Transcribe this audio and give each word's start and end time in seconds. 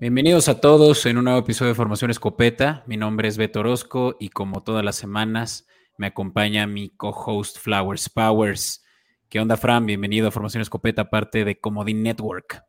Bienvenidos 0.00 0.48
a 0.48 0.62
todos 0.62 1.04
en 1.04 1.18
un 1.18 1.24
nuevo 1.24 1.40
episodio 1.40 1.72
de 1.72 1.74
Formación 1.74 2.10
Escopeta. 2.10 2.84
Mi 2.86 2.96
nombre 2.96 3.28
es 3.28 3.36
Beto 3.36 3.60
Orozco 3.60 4.16
y 4.18 4.30
como 4.30 4.62
todas 4.62 4.82
las 4.82 4.96
semanas 4.96 5.68
me 5.98 6.06
acompaña 6.06 6.66
mi 6.66 6.88
co-host 6.88 7.58
Flowers 7.58 8.08
Powers. 8.08 8.82
¿Qué 9.28 9.40
onda, 9.40 9.58
Fran? 9.58 9.84
Bienvenido 9.84 10.28
a 10.28 10.30
Formación 10.30 10.62
Escopeta, 10.62 11.10
parte 11.10 11.44
de 11.44 11.60
Comodín 11.60 12.02
Network. 12.02 12.64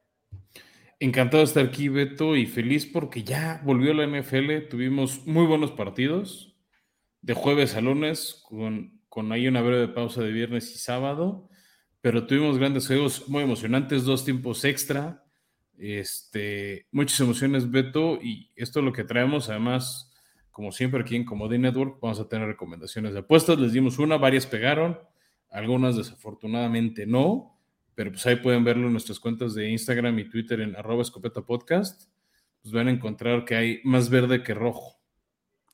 Encantado 0.99 1.38
de 1.38 1.45
estar 1.45 1.66
aquí, 1.66 1.88
Beto, 1.88 2.35
y 2.35 2.48
feliz 2.48 2.85
porque 2.85 3.23
ya 3.23 3.62
volvió 3.63 3.93
la 3.93 4.05
NFL. 4.05 4.68
Tuvimos 4.70 5.26
muy 5.26 5.45
buenos 5.45 5.71
partidos 5.71 6.57
de 7.21 7.34
jueves 7.34 7.77
a 7.77 7.82
lunes, 7.82 8.43
con, 8.49 8.99
con 9.07 9.32
ahí 9.32 9.48
una 9.48 9.62
breve 9.62 9.88
pausa 9.88 10.21
de 10.21 10.34
viernes 10.34 10.76
y 10.76 10.79
sábado, 10.79 11.48
pero 12.02 12.27
tuvimos 12.27 12.57
grandes 12.57 12.88
juegos 12.88 13.29
muy 13.29 13.43
emocionantes, 13.43 14.04
dos 14.04 14.26
tiempos 14.26 14.66
extra 14.66 15.20
este, 15.81 16.85
muchas 16.91 17.20
emociones, 17.20 17.71
Beto, 17.71 18.20
y 18.21 18.52
esto 18.55 18.80
es 18.80 18.85
lo 18.85 18.94
que 18.94 19.03
traemos. 19.03 19.49
Además, 19.49 20.13
como 20.52 20.71
siempre 20.71 21.02
aquí 21.02 21.16
en 21.16 21.26
Comodín 21.26 21.63
Network, 21.63 21.99
vamos 21.99 22.20
a 22.20 22.30
tener 22.30 22.48
recomendaciones 22.48 23.13
de 23.13 23.20
apuestas. 23.20 23.57
Les 23.57 23.73
dimos 23.73 23.98
una, 23.98 24.17
varias 24.17 24.45
pegaron, 24.45 24.99
algunas 25.49 25.98
desafortunadamente 25.98 27.07
no, 27.07 27.59
pero 27.95 28.12
pues 28.12 28.23
ahí 28.27 28.35
pueden 28.35 28.63
verlo 28.63 28.85
en 28.88 28.91
nuestras 28.91 29.20
cuentas 29.20 29.55
de 29.55 29.71
Instagram 29.71 30.20
y 30.20 30.30
Twitter 30.30 30.62
en 30.62 30.76
arroba 30.76 31.02
escopeta 31.02 31.41
podcast. 31.41 32.12
Pues 32.62 32.71
van 32.71 32.87
a 32.87 32.91
encontrar 32.91 33.43
que 33.43 33.55
hay 33.55 33.82
más 33.84 34.12
verde 34.12 34.43
que 34.43 34.54
rojo. 34.54 35.01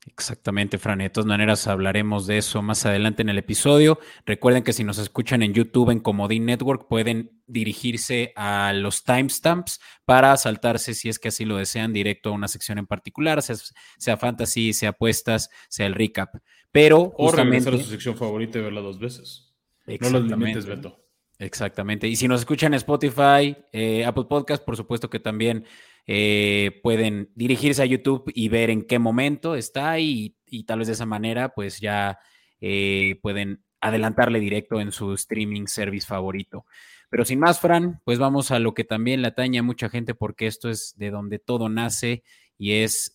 Exactamente, 0.07 0.77
Fran. 0.77 0.99
De 0.99 1.09
todas 1.09 1.27
maneras, 1.27 1.67
hablaremos 1.67 2.27
de 2.27 2.37
eso 2.37 2.61
más 2.61 2.85
adelante 2.85 3.21
en 3.23 3.29
el 3.29 3.37
episodio. 3.37 3.99
Recuerden 4.25 4.63
que 4.63 4.71
si 4.71 4.85
nos 4.85 4.99
escuchan 4.99 5.43
en 5.43 5.53
YouTube, 5.53 5.89
en 5.89 5.99
Comodín 5.99 6.45
Network, 6.45 6.87
pueden 6.87 7.41
dirigirse 7.45 8.31
a 8.37 8.71
los 8.73 9.03
timestamps 9.03 9.81
para 10.05 10.35
saltarse, 10.37 10.93
si 10.93 11.09
es 11.09 11.19
que 11.19 11.27
así 11.27 11.43
lo 11.43 11.57
desean, 11.57 11.91
directo 11.91 12.29
a 12.29 12.33
una 12.33 12.47
sección 12.47 12.77
en 12.77 12.87
particular, 12.87 13.41
sea, 13.41 14.17
fantasy, 14.17 14.71
sea 14.71 14.89
apuestas, 14.89 15.49
sea 15.67 15.87
el 15.87 15.93
recap. 15.93 16.35
Pero 16.71 17.13
o 17.17 17.31
regresar 17.31 17.73
a 17.73 17.77
su 17.77 17.83
sección 17.83 18.15
favorita 18.15 18.59
y 18.59 18.61
verla 18.61 18.81
dos 18.81 18.99
veces. 18.99 19.53
No 19.85 20.09
los 20.09 20.23
limites, 20.23 20.65
Beto. 20.65 21.03
Exactamente. 21.39 22.07
Y 22.07 22.15
si 22.15 22.27
nos 22.27 22.41
escuchan 22.41 22.73
en 22.73 22.77
Spotify, 22.77 23.55
eh, 23.71 24.05
Apple 24.05 24.25
Podcast, 24.27 24.63
por 24.63 24.75
supuesto 24.75 25.09
que 25.09 25.19
también 25.19 25.65
eh, 26.09 26.79
pueden 26.83 27.29
dirigirse 27.35 27.81
a 27.81 27.85
YouTube 27.85 28.31
y 28.33 28.47
ver 28.47 28.69
en 28.69 28.83
qué 28.83 28.97
momento 28.97 29.55
está 29.55 29.99
y, 29.99 30.37
tal 30.65 30.79
vez 30.79 30.87
de 30.87 30.93
esa 30.93 31.05
manera 31.05 31.49
pues 31.49 31.81
ya 31.81 32.19
eh, 32.61 33.19
pueden 33.21 33.61
adelantarle 33.81 34.39
directo 34.39 34.79
en 34.79 34.93
su 34.93 35.13
streaming 35.13 35.65
service 35.67 36.07
favorito. 36.07 36.65
Pero 37.09 37.25
sin 37.25 37.39
más, 37.39 37.59
Fran, 37.59 38.01
pues 38.05 38.19
vamos 38.19 38.51
a 38.51 38.59
lo 38.59 38.73
que 38.73 38.85
también 38.85 39.21
le 39.21 39.27
atañe 39.27 39.59
a 39.59 39.63
mucha 39.63 39.89
gente 39.89 40.15
porque 40.15 40.47
esto 40.47 40.69
es 40.69 40.97
de 40.97 41.11
donde 41.11 41.39
todo 41.39 41.69
nace 41.69 42.23
y 42.57 42.73
es 42.73 43.13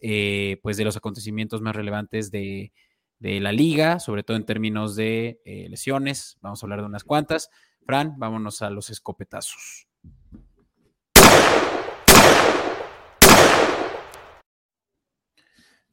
pues 0.63 0.77
de 0.77 0.85
los 0.85 0.97
acontecimientos 0.97 1.63
más 1.63 1.75
relevantes 1.75 2.31
de, 2.31 2.73
de, 3.19 3.41
la 3.41 3.53
liga, 3.53 4.01
sobre 4.01 4.23
todo 4.23 4.37
en 4.37 4.47
términos 4.47 4.97
de 4.97 5.41
lesiones. 5.69 6.39
Vamos 6.41 6.63
a 6.63 6.67
hablar 6.67 6.81
de 6.81 6.87
unas 6.87 7.05
cuantas. 7.05 7.51
Fran, 7.85 8.15
vámonos 8.19 8.63
a 8.63 8.71
los 8.71 8.89
escopetazos. 8.89 9.92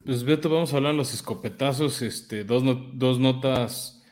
Pues 0.04 0.24
Beto, 0.24 0.48
vamos 0.48 0.72
a 0.72 0.76
hablar 0.76 0.92
de 0.92 0.98
los 0.98 1.12
escopetazos, 1.12 2.02
este, 2.02 2.44
dos, 2.44 2.62
dos 2.94 3.18
notas 3.18 4.02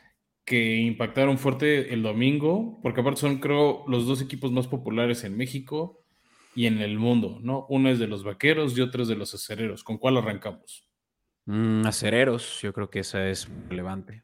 que 0.44 0.76
impactaron 0.76 1.38
fuerte 1.38 1.93
el 1.93 2.03
domingo, 2.03 2.78
porque 2.82 3.00
aparte 3.00 3.21
son, 3.21 3.38
creo, 3.38 3.84
los 3.87 4.06
dos 4.06 4.22
equipos 4.22 4.50
más 4.53 4.66
populares 4.66 5.25
en 5.25 5.37
México 5.37 6.04
y 6.54 6.66
en 6.66 6.81
el 6.81 6.99
mundo, 6.99 7.38
¿no? 7.43 7.66
Uno 7.69 7.91
es 7.91 7.99
de 7.99 8.06
los 8.06 8.25
vaqueros 8.25 8.76
y 8.76 8.81
otro 8.81 9.03
es 9.03 9.09
de 9.09 9.16
los 9.16 9.34
acereros. 9.34 9.84
¿Con 9.84 9.99
cuál 9.99 10.16
arrancamos? 10.16 10.88
Mm, 11.44 11.87
acereros, 11.87 12.60
yo 12.62 12.72
creo 12.72 12.91
que 12.91 13.00
esa 13.00 13.28
es 13.28 13.49
relevante. 13.69 14.22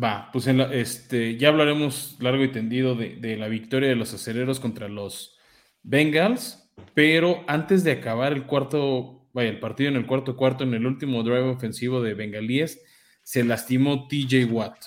Va, 0.00 0.30
pues 0.32 0.46
en 0.46 0.60
este, 0.60 1.36
ya 1.36 1.48
hablaremos 1.48 2.16
largo 2.20 2.44
y 2.44 2.52
tendido 2.52 2.94
de, 2.94 3.36
la 3.36 3.48
victoria 3.48 3.90
de 3.90 3.96
los 3.96 4.14
acereros 4.14 4.58
contra 4.58 4.88
los 4.88 5.36
Bengals, 5.82 6.70
pero 6.94 7.44
antes 7.46 7.84
de 7.84 7.92
acabar 7.92 8.32
el 8.32 8.44
cuarto, 8.46 9.21
vaya, 9.32 9.50
el 9.50 9.60
partido 9.60 9.90
en 9.90 9.96
el 9.96 10.06
cuarto 10.06 10.36
cuarto, 10.36 10.64
en 10.64 10.74
el 10.74 10.86
último 10.86 11.22
drive 11.22 11.50
ofensivo 11.50 12.02
de 12.02 12.14
Bengalíes, 12.14 12.82
se 13.22 13.44
lastimó 13.44 14.08
TJ 14.08 14.44
Watt. 14.50 14.84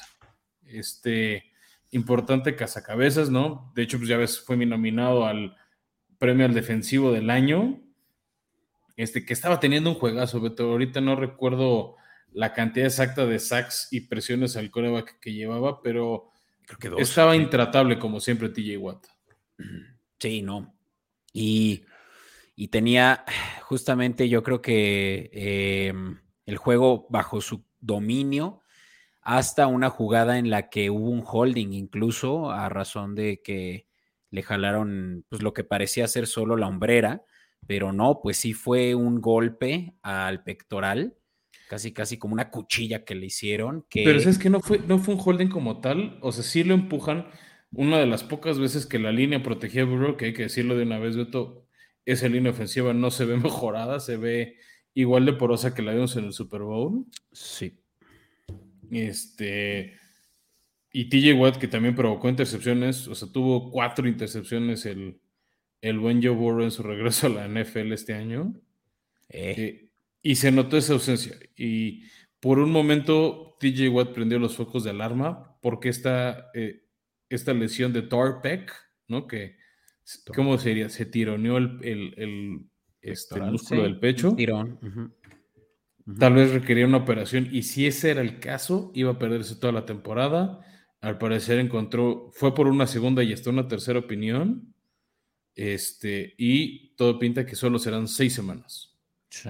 Este 0.66 1.44
importante 1.92 2.56
cazacabezas, 2.56 3.30
¿no? 3.30 3.72
De 3.76 3.84
hecho, 3.84 3.98
pues 3.98 4.10
ya 4.10 4.18
ves, 4.18 4.40
fue 4.40 4.58
nominado 4.58 5.26
al 5.26 5.56
premio 6.18 6.46
al 6.46 6.54
defensivo 6.54 7.12
del 7.12 7.30
año. 7.30 7.82
Este, 8.98 9.26
que 9.26 9.34
estaba 9.34 9.60
teniendo 9.60 9.90
un 9.90 9.98
juegazo, 9.98 10.42
pero 10.42 10.72
ahorita 10.72 11.02
no 11.02 11.16
recuerdo 11.16 11.96
la 12.32 12.54
cantidad 12.54 12.88
exacta 12.88 13.26
de 13.26 13.40
sacks 13.40 13.90
y 13.92 14.02
presiones 14.02 14.56
al 14.58 14.72
coreback 14.72 15.20
que 15.20 15.34
llevaba, 15.34 15.82
pero 15.82 16.32
Creo 16.68 16.96
que 16.98 17.02
estaba 17.02 17.36
intratable 17.36 18.00
como 18.00 18.20
siempre 18.20 18.50
TJ 18.50 18.78
Watt. 18.78 19.06
Sí, 20.20 20.42
no. 20.42 20.76
Y, 21.34 21.84
tenía 22.70 23.26
justamente 23.64 24.30
yo 24.30 24.44
creo 24.44 24.62
que 24.62 25.30
em, 25.34 26.20
el 26.46 26.58
juego 26.58 27.08
bajo 27.10 27.42
su 27.42 27.64
dominio 27.80 28.62
hasta 29.22 29.68
una 29.68 29.90
jugada 29.90 30.38
en 30.38 30.50
la 30.50 30.70
que 30.70 30.90
hubo 30.90 31.10
un 31.10 31.24
holding 31.26 31.74
incluso 31.74 32.52
a 32.52 32.70
razón 32.70 33.16
de 33.16 33.42
que 33.44 33.88
le 34.30 34.44
jalaron 34.44 35.26
pues 35.30 35.42
lo 35.42 35.54
que 35.54 35.64
parecía 35.64 36.08
ser 36.08 36.28
solo 36.28 36.58
la 36.58 36.68
hombrera, 36.68 37.24
pero 37.66 37.94
no, 37.94 38.20
pues 38.22 38.38
sí 38.38 38.54
fue 38.54 38.94
un 38.94 39.22
golpe 39.22 39.96
al 40.04 40.44
pectoral 40.44 41.16
casi 41.68 41.94
casi 41.94 42.18
como 42.18 42.34
una 42.34 42.50
cuchilla 42.50 43.04
que 43.04 43.16
le 43.16 43.28
hicieron. 43.28 43.86
Que... 43.90 44.04
Pero 44.04 44.20
es 44.20 44.38
que 44.38 44.50
no 44.50 44.60
fue, 44.62 44.80
no 44.80 45.00
fue 45.00 45.16
un 45.16 45.22
holding 45.24 45.50
como 45.50 45.82
tal, 45.82 46.18
o 46.22 46.32
sea, 46.32 46.44
sí 46.44 46.64
lo 46.64 46.74
empujan. 46.74 47.28
Una 47.72 47.98
de 47.98 48.06
las 48.06 48.24
pocas 48.24 48.60
veces 48.60 48.86
que 48.86 49.00
la 49.00 49.12
línea 49.12 49.44
protegía 49.44 49.82
a 49.82 49.86
Burrow, 49.86 50.16
que 50.16 50.26
hay 50.26 50.34
que 50.34 50.44
decirlo 50.44 50.78
de 50.78 50.84
una 50.84 51.00
vez, 51.00 51.18
Beto, 51.18 51.65
esa 52.06 52.28
línea 52.28 52.52
ofensiva 52.52 52.94
no 52.94 53.12
se 53.12 53.26
ve 53.26 53.38
mejorada, 53.38 54.00
se 54.00 54.18
ve 54.18 54.58
igual 54.94 55.26
de 55.26 55.34
porosa 55.34 55.74
que 55.74 55.82
la 55.82 55.94
vimos 55.94 56.16
en 56.16 56.26
el 56.26 56.34
Super 56.34 56.62
Bowl. 56.62 57.06
Sí. 57.32 57.78
Este. 58.92 59.94
Y 60.92 61.10
TJ 61.10 61.34
Watt, 61.34 61.58
que 61.58 61.68
también 61.68 61.96
provocó 61.96 62.30
intercepciones, 62.30 63.08
o 63.10 63.16
sea, 63.16 63.30
tuvo 63.30 63.70
cuatro 63.70 64.08
intercepciones 64.08 64.86
el, 64.86 65.20
el 65.82 66.00
buen 66.00 66.24
Joe 66.24 66.34
Burrow 66.34 66.64
en 66.64 66.72
su 66.72 66.84
regreso 66.84 67.28
a 67.28 67.30
la 67.32 67.48
NFL 67.48 67.92
este 67.92 68.14
año. 68.14 68.54
Eh. 69.30 69.56
eh 69.58 69.82
y 70.26 70.38
se 70.38 70.52
notó 70.52 70.76
esa 70.76 70.94
ausencia. 70.94 71.38
Y 71.56 72.06
por 72.40 72.58
un 72.58 72.72
momento 72.72 73.58
TJ 73.60 73.90
Watt 73.90 74.12
prendió 74.12 74.40
los 74.40 74.56
focos 74.56 74.84
de 74.84 74.90
alarma 74.90 75.56
porque 75.62 75.90
esta, 75.90 76.50
eh, 76.56 76.84
esta 77.30 77.54
lesión 77.54 77.94
de 77.94 78.02
Torpec, 78.02 78.74
¿no? 79.08 79.28
Que, 79.28 79.58
¿cómo 80.36 80.58
sería? 80.58 80.90
Se 80.90 81.06
tironeó 81.06 81.58
el, 81.58 81.80
el, 81.84 82.66
este, 83.02 83.40
músculo 83.40 83.84
del 83.84 84.00
pecho. 84.00 84.36
Tal 86.20 86.34
vez 86.36 86.52
requería 86.52 86.86
una 86.86 86.98
operación 86.98 87.50
y 87.52 87.64
si 87.64 87.88
ese 87.88 88.12
era 88.12 88.22
el 88.22 88.40
caso, 88.40 88.92
iba 88.94 89.12
a 89.12 89.20
perderse 89.20 89.56
toda 89.56 89.74
la 89.74 89.86
temporada. 89.86 90.62
Al 91.02 91.18
parecer 91.18 91.60
encontró, 91.60 92.30
fue 92.34 92.54
por 92.54 92.68
una 92.68 92.86
segunda 92.86 93.24
y 93.24 93.34
hasta 93.34 93.50
una 93.50 93.68
tercera 93.68 94.00
opinión. 94.00 94.74
Este, 95.56 96.36
y 96.38 96.96
todo 96.96 97.18
pinta 97.18 97.46
que 97.46 97.56
solo 97.56 97.80
serán 97.80 98.08
seis 98.08 98.34
semanas. 98.34 98.96
Sí. 99.30 99.50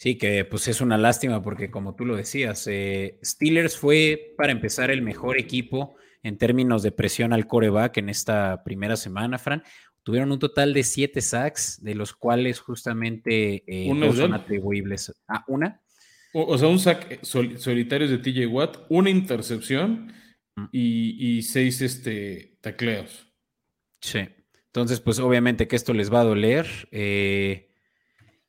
Sí, 0.00 0.16
que 0.16 0.46
pues 0.46 0.66
es 0.68 0.80
una 0.80 0.96
lástima 0.96 1.42
porque 1.42 1.70
como 1.70 1.94
tú 1.94 2.06
lo 2.06 2.16
decías, 2.16 2.66
eh, 2.66 3.18
Steelers 3.22 3.76
fue 3.76 4.32
para 4.38 4.50
empezar 4.50 4.90
el 4.90 5.02
mejor 5.02 5.38
equipo 5.38 5.96
en 6.22 6.38
términos 6.38 6.82
de 6.82 6.92
presión 6.92 7.32
al 7.32 7.46
coreback 7.46 7.98
en 7.98 8.08
esta 8.08 8.62
primera 8.62 8.96
semana, 8.96 9.38
Fran. 9.38 9.62
Tuvieron 10.02 10.32
un 10.32 10.38
total 10.38 10.72
de 10.72 10.82
siete 10.82 11.20
sacks, 11.20 11.78
de 11.82 11.94
los 11.94 12.14
cuales 12.14 12.58
justamente 12.58 13.64
eh, 13.66 13.92
dos 13.94 14.16
son 14.16 14.32
atribuibles 14.34 15.14
a 15.28 15.44
una. 15.46 15.82
O, 16.32 16.56
sea, 16.56 16.68
un 16.68 16.78
sack 16.78 17.22
solitario 17.22 18.08
de 18.08 18.18
TJ 18.18 18.46
Watt, 18.46 18.78
una 18.88 19.10
intercepción 19.10 20.12
mm. 20.56 20.64
y, 20.72 21.42
seis 21.42 21.82
este, 21.82 22.56
tacleos. 22.60 23.26
Sí. 24.00 24.20
Entonces, 24.66 25.00
pues 25.00 25.18
obviamente 25.18 25.66
que 25.66 25.76
esto 25.76 25.92
les 25.92 26.12
va 26.12 26.20
a 26.20 26.24
doler. 26.24 26.66
Eh, 26.92 27.70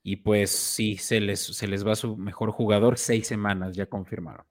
y 0.04 0.18
pues 0.18 0.52
sí, 0.52 0.98
se 0.98 1.20
les, 1.20 1.40
se 1.40 1.68
les 1.68 1.86
va 1.86 1.96
su 1.96 2.18
mejor 2.18 2.52
jugador, 2.52 2.98
seis 2.98 3.28
semanas, 3.28 3.76
ya 3.76 3.86
confirmaron. 3.88 4.46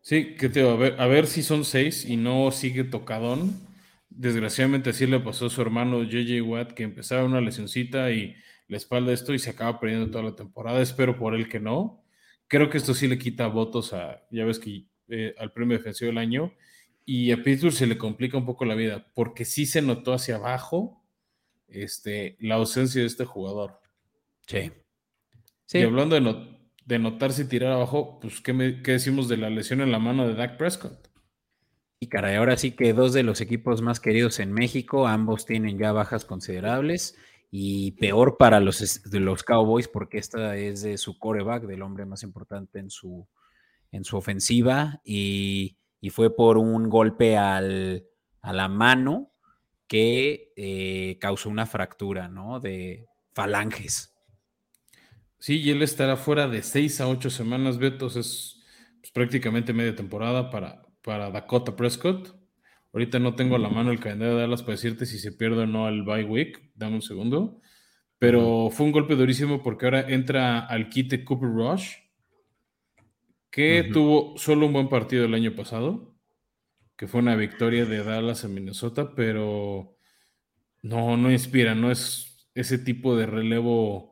Sí, 0.00 0.34
que 0.34 0.48
te 0.48 0.68
a 0.68 0.74
ver, 0.74 1.00
a 1.00 1.06
ver 1.06 1.26
si 1.26 1.42
son 1.42 1.64
seis 1.64 2.04
y 2.04 2.16
no 2.16 2.50
sigue 2.50 2.84
tocadón. 2.84 3.60
Desgraciadamente 4.08 4.90
así 4.90 5.06
le 5.06 5.20
pasó 5.20 5.46
a 5.46 5.50
su 5.50 5.60
hermano 5.62 6.02
JJ 6.02 6.42
Watt, 6.42 6.72
que 6.72 6.82
empezaba 6.82 7.24
una 7.24 7.40
lesioncita 7.40 8.10
y 8.10 8.34
la 8.68 8.76
espalda 8.76 9.12
esto 9.12 9.34
y 9.34 9.38
se 9.38 9.50
acaba 9.50 9.78
perdiendo 9.78 10.10
toda 10.10 10.24
la 10.24 10.36
temporada. 10.36 10.80
Espero 10.80 11.18
por 11.18 11.34
él 11.34 11.48
que 11.48 11.60
no. 11.60 12.02
Creo 12.48 12.70
que 12.70 12.78
esto 12.78 12.94
sí 12.94 13.08
le 13.08 13.18
quita 13.18 13.46
votos 13.46 13.92
a, 13.92 14.26
ya 14.30 14.44
ves 14.44 14.58
que 14.58 14.86
eh, 15.08 15.34
al 15.38 15.52
premio 15.52 15.76
defensivo 15.76 16.08
del 16.08 16.18
año. 16.18 16.54
Y 17.04 17.32
a 17.32 17.42
Pittsburgh 17.42 17.72
se 17.74 17.86
le 17.86 17.98
complica 17.98 18.36
un 18.36 18.46
poco 18.46 18.64
la 18.64 18.74
vida, 18.74 19.10
porque 19.14 19.44
sí 19.44 19.66
se 19.66 19.82
notó 19.82 20.12
hacia 20.12 20.36
abajo 20.36 21.02
este, 21.66 22.36
la 22.40 22.56
ausencia 22.56 23.00
de 23.00 23.06
este 23.06 23.24
jugador. 23.24 23.80
Sí. 24.46 24.70
Y 25.72 25.82
hablando 25.82 26.14
de, 26.14 26.59
de 26.90 26.98
notarse 26.98 27.42
y 27.42 27.46
tirar 27.46 27.72
abajo, 27.72 28.18
pues, 28.20 28.40
¿qué, 28.40 28.52
decimos 28.52 29.28
de 29.28 29.36
la 29.36 29.48
lesión 29.48 29.80
en 29.80 29.92
la 29.92 30.00
mano 30.00 30.26
de 30.26 30.34
Dak 30.34 30.58
Prescott? 30.58 31.08
Y 32.00 32.08
caray, 32.08 32.36
ahora 32.36 32.56
sí 32.56 32.72
que 32.72 32.92
dos 32.92 33.12
de 33.12 33.22
los 33.22 33.40
equipos 33.40 33.80
más 33.80 34.00
queridos 34.00 34.40
en 34.40 34.52
México, 34.52 35.06
ambos 35.06 35.46
tienen 35.46 35.78
ya 35.78 35.92
bajas 35.92 36.24
considerables 36.24 37.16
y 37.50 37.92
peor 37.92 38.36
para 38.38 38.58
los, 38.58 39.02
los 39.12 39.42
Cowboys 39.44 39.86
porque 39.86 40.18
esta 40.18 40.56
es 40.56 40.82
de 40.82 40.98
su 40.98 41.18
coreback, 41.18 41.64
del 41.64 41.82
hombre 41.82 42.06
más 42.06 42.22
importante 42.22 42.78
en 42.78 42.90
su, 42.90 43.28
en 43.92 44.04
su 44.04 44.16
ofensiva 44.16 45.00
y, 45.04 45.76
fue 46.10 46.34
por 46.34 46.56
un 46.56 46.88
golpe 46.88 47.36
al, 47.36 48.06
a 48.40 48.52
la 48.52 48.68
mano 48.68 49.32
que 49.86 50.52
eh, 50.56 51.18
causó 51.20 51.50
una 51.50 51.66
fractura, 51.66 52.26
¿no? 52.28 52.58
De 52.58 53.06
falanges. 53.34 54.14
Sí, 55.40 55.60
y 55.62 55.70
él 55.70 55.82
estará 55.82 56.16
fuera 56.16 56.48
de 56.48 56.62
seis 56.62 57.00
a 57.00 57.08
ocho 57.08 57.30
semanas, 57.30 57.78
Beto. 57.78 58.06
Es 58.08 58.62
pues, 59.00 59.10
prácticamente 59.10 59.72
media 59.72 59.96
temporada 59.96 60.50
para, 60.50 60.82
para 61.02 61.30
Dakota 61.30 61.74
Prescott. 61.74 62.36
Ahorita 62.92 63.18
no 63.18 63.34
tengo 63.34 63.56
a 63.56 63.58
la 63.58 63.70
mano 63.70 63.90
el 63.90 64.00
calendario 64.00 64.34
de 64.34 64.42
Dallas 64.42 64.62
para 64.62 64.72
decirte 64.72 65.06
si 65.06 65.18
se 65.18 65.32
pierde 65.32 65.62
o 65.62 65.66
no 65.66 65.86
al 65.86 66.02
bye 66.02 66.24
week. 66.24 66.70
Dame 66.74 66.96
un 66.96 67.02
segundo. 67.02 67.60
Pero 68.18 68.68
fue 68.70 68.84
un 68.84 68.92
golpe 68.92 69.16
durísimo 69.16 69.62
porque 69.62 69.86
ahora 69.86 70.10
entra 70.10 70.58
al 70.58 70.90
quite 70.90 71.24
Cooper 71.24 71.48
Rush, 71.48 71.94
que 73.50 73.88
tuvo 73.90 74.36
solo 74.36 74.66
un 74.66 74.74
buen 74.74 74.90
partido 74.90 75.24
el 75.24 75.32
año 75.32 75.54
pasado, 75.54 76.14
que 76.96 77.08
fue 77.08 77.22
una 77.22 77.34
victoria 77.34 77.86
de 77.86 78.04
Dallas 78.04 78.44
en 78.44 78.52
Minnesota, 78.52 79.14
pero 79.14 79.96
no, 80.82 81.16
no 81.16 81.32
inspira, 81.32 81.74
no 81.74 81.90
es 81.90 82.46
ese 82.54 82.76
tipo 82.76 83.16
de 83.16 83.24
relevo 83.24 84.09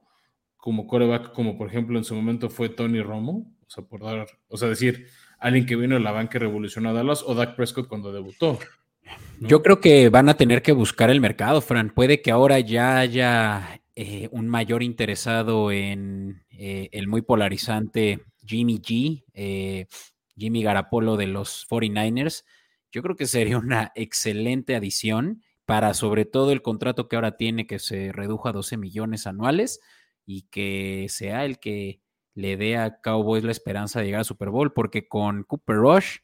como 0.68 0.86
coreback, 0.86 1.32
como 1.32 1.56
por 1.56 1.68
ejemplo 1.68 1.96
en 1.96 2.04
su 2.04 2.14
momento 2.14 2.50
fue 2.50 2.68
Tony 2.68 3.00
Romo, 3.00 3.50
o 3.66 3.70
sea, 3.70 3.84
por 3.84 4.02
dar, 4.02 4.26
o 4.48 4.58
sea, 4.58 4.68
decir, 4.68 5.06
alguien 5.38 5.64
que 5.64 5.76
vino 5.76 5.94
de 5.94 6.02
la 6.02 6.12
banca 6.12 6.36
y 6.36 6.40
revolucionó 6.40 6.90
a 6.90 6.92
Dallas, 6.92 7.24
o 7.26 7.34
Dak 7.34 7.56
Prescott 7.56 7.88
cuando 7.88 8.12
debutó. 8.12 8.58
Yo 9.40 9.62
creo 9.62 9.80
que 9.80 10.10
van 10.10 10.28
a 10.28 10.36
tener 10.36 10.60
que 10.60 10.72
buscar 10.72 11.08
el 11.08 11.22
mercado, 11.22 11.62
Fran. 11.62 11.88
Puede 11.88 12.20
que 12.20 12.30
ahora 12.30 12.60
ya 12.60 12.98
haya 12.98 13.80
eh, 13.96 14.28
un 14.30 14.46
mayor 14.46 14.82
interesado 14.82 15.72
en 15.72 16.44
eh, 16.50 16.90
el 16.92 17.08
muy 17.08 17.22
polarizante 17.22 18.20
Jimmy 18.44 18.78
G, 18.78 19.24
eh, 19.32 19.86
Jimmy 20.36 20.62
Garapolo 20.62 21.16
de 21.16 21.28
los 21.28 21.66
49ers. 21.66 22.44
Yo 22.92 23.00
creo 23.00 23.16
que 23.16 23.26
sería 23.26 23.56
una 23.56 23.90
excelente 23.94 24.76
adición 24.76 25.42
para 25.64 25.94
sobre 25.94 26.26
todo 26.26 26.52
el 26.52 26.60
contrato 26.60 27.08
que 27.08 27.16
ahora 27.16 27.38
tiene, 27.38 27.66
que 27.66 27.78
se 27.78 28.12
redujo 28.12 28.50
a 28.50 28.52
12 28.52 28.76
millones 28.76 29.26
anuales 29.26 29.80
y 30.28 30.42
que 30.42 31.06
sea 31.08 31.46
el 31.46 31.58
que 31.58 32.02
le 32.34 32.58
dé 32.58 32.76
a 32.76 33.00
Cowboys 33.00 33.44
la 33.44 33.50
esperanza 33.50 33.98
de 33.98 34.04
llegar 34.04 34.20
a 34.20 34.24
Super 34.24 34.50
Bowl, 34.50 34.74
porque 34.74 35.08
con 35.08 35.42
Cooper 35.42 35.76
Rush, 35.76 36.18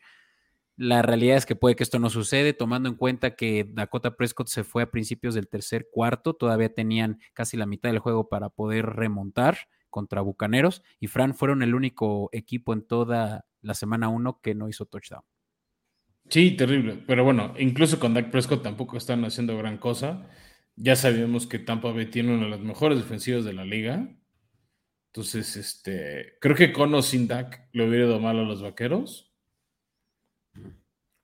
la 0.77 1.01
realidad 1.01 1.39
es 1.39 1.47
que 1.47 1.57
puede 1.57 1.75
que 1.75 1.85
esto 1.85 1.99
no 1.99 2.11
sucede, 2.11 2.53
tomando 2.53 2.91
en 2.91 2.97
cuenta 2.97 3.35
que 3.35 3.67
Dakota 3.67 4.15
Prescott 4.15 4.49
se 4.49 4.63
fue 4.63 4.83
a 4.83 4.91
principios 4.91 5.35
del 5.35 5.49
tercer 5.49 5.89
cuarto, 5.91 6.35
todavía 6.35 6.75
tenían 6.75 7.19
casi 7.33 7.57
la 7.57 7.65
mitad 7.65 7.89
del 7.89 7.99
juego 7.99 8.29
para 8.29 8.51
poder 8.51 8.85
remontar 8.85 9.57
contra 9.89 10.21
Bucaneros, 10.21 10.83
y 11.01 11.07
Fran 11.07 11.35
fueron 11.35 11.63
el 11.63 11.75
único 11.75 12.29
equipo 12.33 12.75
en 12.75 12.87
toda 12.87 13.47
la 13.63 13.73
semana 13.73 14.09
uno 14.09 14.39
que 14.43 14.55
no 14.55 14.69
hizo 14.69 14.85
touchdown. 14.85 15.23
Sí, 16.29 16.51
terrible, 16.51 17.03
pero 17.07 17.25
bueno, 17.25 17.55
incluso 17.59 17.99
con 17.99 18.13
Dak 18.13 18.31
Prescott 18.31 18.63
tampoco 18.63 18.99
están 18.99 19.25
haciendo 19.25 19.57
gran 19.57 19.79
cosa. 19.79 20.29
Ya 20.77 20.97
sabíamos 20.97 21.47
que 21.47 21.59
Tampa 21.59 21.93
Bay 21.93 22.07
tiene 22.07 22.35
una 22.35 22.45
de 22.45 22.51
las 22.51 22.61
mejores 22.61 22.99
defensivas 22.99 23.45
de 23.45 23.53
la 23.53 23.65
liga. 23.65 24.09
Entonces, 25.07 25.57
este, 25.57 26.35
creo 26.41 26.57
que 26.57 26.73
con 26.73 26.93
o 26.95 27.03
sin 27.03 27.29
Dak 27.29 27.69
le 27.73 27.89
hubiera 27.89 28.07
ido 28.07 28.19
mal 28.19 28.39
a 28.39 28.43
los 28.43 28.63
vaqueros. 28.63 29.33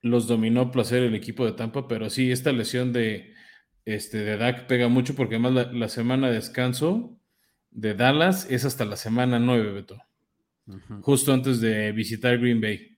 Los 0.03 0.29
dominó 0.29 0.71
placer 0.71 1.03
el 1.03 1.15
equipo 1.15 1.45
de 1.45 1.53
Tampa, 1.53 1.89
pero 1.89 2.09
sí, 2.09 2.31
esta 2.31 2.53
lesión 2.53 2.93
de, 2.93 3.35
este, 3.85 4.19
de 4.19 4.37
Dak 4.37 4.67
pega 4.67 4.89
mucho 4.89 5.17
porque 5.17 5.35
además 5.35 5.73
la, 5.73 5.89
semana 5.89 6.29
de 6.29 6.35
descanso 6.35 7.19
de 7.71 7.95
Dallas 7.95 8.49
es 8.49 8.65
hasta 8.65 8.85
la 8.85 8.97
semana 8.97 9.41
9, 9.41 9.73
Beto. 9.73 10.01
Justo 11.03 11.33
antes 11.33 11.61
de 11.61 11.91
visitar 11.91 12.39
Green 12.39 12.61
Bay. 12.61 12.97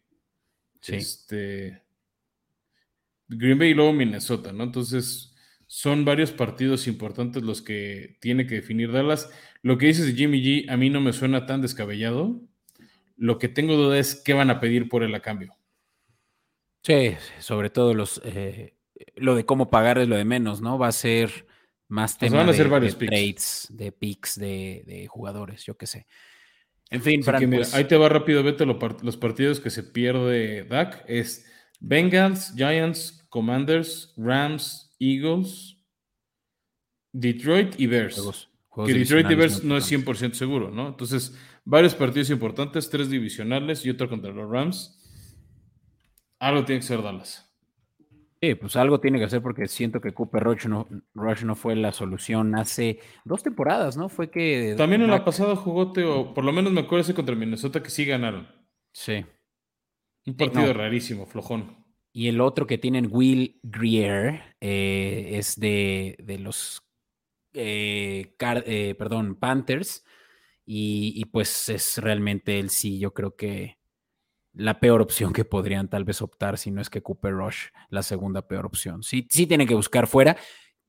Sí. 0.81 0.96
Este, 0.96 1.82
Green 3.28 3.58
Bay 3.58 3.70
y 3.70 3.75
luego 3.75 3.94
Minnesota, 3.94 4.52
¿no? 4.52 4.64
Entonces, 4.64 5.31
son 5.74 6.04
varios 6.04 6.32
partidos 6.32 6.86
importantes 6.86 7.42
los 7.42 7.62
que 7.62 8.19
tiene 8.20 8.46
que 8.46 8.56
definir 8.56 8.92
Dallas. 8.92 9.30
Lo 9.62 9.78
que 9.78 9.86
dices 9.86 10.04
de 10.04 10.12
Jimmy 10.12 10.42
G 10.42 10.70
a 10.70 10.76
mí 10.76 10.90
no 10.90 11.00
me 11.00 11.14
suena 11.14 11.46
tan 11.46 11.62
descabellado. 11.62 12.42
Lo 13.16 13.38
que 13.38 13.48
tengo 13.48 13.74
duda 13.74 13.98
es 13.98 14.14
qué 14.14 14.34
van 14.34 14.50
a 14.50 14.60
pedir 14.60 14.90
por 14.90 15.02
él 15.02 15.14
a 15.14 15.20
cambio. 15.20 15.56
Sí, 16.82 17.16
sobre 17.38 17.70
todo 17.70 17.94
los 17.94 18.20
eh, 18.22 18.74
lo 19.16 19.34
de 19.34 19.46
cómo 19.46 19.70
pagar 19.70 19.96
es 19.96 20.08
lo 20.08 20.16
de 20.16 20.26
menos, 20.26 20.60
¿no? 20.60 20.78
Va 20.78 20.88
a 20.88 20.92
ser 20.92 21.46
más 21.88 22.19
tema 22.19 22.44
de, 22.44 22.92
trades, 22.92 23.69
de 23.70 23.92
picks 23.92 24.38
de, 24.38 25.06
jugadores, 25.08 25.64
yo 25.64 25.78
qué 25.78 25.86
sé. 25.86 26.06
En 26.90 27.00
fin, 27.00 27.22
pues 27.24 27.72
ahí 27.72 27.84
te 27.84 27.96
va 27.96 28.10
rápido, 28.10 28.42
vete 28.42 28.66
los 28.66 29.16
partidos 29.16 29.58
que 29.58 29.70
se 29.70 29.84
pierde 29.84 30.64
Dak. 30.64 31.02
Es 31.08 31.50
Bengals, 31.80 32.52
Giants, 32.54 33.26
Commanders, 33.30 34.12
Rams, 34.19 34.81
Eagles, 35.02 35.76
Detroit 37.12 37.75
y 37.78 37.87
Bears. 37.87 38.49
que 38.87 38.94
Detroit 38.94 39.31
y 39.31 39.34
Bears 39.34 39.64
no 39.64 39.76
es 39.76 39.90
100% 39.90 40.32
seguro, 40.34 40.70
¿no? 40.70 40.88
Entonces, 40.88 41.37
varios 41.64 41.94
partidos 41.94 42.31
importantes, 42.31 42.88
tres 42.88 43.10
divisionales 43.10 43.84
y 43.84 43.90
otro 43.90 44.08
contra 44.08 44.32
los 44.32 44.49
Rams. 44.49 44.99
Algo 46.38 46.64
tiene 46.64 46.81
que 46.81 46.87
ser 46.87 47.02
Dallas. 47.02 47.49
Sí, 48.40 48.56
pues 48.56 48.75
algo 48.75 48.99
tiene 48.99 49.20
que 49.20 49.26
hacer 49.26 49.40
porque 49.40 49.69
siento 49.69 50.00
que 50.00 50.12
Cooper 50.12 50.43
Rush 50.43 50.66
no, 50.66 50.88
Rush 51.14 51.44
no 51.44 51.55
fue 51.55 51.76
la 51.76 51.93
solución 51.93 52.56
hace 52.56 52.98
dos 53.24 53.44
temporadas, 53.44 53.96
¿no? 53.96 54.08
Fue 54.08 54.31
que... 54.31 54.74
También 54.76 55.03
en 55.03 55.10
la 55.10 55.24
pasada 55.24 55.55
jugó, 55.55 55.93
Teo, 55.93 56.34
por 56.34 56.44
lo 56.44 56.53
menos 56.53 56.72
me 56.72 56.81
acuerdo 56.81 57.03
ese 57.03 57.15
contra 57.15 57.36
Minnesota 57.36 57.81
que 57.81 57.91
sí 57.91 58.05
ganaron. 58.05 58.48
Sí. 58.93 59.24
Un 60.26 60.36
partido 60.36 60.72
rarísimo, 60.72 61.26
flojón. 61.26 61.81
Y 62.12 62.28
el 62.28 62.40
otro 62.42 62.66
que 62.66 62.76
tienen 62.76 63.08
Will 63.10 63.58
Greer 63.62 64.56
eh, 64.60 65.31
es 65.32 65.58
de, 65.58 66.16
los 66.40 66.82
eh, 67.54 68.34
eh, 68.38 68.94
perdón, 68.98 69.36
Panthers. 69.36 70.04
Y, 70.64 71.24
pues 71.26 71.69
es 71.70 71.98
realmente 71.98 72.58
el 72.58 72.70
sí, 72.70 72.98
yo 72.98 73.12
creo 73.12 73.34
que 73.34 73.78
la 74.52 74.81
peor 74.81 75.02
opción 75.02 75.32
que 75.32 75.44
podrían 75.44 75.88
tal 75.88 76.04
vez 76.04 76.22
optar, 76.22 76.58
si 76.58 76.70
no 76.70 76.81
es 76.81 76.90
que 76.90 77.02
Cooper 77.02 77.32
Rush, 77.32 77.69
la 77.88 78.02
segunda 78.02 78.46
peor 78.46 78.66
opción. 78.66 79.02
Sí, 79.02 79.26
sí 79.31 79.46
tienen 79.46 79.66
que 79.66 79.74
buscar 79.74 80.06
fuera. 80.06 80.36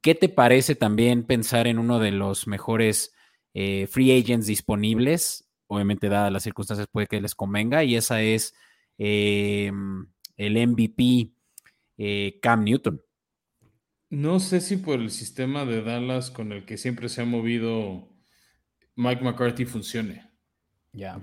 ¿Qué 0.02 0.16
te 0.16 0.30
parece 0.30 0.76
también 0.76 1.24
pensar 1.24 1.68
en 1.68 1.80
uno 1.80 2.00
de 2.00 2.12
los 2.12 2.48
mejores 2.48 3.14
free 3.54 4.20
agents 4.20 4.48
disponibles? 4.48 5.50
Obviamente, 5.68 6.10
dadas 6.10 6.32
las 6.32 6.44
circunstancias, 6.44 6.88
puede 6.92 7.08
que 7.08 7.22
les 7.22 7.36
convenga, 7.36 7.84
y 7.84 7.96
esa 7.96 8.22
es 8.22 8.54
el 10.38 10.68
MVP 10.68 11.32
eh, 11.98 12.40
Cam 12.42 12.64
Newton. 12.64 13.02
No 14.10 14.40
sé 14.40 14.62
si 14.62 14.78
por 14.78 15.00
el 15.00 15.10
sistema 15.10 15.66
de 15.66 15.82
Dallas 15.82 16.30
con 16.30 16.52
el 16.52 16.66
que 16.66 16.78
siempre 16.78 17.10
se 17.10 17.22
ha 17.22 17.26
movido 17.26 18.10
Mike 18.96 19.24
McCarthy 19.24 19.66
funcione. 19.66 20.30
Ya. 20.92 21.20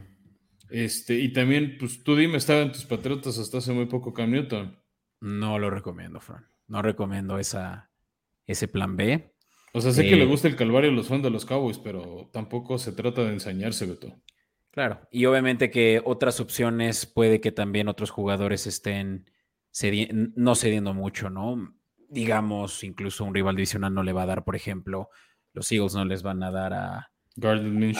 Este, 0.71 1.19
y 1.19 1.33
también, 1.33 1.77
pues 1.79 2.03
tú 2.03 2.17
dime, 2.17 2.37
estaba 2.37 2.63
en 2.63 2.73
tus 2.73 2.85
patriotas 2.85 3.39
hasta 3.39 3.59
hace 3.59 3.73
muy 3.73 3.87
poco 3.87 4.13
Cam 4.13 4.31
Newton. 4.31 4.77
No 5.21 5.59
lo 5.59 5.71
recomiendo, 5.71 6.21
Fran. 6.21 6.47
No 6.67 6.83
recomiendo 6.83 7.39
esa, 7.39 7.91
ese 8.47 8.69
plan 8.69 8.97
B. 8.97 9.35
O 9.73 9.81
sea, 9.81 9.93
sé 9.93 10.05
que 10.05 10.17
le 10.17 10.25
eh, 10.25 10.27
gusta 10.27 10.49
el 10.49 10.57
calvario 10.57 10.91
a 10.91 10.93
los 10.93 11.09
fans 11.09 11.23
de 11.23 11.31
los 11.31 11.45
Cowboys, 11.45 11.79
pero 11.79 12.29
tampoco 12.33 12.79
se 12.79 12.93
trata 12.93 13.23
de 13.23 13.33
ensañarse, 13.33 13.87
Beto. 13.87 14.21
Claro, 14.73 15.01
y 15.11 15.25
obviamente 15.27 15.71
que 15.71 16.01
otras 16.05 16.39
opciones 16.39 17.07
puede 17.07 17.41
que 17.41 17.51
también 17.51 17.89
otros 17.89 18.11
jugadores 18.11 18.67
estén 18.67 19.29
no 20.37 20.55
cediendo 20.55 20.95
mucho, 20.95 21.31
¿no? 21.31 21.75
Digamos, 22.09 22.85
incluso 22.85 23.25
un 23.25 23.35
rival 23.35 23.57
divisional 23.57 23.95
no 23.95 24.03
le 24.03 24.13
va 24.13 24.23
a 24.23 24.27
dar, 24.27 24.45
por 24.45 24.57
ejemplo, 24.57 25.11
los 25.53 25.71
Eagles 25.71 25.95
no 25.95 26.05
les 26.05 26.23
van 26.23 26.43
a 26.43 26.51
dar 26.51 26.73
a, 26.73 27.11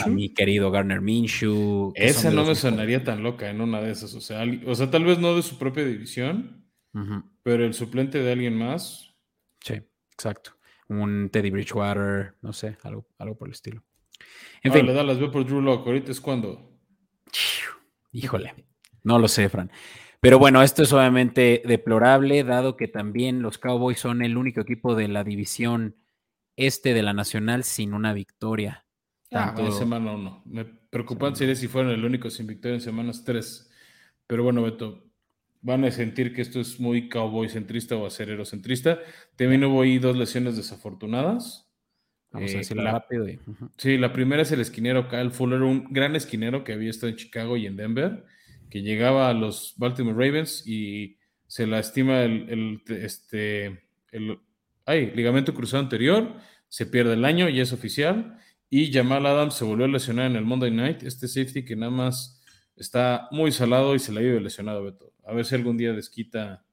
mi 0.07 0.33
querido 0.33 0.71
Garner 0.71 1.01
Minshew. 1.01 1.93
Esa 1.95 2.31
no 2.31 2.45
me 2.45 2.55
sonaría 2.55 3.03
tan 3.03 3.23
loca 3.23 3.49
en 3.49 3.61
una 3.61 3.81
de 3.81 3.91
esas. 3.91 4.13
O 4.13 4.21
sea, 4.21 4.43
o 4.65 4.75
sea, 4.75 4.91
tal 4.91 5.05
vez 5.05 5.19
no 5.19 5.35
de 5.35 5.41
su 5.41 5.57
propia 5.57 5.85
división, 5.85 6.65
pero 7.43 7.65
el 7.65 7.73
suplente 7.73 8.21
de 8.21 8.31
alguien 8.31 8.57
más. 8.57 9.15
Sí, 9.61 9.81
exacto. 10.13 10.57
Un 10.87 11.29
Teddy 11.29 11.49
Bridgewater, 11.49 12.35
no 12.41 12.53
sé, 12.53 12.77
algo, 12.83 13.07
algo 13.17 13.37
por 13.37 13.47
el 13.47 13.53
estilo. 13.53 13.83
En 14.63 14.73
fin. 14.73 14.85
Le 14.85 14.93
da 14.93 15.03
las 15.03 15.19
veo 15.19 15.31
por 15.31 15.45
Drew 15.45 15.61
Lock. 15.61 15.87
Ahorita 15.87 16.11
es 16.11 16.21
cuando. 16.21 16.79
Híjole. 18.11 18.53
No 19.03 19.17
lo 19.17 19.27
sé, 19.27 19.49
Fran. 19.49 19.71
Pero 20.19 20.37
bueno, 20.37 20.61
esto 20.61 20.83
es 20.83 20.93
obviamente 20.93 21.63
deplorable, 21.65 22.43
dado 22.43 22.77
que 22.77 22.87
también 22.87 23.41
los 23.41 23.57
Cowboys 23.57 23.99
son 23.99 24.21
el 24.21 24.37
único 24.37 24.61
equipo 24.61 24.93
de 24.93 25.07
la 25.07 25.23
división 25.23 25.95
este 26.55 26.93
de 26.93 27.01
la 27.01 27.13
Nacional 27.13 27.63
sin 27.63 27.93
una 27.95 28.13
victoria. 28.13 28.85
Ah, 29.31 29.55
en 29.57 29.71
semana 29.71 30.11
uno. 30.11 30.43
Me 30.45 30.65
preocupan 30.65 31.35
sería 31.35 31.55
si 31.55 31.67
fueran 31.67 31.91
el 31.91 32.05
único 32.05 32.29
sin 32.29 32.45
victoria 32.45 32.75
en 32.75 32.81
semanas 32.81 33.23
tres. 33.23 33.71
Pero 34.27 34.43
bueno, 34.43 34.61
Beto, 34.61 35.03
van 35.61 35.85
a 35.85 35.91
sentir 35.91 36.35
que 36.35 36.41
esto 36.41 36.59
es 36.59 36.79
muy 36.79 37.09
cowboy 37.09 37.49
centrista 37.49 37.95
o 37.95 38.05
acerero 38.05 38.45
centrista. 38.45 38.99
También 39.35 39.63
hubo 39.63 39.81
ahí 39.81 39.97
dos 39.99 40.15
lesiones 40.15 40.55
desafortunadas. 40.55 41.70
Vamos 42.31 42.51
a 42.51 42.53
eh, 42.53 42.57
decirlo 42.57 42.83
rápido. 42.83 43.25
Sí, 43.77 43.97
la 43.97 44.13
primera 44.13 44.41
es 44.41 44.51
el 44.51 44.61
esquinero 44.61 45.09
Kyle 45.09 45.31
Fuller, 45.31 45.61
un 45.61 45.87
gran 45.91 46.15
esquinero 46.15 46.63
que 46.63 46.73
había 46.73 46.89
estado 46.89 47.09
en 47.09 47.17
Chicago 47.17 47.57
y 47.57 47.65
en 47.65 47.75
Denver, 47.75 48.25
que 48.69 48.81
llegaba 48.81 49.29
a 49.29 49.33
los 49.33 49.73
Baltimore 49.77 50.15
Ravens 50.15 50.65
y 50.65 51.17
se 51.47 51.67
lastima 51.67 52.23
el, 52.23 52.81
el, 52.87 52.95
este, 52.95 53.83
el 54.11 54.39
ay, 54.85 55.11
ligamento 55.13 55.53
cruzado 55.53 55.83
anterior, 55.83 56.35
se 56.69 56.85
pierde 56.85 57.13
el 57.13 57.25
año 57.25 57.49
y 57.49 57.59
es 57.59 57.73
oficial. 57.73 58.37
Y 58.69 58.93
Jamal 58.93 59.25
Adams 59.25 59.55
se 59.55 59.65
volvió 59.65 59.83
a 59.83 59.89
lesionar 59.89 60.31
en 60.31 60.37
el 60.37 60.45
Monday 60.45 60.71
Night, 60.71 61.03
este 61.03 61.27
safety 61.27 61.65
que 61.65 61.75
nada 61.75 61.91
más 61.91 62.41
está 62.77 63.27
muy 63.31 63.51
salado 63.51 63.95
y 63.95 63.99
se 63.99 64.13
le 64.13 64.21
ha 64.21 64.23
ido 64.23 64.39
lesionado, 64.39 64.83
Beto. 64.83 65.13
A 65.25 65.33
ver 65.33 65.43
si 65.43 65.55
algún 65.55 65.77
día 65.77 65.91
desquita 65.91 66.63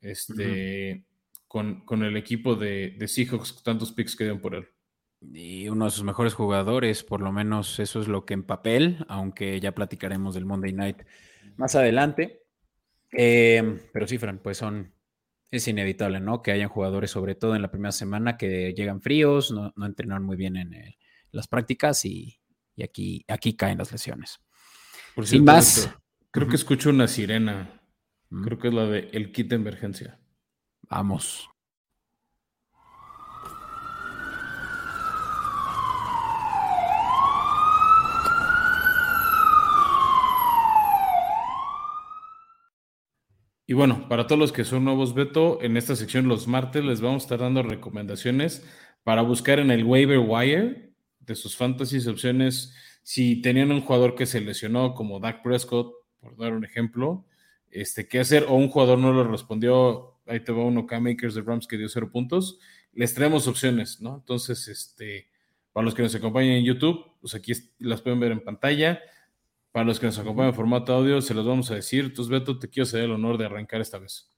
este, 0.00 1.04
con, 1.50 2.04
el 2.04 2.16
equipo 2.16 2.54
de, 2.54 2.94
de 2.96 3.08
Seahawks, 3.08 3.64
tantos 3.64 3.90
picks 3.90 4.14
que 4.14 4.22
dieron 4.22 4.40
por 4.40 4.54
él. 4.54 4.68
Y 5.20 5.68
uno 5.68 5.86
de 5.86 5.90
sus 5.90 6.04
mejores 6.04 6.32
jugadores, 6.32 7.02
por 7.02 7.20
lo 7.20 7.32
menos 7.32 7.80
eso 7.80 8.00
es 8.00 8.06
lo 8.06 8.24
que 8.24 8.34
en 8.34 8.44
papel, 8.44 9.04
aunque 9.08 9.58
ya 9.58 9.74
platicaremos 9.74 10.36
del 10.36 10.46
Monday 10.46 10.72
Night 10.72 11.02
más 11.56 11.74
adelante. 11.74 12.44
Eh, 13.10 13.80
pero 13.92 14.06
sí, 14.06 14.16
Fran, 14.16 14.38
pues 14.38 14.58
son, 14.58 14.94
es 15.50 15.66
inevitable, 15.66 16.20
¿no? 16.20 16.40
Que 16.40 16.52
hayan 16.52 16.68
jugadores, 16.68 17.10
sobre 17.10 17.34
todo 17.34 17.56
en 17.56 17.62
la 17.62 17.72
primera 17.72 17.90
semana, 17.90 18.36
que 18.36 18.72
llegan 18.72 19.02
fríos, 19.02 19.50
no, 19.50 19.72
no 19.74 19.86
entrenaron 19.86 20.24
muy 20.24 20.36
bien 20.36 20.56
en 20.56 20.72
las 21.32 21.48
prácticas 21.48 22.04
y, 22.04 22.40
aquí, 22.80 23.24
aquí 23.26 23.56
caen 23.56 23.78
las 23.78 23.90
lesiones. 23.90 24.38
Por 25.16 25.26
Sin 25.26 25.42
más. 25.42 25.92
Creo 26.30 26.46
que 26.46 26.54
escucho 26.54 26.90
una 26.90 27.08
sirena. 27.08 27.82
Creo 28.44 28.56
que 28.56 28.68
es 28.68 28.74
la 28.74 28.86
de 28.86 29.10
el 29.12 29.32
kit 29.32 29.48
de 29.48 29.56
emergencia. 29.56 30.19
Vamos. 30.90 31.48
Y 43.70 43.72
bueno, 43.72 44.08
para 44.08 44.26
todos 44.26 44.40
los 44.40 44.50
que 44.50 44.64
son 44.64 44.84
nuevos, 44.84 45.14
Beto, 45.14 45.62
en 45.62 45.76
esta 45.76 45.94
sección 45.94 46.26
los 46.26 46.48
martes 46.48 46.84
les 46.84 47.00
vamos 47.00 47.22
a 47.22 47.26
estar 47.26 47.38
dando 47.38 47.62
recomendaciones 47.62 48.66
para 49.04 49.22
buscar 49.22 49.60
en 49.60 49.70
el 49.70 49.84
waiver 49.84 50.18
wire 50.18 50.92
de 51.20 51.34
sus 51.36 51.56
fantasies 51.56 52.08
opciones. 52.08 52.74
Si 53.04 53.40
tenían 53.40 53.70
un 53.70 53.80
jugador 53.80 54.16
que 54.16 54.26
se 54.26 54.40
lesionó, 54.40 54.94
como 54.94 55.20
Dak 55.20 55.44
Prescott, 55.44 55.92
por 56.18 56.36
dar 56.36 56.52
un 56.52 56.64
ejemplo, 56.64 57.26
este, 57.70 58.08
qué 58.08 58.18
hacer, 58.18 58.46
o 58.48 58.54
un 58.54 58.68
jugador 58.68 58.98
no 58.98 59.12
lo 59.12 59.22
respondió, 59.22 60.09
ahí 60.26 60.40
te 60.40 60.52
va 60.52 60.64
uno, 60.64 60.86
K-Makers 60.86 61.34
de 61.34 61.42
Rams 61.42 61.66
que 61.66 61.76
dio 61.76 61.88
cero 61.88 62.10
puntos, 62.10 62.58
les 62.92 63.14
traemos 63.14 63.46
opciones, 63.46 64.00
¿no? 64.00 64.16
Entonces, 64.16 64.68
este, 64.68 65.28
para 65.72 65.84
los 65.84 65.94
que 65.94 66.02
nos 66.02 66.14
acompañan 66.14 66.52
en 66.52 66.64
YouTube, 66.64 67.04
pues 67.20 67.34
aquí 67.34 67.52
las 67.78 68.02
pueden 68.02 68.20
ver 68.20 68.32
en 68.32 68.40
pantalla. 68.40 69.00
Para 69.72 69.84
los 69.84 70.00
que 70.00 70.06
nos 70.06 70.18
acompañan 70.18 70.48
en 70.50 70.54
formato 70.56 70.92
audio, 70.92 71.20
se 71.20 71.32
los 71.32 71.46
vamos 71.46 71.70
a 71.70 71.76
decir. 71.76 72.06
Entonces, 72.06 72.30
Beto, 72.30 72.58
te 72.58 72.68
quiero 72.68 72.84
hacer 72.84 73.02
el 73.04 73.12
honor 73.12 73.38
de 73.38 73.46
arrancar 73.46 73.80
esta 73.80 73.98
vez. 73.98 74.28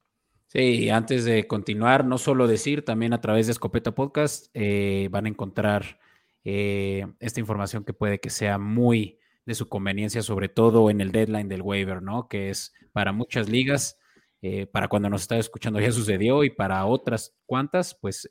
Sí, 0.48 0.90
antes 0.90 1.24
de 1.24 1.46
continuar, 1.46 2.04
no 2.04 2.18
solo 2.18 2.46
decir, 2.46 2.84
también 2.84 3.14
a 3.14 3.22
través 3.22 3.46
de 3.46 3.52
Escopeta 3.52 3.94
Podcast 3.94 4.50
eh, 4.52 5.08
van 5.10 5.24
a 5.24 5.30
encontrar 5.30 5.98
eh, 6.44 7.06
esta 7.20 7.40
información 7.40 7.84
que 7.84 7.94
puede 7.94 8.20
que 8.20 8.28
sea 8.28 8.58
muy 8.58 9.18
de 9.46 9.54
su 9.54 9.70
conveniencia, 9.70 10.20
sobre 10.20 10.50
todo 10.50 10.90
en 10.90 11.00
el 11.00 11.10
deadline 11.10 11.48
del 11.48 11.62
waiver, 11.62 12.02
¿no? 12.02 12.28
Que 12.28 12.50
es 12.50 12.74
para 12.92 13.12
muchas 13.12 13.48
ligas, 13.48 13.98
eh, 14.42 14.66
para 14.66 14.88
cuando 14.88 15.08
nos 15.08 15.22
está 15.22 15.38
escuchando 15.38 15.80
ya 15.80 15.92
sucedió 15.92 16.44
y 16.44 16.50
para 16.50 16.84
otras 16.84 17.34
cuantas, 17.46 17.96
pues 17.98 18.28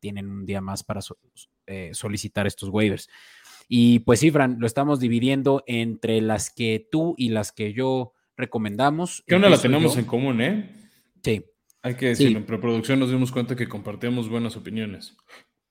tienen 0.00 0.28
un 0.28 0.44
día 0.44 0.60
más 0.60 0.84
para 0.84 1.00
solicitar 1.92 2.46
estos 2.46 2.68
waivers. 2.68 3.08
Y 3.68 4.00
pues 4.00 4.20
sí, 4.20 4.30
Fran, 4.30 4.56
lo 4.60 4.66
estamos 4.66 5.00
dividiendo 5.00 5.64
entre 5.66 6.20
las 6.20 6.50
que 6.50 6.86
tú 6.90 7.14
y 7.16 7.30
las 7.30 7.52
que 7.52 7.72
yo 7.72 8.12
recomendamos. 8.36 9.24
Que 9.26 9.36
una 9.36 9.48
la 9.48 9.58
tenemos 9.58 9.96
en 9.96 10.04
común, 10.04 10.42
¿eh? 10.42 10.70
Sí. 11.22 11.44
Hay 11.82 11.94
que 11.94 12.06
decirlo, 12.08 12.38
en 12.38 12.46
preproducción 12.46 12.98
nos 12.98 13.10
dimos 13.10 13.30
cuenta 13.30 13.56
que 13.56 13.68
compartimos 13.68 14.28
buenas 14.28 14.56
opiniones. 14.56 15.16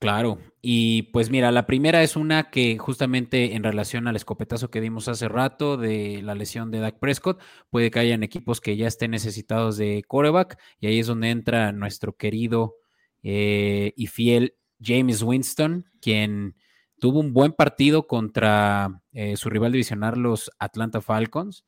Claro, 0.04 0.38
y 0.62 1.04
pues 1.14 1.30
mira, 1.30 1.50
la 1.54 1.66
primera 1.66 2.04
es 2.04 2.18
una 2.18 2.50
que 2.50 2.78
justamente 2.78 3.56
en 3.56 3.64
relación 3.64 4.06
al 4.06 4.18
escopetazo 4.18 4.70
que 4.70 4.82
dimos 4.82 5.08
hace 5.08 5.30
rato 5.30 5.78
de 5.78 6.22
la 6.22 6.36
lesión 6.36 6.72
de 6.72 6.80
Dak 6.80 7.00
Prescott, 7.00 7.42
puede 7.70 7.90
que 7.90 8.00
hayan 8.00 8.22
equipos 8.22 8.60
que 8.60 8.76
ya 8.76 8.86
estén 8.86 9.12
necesitados 9.12 9.78
de 9.78 10.04
coreback, 10.06 10.60
y 10.82 10.88
ahí 10.88 11.00
es 11.00 11.08
donde 11.08 11.30
entra 11.30 11.72
nuestro 11.72 12.18
querido 12.18 12.76
eh, 13.22 13.94
y 13.96 14.08
fiel 14.08 14.56
James 14.82 15.24
Winston, 15.24 15.86
quien 16.02 16.58
tuvo 17.00 17.22
un 17.22 17.32
buen 17.32 17.54
partido 17.54 18.06
contra 18.06 19.02
eh, 19.14 19.38
su 19.38 19.50
rival 19.50 19.72
divisional, 19.72 20.20
los 20.20 20.52
Atlanta 20.60 21.00
Falcons, 21.00 21.64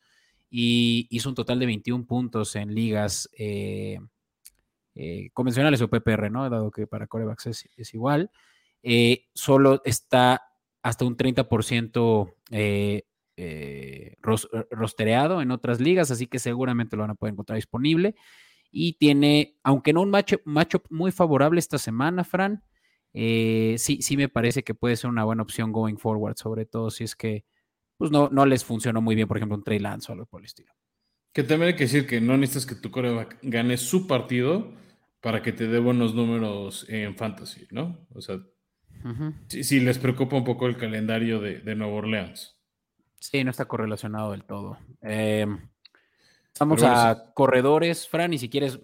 y 0.50 1.08
hizo 1.10 1.30
un 1.30 1.36
total 1.36 1.60
de 1.60 1.68
21 1.68 2.06
puntos 2.06 2.58
en 2.58 2.75
ligas 2.75 3.30
eh, 3.38 3.98
eh, 4.96 5.30
convencionales 5.34 5.82
o 5.82 5.90
PPR, 5.90 6.32
¿no? 6.32 6.50
Dado 6.50 6.72
que 6.72 6.88
para 6.88 7.08
corebacks 7.08 7.48
es, 7.48 7.94
igual. 7.94 8.32
solo 9.34 9.82
está 9.86 10.42
hasta 10.82 11.06
un 11.06 11.18
30% 11.18 12.34
rostereado 14.70 15.42
en 15.42 15.52
otras 15.52 15.80
ligas, 15.80 16.12
así 16.12 16.28
que 16.28 16.40
seguramente 16.40 16.96
lo 16.96 17.04
van 17.04 17.12
a 17.12 17.16
poder 17.16 17.34
encontrar 17.34 17.58
disponible. 17.58 18.16
Y 18.72 18.94
tiene, 18.94 19.58
aunque 19.64 19.94
no 19.94 20.02
un 20.02 20.10
matchup 20.10 20.84
muy 20.90 21.12
favorable 21.12 21.60
esta 21.60 21.78
semana, 21.78 22.24
Fran, 22.24 22.64
eh, 23.18 23.75
sí, 23.78 24.02
sí 24.02 24.18
me 24.18 24.28
parece 24.28 24.64
que 24.64 24.75
puede 24.75 24.98
ser 24.98 25.10
una 25.10 25.24
buena 25.24 25.42
opción 25.42 25.72
going 25.72 25.96
forward, 25.96 26.36
sobre 26.36 26.66
todo 26.66 26.92
si 26.92 27.06
es 27.06 27.16
que 27.16 27.46
pues 27.96 28.12
no, 28.12 28.28
no 28.30 28.46
les 28.46 28.66
funcionó 28.66 29.02
muy 29.02 29.16
bien, 29.16 29.30
por 29.30 29.38
ejemplo, 29.38 29.56
un 29.56 29.64
Trey 29.64 29.80
Lance 29.80 30.12
o 30.12 30.14
algo 30.14 30.25
por 30.25 30.42
el 30.42 30.48
estilo. 30.48 30.74
Que 31.32 31.44
también 31.44 31.70
hay 31.70 31.75
que 31.78 31.86
decir 31.86 32.06
que 32.06 32.20
no 32.20 32.36
necesitas 32.36 32.66
que 32.66 32.75
tu 32.75 32.92
coreback 32.92 33.38
gane 33.42 33.78
su 33.78 34.06
partido 34.06 34.74
para 35.25 35.41
que 35.41 35.51
te 35.51 35.67
dé 35.67 35.79
buenos 35.79 36.13
números 36.13 36.86
en 36.88 37.17
fantasy, 37.17 37.65
¿no? 37.72 37.98
O 38.13 38.22
sea, 38.22 38.41
si 39.50 39.79
les 39.79 39.98
preocupa 39.98 40.36
un 40.36 40.44
poco 40.44 40.67
el 40.67 40.77
calendario 40.77 41.39
de, 41.39 41.62
de 41.62 41.74
Nueva 41.74 41.94
Orleans. 41.94 42.55
Sí, 43.20 43.44
no 43.44 43.50
está 43.50 43.65
correlacionado 43.65 44.34
del 44.34 44.44
todo. 44.44 44.77
Em, 45.01 45.67
vamos 46.60 46.84
a 46.84 47.34
corredores, 47.34 48.08
Fran, 48.08 48.34
y 48.34 48.38
si 48.38 48.51
quieres, 48.51 48.79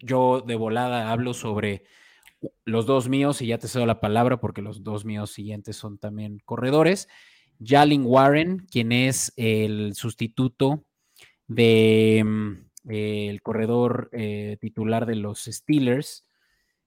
yo 0.00 0.40
de 0.40 0.54
volada 0.54 1.12
hablo 1.12 1.34
sobre 1.34 1.84
los 2.64 2.86
dos 2.86 3.10
míos, 3.10 3.42
y 3.42 3.48
ya 3.48 3.58
te 3.58 3.68
cedo 3.68 3.84
la 3.84 4.00
palabra 4.00 4.40
porque 4.40 4.62
los 4.62 4.82
dos 4.82 5.04
míos 5.04 5.32
siguientes 5.32 5.76
son 5.76 5.98
también 5.98 6.40
corredores. 6.46 7.08
Jalen 7.62 8.06
Warren, 8.06 8.66
quien 8.70 8.90
es 8.90 9.34
el 9.36 9.94
sustituto 9.94 10.86
de 11.46 12.24
mm, 12.84 12.90
el 12.90 13.42
corredor 13.42 14.08
eh, 14.12 14.56
titular 14.60 15.06
de 15.06 15.16
los 15.16 15.44
Steelers, 15.44 16.24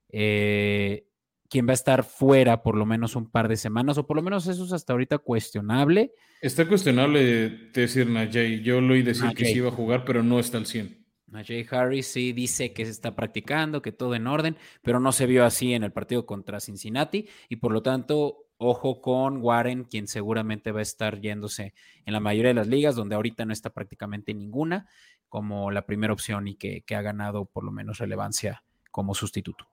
eh, 0.10 1.06
quien 1.50 1.68
va 1.68 1.72
a 1.72 1.74
estar 1.74 2.04
fuera 2.04 2.64
por 2.64 2.76
lo 2.76 2.86
menos 2.86 3.16
un 3.16 3.30
par 3.30 3.48
de 3.48 3.58
semanas, 3.58 3.98
o 3.98 4.08
por 4.08 4.16
lo 4.16 4.24
menos 4.24 4.48
eso 4.48 4.64
es 4.64 4.72
hasta 4.72 4.94
ahorita 4.94 5.18
cuestionable. 5.18 6.14
Está 6.42 6.68
cuestionable 6.68 7.70
decir 7.74 8.08
Najee. 8.08 8.62
Yo 8.62 8.80
lo 8.80 8.94
oí 8.94 9.02
decir 9.02 9.32
que 9.36 9.46
sí 9.46 9.58
iba 9.58 9.68
a 9.70 9.74
jugar, 9.74 10.06
pero 10.06 10.24
no 10.24 10.40
está 10.40 10.58
al 10.58 10.66
100. 10.66 11.02
Najee 11.32 11.66
Harris 11.72 12.08
sí 12.08 12.34
dice 12.34 12.74
que 12.74 12.86
se 12.86 12.92
está 12.92 13.16
practicando, 13.16 13.82
que 13.82 13.92
todo 13.92 14.16
en 14.16 14.28
orden, 14.28 14.58
pero 14.82 15.00
no 15.00 15.12
se 15.12 15.26
vio 15.26 15.46
así 15.46 15.74
en 15.74 15.84
el 15.84 15.92
partido 15.92 16.26
contra 16.26 16.60
Cincinnati 16.60 17.28
y 17.50 17.56
por 17.56 17.72
lo 17.72 17.82
tanto, 17.82 18.48
ojo 18.58 19.02
con 19.02 19.38
Warren, 19.38 19.86
quien 19.86 20.08
seguramente 20.08 20.72
va 20.72 20.80
a 20.80 20.84
estar 20.84 21.22
yéndose 21.22 21.74
en 22.06 22.14
la 22.14 22.20
mayoría 22.20 22.50
de 22.50 22.56
las 22.56 22.68
ligas, 22.68 22.96
donde 22.96 23.16
ahorita 23.16 23.46
no 23.46 23.54
está 23.54 23.72
prácticamente 23.72 24.34
ninguna, 24.34 24.88
como 25.32 25.72
la 25.72 25.86
primera 25.86 26.12
opción 26.12 26.50
y 26.50 26.56
que, 26.56 26.84
ha 26.94 27.02
ganado 27.02 27.46
por 27.46 27.64
lo 27.64 27.72
menos 27.72 28.00
relevancia 28.00 28.64
como 28.92 29.16
sustituto. 29.16 29.66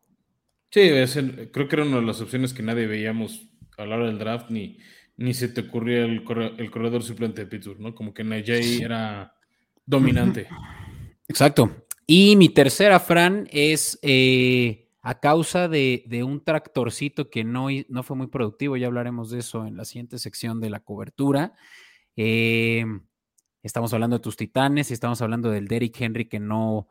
Sí, 0.70 0.88
creo 1.52 1.66
que 1.66 1.76
era 1.76 1.84
una 1.84 1.96
de 1.96 2.06
las 2.06 2.20
opciones 2.20 2.54
que 2.54 2.62
nadie 2.62 2.86
veíamos 2.86 3.50
a 3.76 3.84
la 3.84 3.96
hora 3.96 4.06
del 4.06 4.20
draft, 4.20 4.50
ni, 4.50 4.78
ni 5.16 5.34
se 5.34 5.48
te 5.48 5.62
ocurría 5.62 6.04
el, 6.04 6.22
corredor 6.22 7.02
suplente 7.02 7.42
de 7.42 7.48
Pittsburgh, 7.48 7.80
¿no? 7.80 7.92
Como 7.92 8.14
que 8.14 8.22
Najee 8.22 8.84
era 8.84 9.34
dominante. 9.84 10.46
Exacto. 11.26 11.86
Y 12.06 12.36
mi 12.36 12.50
tercera, 12.50 13.00
Fran, 13.00 13.48
es 13.50 13.98
eh, 14.02 14.88
a 15.02 15.18
causa 15.18 15.66
de, 15.66 16.04
un 16.24 16.44
tractorcito 16.44 17.30
que 17.30 17.42
no, 17.42 17.66
no, 17.88 18.04
fue 18.04 18.16
muy 18.16 18.28
productivo, 18.28 18.76
ya 18.76 18.86
hablaremos 18.86 19.30
de 19.30 19.40
eso 19.40 19.66
en 19.66 19.76
la 19.76 19.84
siguiente 19.84 20.18
sección 20.18 20.60
de 20.60 20.70
la 20.70 20.78
cobertura. 20.78 21.54
Eh, 22.14 22.84
estamos 23.68 23.92
hablando 23.92 24.16
de 24.16 24.22
tus 24.22 24.37
titanes 24.37 24.90
y 24.90 24.94
estamos 24.94 25.22
hablando 25.22 25.50
del 25.50 25.68
Derrick 25.68 26.00
Henry 26.00 26.28
que 26.28 26.40
no 26.40 26.88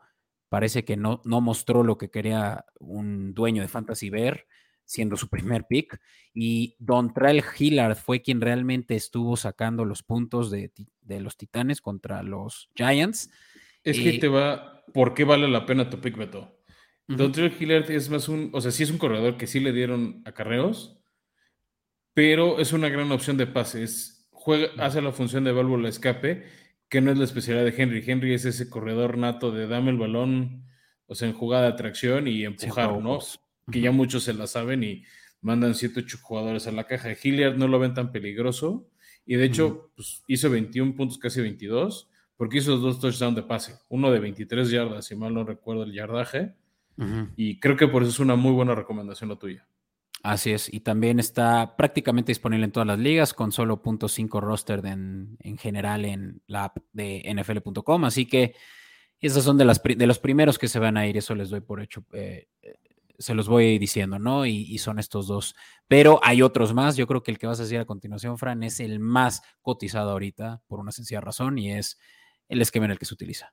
parece 0.48 0.84
que 0.84 0.96
no, 0.96 1.20
no 1.24 1.40
mostró 1.40 1.82
lo 1.82 1.98
que 1.98 2.10
quería 2.10 2.64
un 2.78 3.34
dueño 3.34 3.62
de 3.62 3.68
Fantasy 3.68 4.08
ver. 4.08 4.46
siendo 4.84 5.18
su 5.18 5.28
primer 5.28 5.66
pick. 5.66 6.00
Y 6.32 6.74
Dontrell 6.78 7.44
Hillard 7.58 7.96
fue 7.96 8.22
quien 8.22 8.40
realmente 8.40 8.94
estuvo 8.94 9.36
sacando 9.36 9.84
los 9.84 10.02
puntos 10.02 10.50
de, 10.50 10.72
los 11.06 11.36
Titanes 11.36 11.82
contra 11.82 12.22
los 12.22 12.70
Giants. 12.74 13.30
Es 13.84 13.98
que 13.98 14.18
te 14.18 14.28
va, 14.28 14.84
¿por 14.94 15.12
qué 15.12 15.24
vale 15.24 15.46
la 15.46 15.66
pena 15.66 15.90
tu 15.90 16.00
pick, 16.00 16.16
Beto? 16.16 16.58
Dontrell 17.06 17.52
Hillard 17.58 17.90
es 17.90 18.08
más 18.08 18.28
un, 18.28 18.50
o 18.54 18.60
sea, 18.60 18.70
sí 18.70 18.82
es 18.82 18.90
un 18.90 18.98
corredor 18.98 19.36
que 19.36 19.46
sí 19.46 19.60
le 19.60 19.72
dieron 19.72 20.22
acarreos, 20.24 20.98
pero 22.14 22.58
es 22.58 22.72
una 22.72 22.88
gran 22.88 23.12
opción 23.12 23.36
de 23.36 23.46
pases. 23.46 24.26
Juega, 24.30 24.68
hace 24.78 25.02
la 25.02 25.12
función 25.12 25.44
de 25.44 25.52
válvula 25.52 25.88
escape, 25.88 26.46
que 26.88 27.00
no 27.00 27.10
es 27.10 27.18
la 27.18 27.24
especialidad 27.24 27.64
de 27.64 27.74
Henry. 27.76 28.02
Henry 28.06 28.34
es 28.34 28.44
ese 28.44 28.68
corredor 28.68 29.18
nato 29.18 29.50
de 29.52 29.66
dame 29.66 29.90
el 29.90 29.98
balón, 29.98 30.64
o 31.06 31.14
sea, 31.14 31.28
en 31.28 31.34
jugada 31.34 31.64
de 31.64 31.68
atracción 31.68 32.28
y 32.28 32.44
empujar, 32.44 33.00
¿no? 33.00 33.18
Que 33.70 33.80
ya 33.80 33.90
muchos 33.90 34.24
se 34.24 34.34
la 34.34 34.46
saben 34.46 34.82
y 34.82 35.04
mandan 35.40 35.74
7, 35.74 36.00
8 36.00 36.18
jugadores 36.22 36.66
a 36.66 36.72
la 36.72 36.84
caja. 36.84 37.10
Hilliard 37.22 37.56
no 37.56 37.68
lo 37.68 37.78
ven 37.78 37.94
tan 37.94 38.12
peligroso 38.12 38.88
y 39.26 39.36
de 39.36 39.44
hecho 39.44 39.90
pues, 39.94 40.22
hizo 40.26 40.48
21 40.48 40.94
puntos, 40.94 41.18
casi 41.18 41.42
22, 41.42 42.08
porque 42.36 42.58
hizo 42.58 42.78
dos 42.78 42.98
touchdowns 42.98 43.36
de 43.36 43.42
pase, 43.42 43.74
uno 43.90 44.10
de 44.10 44.20
23 44.20 44.70
yardas, 44.70 45.04
si 45.04 45.16
mal 45.16 45.34
no 45.34 45.44
recuerdo 45.44 45.82
el 45.82 45.92
yardaje, 45.92 46.54
y 47.36 47.60
creo 47.60 47.76
que 47.76 47.86
por 47.86 48.02
eso 48.02 48.10
es 48.10 48.18
una 48.18 48.34
muy 48.34 48.52
buena 48.52 48.74
recomendación 48.74 49.28
la 49.28 49.36
tuya. 49.36 49.67
Así 50.22 50.52
es, 50.52 50.72
y 50.72 50.80
también 50.80 51.20
está 51.20 51.76
prácticamente 51.76 52.30
disponible 52.30 52.64
en 52.64 52.72
todas 52.72 52.86
las 52.86 52.98
ligas 52.98 53.34
con 53.34 53.52
solo 53.52 53.80
.5 53.80 54.40
roster 54.40 54.84
en, 54.84 55.36
en, 55.40 55.56
general 55.58 56.04
en 56.04 56.42
la 56.46 56.64
app 56.64 56.78
de 56.92 57.22
nfl.com, 57.34 58.04
así 58.04 58.26
que 58.26 58.54
esos 59.20 59.44
son 59.44 59.58
de, 59.58 59.64
las, 59.64 59.80
de 59.82 60.06
los 60.06 60.18
primeros 60.18 60.58
que 60.58 60.68
se 60.68 60.78
van 60.78 60.96
a 60.96 61.06
ir, 61.06 61.16
eso 61.16 61.34
les 61.34 61.50
doy 61.50 61.60
por 61.60 61.80
hecho, 61.80 62.04
eh, 62.12 62.48
se 63.18 63.34
los 63.34 63.48
voy 63.48 63.78
diciendo, 63.78 64.18
¿no? 64.18 64.46
Y, 64.46 64.78
son 64.78 64.98
estos 64.98 65.26
dos. 65.26 65.56
Pero 65.88 66.20
hay 66.22 66.40
otros 66.40 66.72
más. 66.72 66.96
Yo 66.96 67.06
creo 67.06 67.22
que 67.22 67.32
el 67.32 67.38
que 67.38 67.48
vas 67.48 67.58
a 67.58 67.64
decir 67.64 67.80
a 67.80 67.84
continuación, 67.84 68.38
Fran, 68.38 68.62
es 68.62 68.78
el 68.78 69.00
más 69.00 69.42
cotizado 69.60 70.12
ahorita 70.12 70.62
por 70.68 70.78
una 70.78 70.92
sencilla 70.92 71.20
razón 71.20 71.58
y 71.58 71.72
es 71.72 71.98
el 72.48 72.62
esquema 72.62 72.86
en 72.86 72.92
el 72.92 72.98
que 72.98 73.06
se 73.06 73.14
utiliza. 73.14 73.52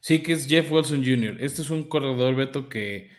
Sí, 0.00 0.22
que 0.22 0.32
es 0.32 0.46
Jeff 0.46 0.70
Wilson 0.70 1.04
Jr. 1.04 1.38
Este 1.40 1.62
es 1.62 1.70
un 1.70 1.84
corredor, 1.84 2.36
Beto, 2.36 2.68
que 2.68 3.10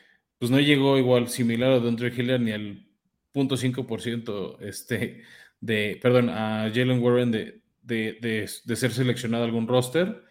pues 0.42 0.50
no 0.50 0.60
llegó 0.60 0.98
igual 0.98 1.30
similar 1.30 1.72
a 1.72 1.76
Andre 1.76 2.12
Hiller 2.12 2.42
ni 2.42 2.52
al 2.52 2.84
0.5% 3.32 4.58
este, 4.62 5.22
de, 5.60 6.00
perdón, 6.02 6.30
a 6.30 6.72
Jalen 6.74 7.00
Warren 7.00 7.30
de, 7.30 7.62
de, 7.84 8.50
de 8.66 8.76
ser 8.76 8.92
seleccionado 8.92 9.44
a 9.44 9.46
algún 9.46 9.68
roster. 9.68 10.24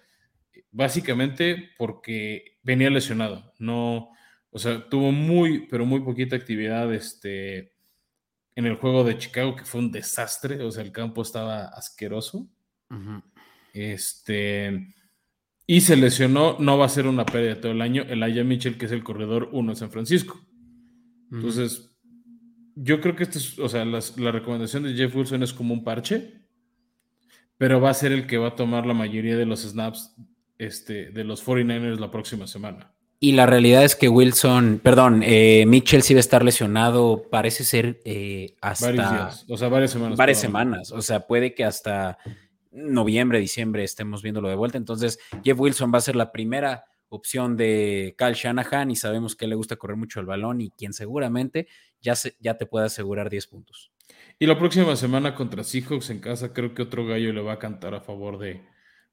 Básicamente 0.72 1.70
porque 1.78 2.58
venía 2.64 2.90
lesionado. 2.90 3.54
No, 3.60 4.10
o 4.50 4.58
sea, 4.58 4.88
tuvo 4.88 5.12
muy, 5.12 5.68
pero 5.68 5.86
muy 5.86 6.00
poquita 6.00 6.34
actividad 6.34 6.92
este, 6.92 7.76
en 8.56 8.66
el 8.66 8.74
juego 8.74 9.04
de 9.04 9.16
Chicago, 9.16 9.54
que 9.54 9.64
fue 9.64 9.80
un 9.80 9.92
desastre. 9.92 10.60
O 10.64 10.72
sea, 10.72 10.82
el 10.82 10.90
campo 10.90 11.22
estaba 11.22 11.66
asqueroso. 11.66 12.48
Este. 13.72 14.88
Y 15.70 15.82
se 15.82 15.94
lesionó, 15.94 16.56
no 16.58 16.78
va 16.78 16.86
a 16.86 16.88
ser 16.88 17.06
una 17.06 17.24
pérdida 17.24 17.60
todo 17.60 17.70
el 17.70 17.80
año. 17.80 18.02
El 18.08 18.24
Aya 18.24 18.42
Mitchell, 18.42 18.76
que 18.76 18.86
es 18.86 18.90
el 18.92 19.04
corredor 19.04 19.50
1 19.52 19.70
de 19.70 19.76
San 19.76 19.92
Francisco. 19.92 20.44
Entonces, 21.30 21.96
yo 22.74 23.00
creo 23.00 23.14
que 23.14 23.22
este 23.22 23.38
es, 23.38 23.56
o 23.56 23.68
sea, 23.68 23.84
la 23.84 24.32
recomendación 24.32 24.82
de 24.82 24.94
Jeff 24.94 25.14
Wilson 25.14 25.44
es 25.44 25.52
como 25.52 25.72
un 25.72 25.84
parche, 25.84 26.42
pero 27.56 27.80
va 27.80 27.90
a 27.90 27.94
ser 27.94 28.10
el 28.10 28.26
que 28.26 28.36
va 28.36 28.48
a 28.48 28.56
tomar 28.56 28.84
la 28.84 28.94
mayoría 28.94 29.36
de 29.36 29.46
los 29.46 29.60
snaps 29.60 30.16
este, 30.58 31.12
de 31.12 31.22
los 31.22 31.46
49ers 31.46 32.00
la 32.00 32.10
próxima 32.10 32.48
semana. 32.48 32.92
Y 33.20 33.32
la 33.32 33.46
realidad 33.46 33.84
es 33.84 33.94
que 33.94 34.08
Wilson, 34.08 34.80
perdón, 34.82 35.22
eh, 35.24 35.66
Mitchell 35.68 36.02
sí 36.02 36.14
va 36.14 36.18
a 36.18 36.26
estar 36.26 36.44
lesionado, 36.44 37.28
parece 37.30 37.62
ser 37.62 38.00
eh, 38.04 38.56
hasta... 38.60 38.86
Varios 38.86 39.10
días, 39.12 39.44
o 39.48 39.56
sea, 39.56 39.68
varias 39.68 39.92
semanas. 39.92 40.18
Varias 40.18 40.40
semanas, 40.40 40.90
o 40.90 41.00
sea, 41.00 41.28
puede 41.28 41.54
que 41.54 41.62
hasta 41.62 42.18
noviembre, 42.70 43.40
diciembre 43.40 43.84
estemos 43.84 44.22
viéndolo 44.22 44.48
de 44.48 44.54
vuelta. 44.54 44.78
Entonces, 44.78 45.18
Jeff 45.42 45.58
Wilson 45.58 45.92
va 45.92 45.98
a 45.98 46.02
ser 46.02 46.16
la 46.16 46.32
primera 46.32 46.84
opción 47.08 47.56
de 47.56 48.14
Kyle 48.16 48.34
Shanahan 48.34 48.90
y 48.90 48.96
sabemos 48.96 49.34
que 49.34 49.48
le 49.48 49.56
gusta 49.56 49.76
correr 49.76 49.96
mucho 49.96 50.20
el 50.20 50.26
balón 50.26 50.60
y 50.60 50.70
quien 50.70 50.92
seguramente 50.92 51.66
ya, 52.00 52.14
se, 52.14 52.36
ya 52.38 52.56
te 52.56 52.66
puede 52.66 52.86
asegurar 52.86 53.28
10 53.30 53.46
puntos. 53.48 53.92
Y 54.38 54.46
la 54.46 54.58
próxima 54.58 54.96
semana 54.96 55.34
contra 55.34 55.64
Seahawks 55.64 56.10
en 56.10 56.20
casa, 56.20 56.52
creo 56.52 56.74
que 56.74 56.82
otro 56.82 57.06
gallo 57.06 57.32
le 57.32 57.42
va 57.42 57.54
a 57.54 57.58
cantar 57.58 57.94
a 57.94 58.00
favor 58.00 58.38
de, 58.38 58.62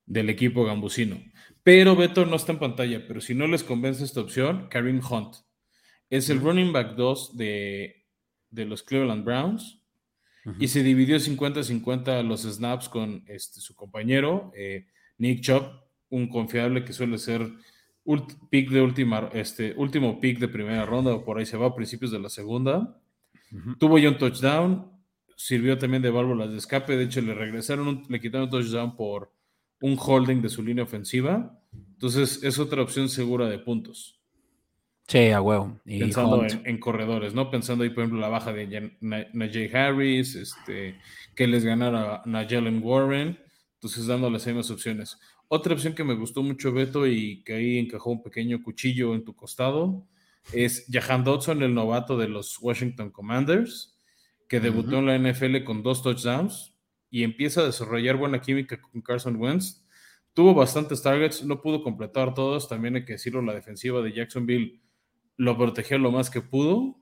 del 0.07 0.29
equipo 0.29 0.63
gambusino. 0.63 1.21
Pero 1.63 1.95
Beto 1.95 2.25
no 2.25 2.37
está 2.37 2.53
en 2.53 2.59
pantalla, 2.59 3.05
pero 3.07 3.21
si 3.21 3.35
no 3.35 3.45
les 3.45 3.63
convence 3.63 4.03
esta 4.03 4.21
opción, 4.21 4.67
Karim 4.69 5.01
Hunt. 5.07 5.35
Es 6.09 6.29
el 6.29 6.39
running 6.39 6.71
back 6.71 6.95
2 6.95 7.35
de, 7.35 8.05
los 8.51 8.83
Cleveland 8.83 9.25
Browns 9.25 9.76
y 10.59 10.67
se 10.67 10.83
dividió 10.83 11.17
50-50 11.17 12.23
los 12.23 12.43
snaps 12.43 12.89
con 12.89 13.23
este, 13.27 13.59
su 13.59 13.75
compañero, 13.75 14.51
eh, 14.55 14.87
Nick 15.17 15.41
Chubb, 15.41 15.63
un 16.09 16.27
confiable 16.27 16.83
que 16.83 16.93
suele 16.93 17.17
ser 17.17 17.51
pick 18.49 18.69
de 18.69 18.81
última, 18.81 19.29
este, 19.33 19.73
último 19.75 20.19
pick 20.19 20.39
de 20.39 20.47
primera 20.47 20.85
ronda 20.85 21.13
o 21.13 21.25
por 21.25 21.37
ahí 21.37 21.45
se 21.45 21.57
va 21.57 21.67
a 21.67 21.75
principios 21.75 22.11
de 22.11 22.19
la 22.19 22.29
segunda. 22.29 22.99
Tuvo 23.79 23.97
ya 23.97 24.09
un 24.09 24.17
touchdown, 24.17 24.91
sirvió 25.35 25.77
también 25.77 26.01
de 26.01 26.09
válvulas 26.09 26.51
de 26.51 26.57
escape, 26.57 26.97
de 26.97 27.03
hecho 27.03 27.21
le 27.21 27.33
regresaron, 27.33 28.03
le 28.07 28.19
quitaron 28.19 28.45
un 28.45 28.51
touchdown 28.51 28.95
por 28.95 29.33
un 29.81 29.97
holding 29.99 30.41
de 30.41 30.49
su 30.49 30.63
línea 30.63 30.83
ofensiva. 30.83 31.59
Entonces 31.93 32.43
es 32.43 32.59
otra 32.59 32.81
opción 32.81 33.09
segura 33.09 33.47
de 33.47 33.59
puntos. 33.59 34.16
Sí, 35.07 35.29
a 35.29 35.41
huevo. 35.41 35.79
Pensando 35.85 36.45
en, 36.45 36.79
corredores, 36.79 37.33
¿no? 37.33 37.49
Pensando 37.49 37.85
ahí, 37.85 37.89
por 37.91 38.03
ejemplo, 38.03 38.19
la 38.19 38.27
baja 38.27 38.51
de 38.51 38.91
Najee 38.99 39.73
Harris, 39.73 40.35
este, 40.35 40.99
que 41.33 41.47
les 41.47 41.63
ganara 41.63 42.23
a 42.25 42.45
Jalen 42.47 42.81
Warren. 42.83 43.39
Entonces, 43.75 44.05
dándoles 44.07 44.45
ahí 44.45 44.53
más 44.53 44.69
opciones. 44.69 45.17
Otra 45.47 45.73
opción 45.73 45.93
que 45.93 46.03
me 46.03 46.13
gustó 46.13 46.43
mucho, 46.43 46.73
Beto, 46.73 47.07
y 47.07 47.41
que 47.43 47.53
ahí 47.53 47.77
encajó 47.77 48.11
un 48.11 48.21
pequeño 48.21 48.61
cuchillo 48.61 49.15
en 49.15 49.23
tu 49.23 49.33
costado, 49.33 50.05
es 50.51 50.85
Jahan 50.91 51.23
Dodson, 51.23 51.63
el 51.63 51.73
novato 51.73 52.17
de 52.17 52.27
los 52.27 52.57
Washington 52.59 53.09
Commanders, 53.11 53.97
que 54.49 54.59
debutó 54.59 54.97
en 54.99 55.05
la 55.05 55.17
NFL 55.17 55.63
con 55.63 55.83
dos 55.83 56.03
touchdowns 56.03 56.73
y 57.09 57.23
empieza 57.23 57.61
a 57.61 57.65
desarrollar 57.65 58.17
buena 58.17 58.41
química 58.41 58.81
con 58.81 59.01
Carson 59.01 59.37
Wentz. 59.37 59.85
Tuvo 60.33 60.53
bastantes 60.53 61.01
targets, 61.01 61.45
no 61.45 61.61
pudo 61.61 61.81
completar 61.81 62.33
todos, 62.33 62.67
también 62.67 62.97
hay 62.97 63.05
que 63.05 63.13
decirlo, 63.13 63.41
la 63.41 63.53
defensiva 63.53 64.01
de 64.01 64.11
Jacksonville 64.11 64.81
lo 65.37 65.57
protegió 65.57 65.97
lo 65.97 66.11
más 66.11 66.29
que 66.29 66.41
pudo, 66.41 66.99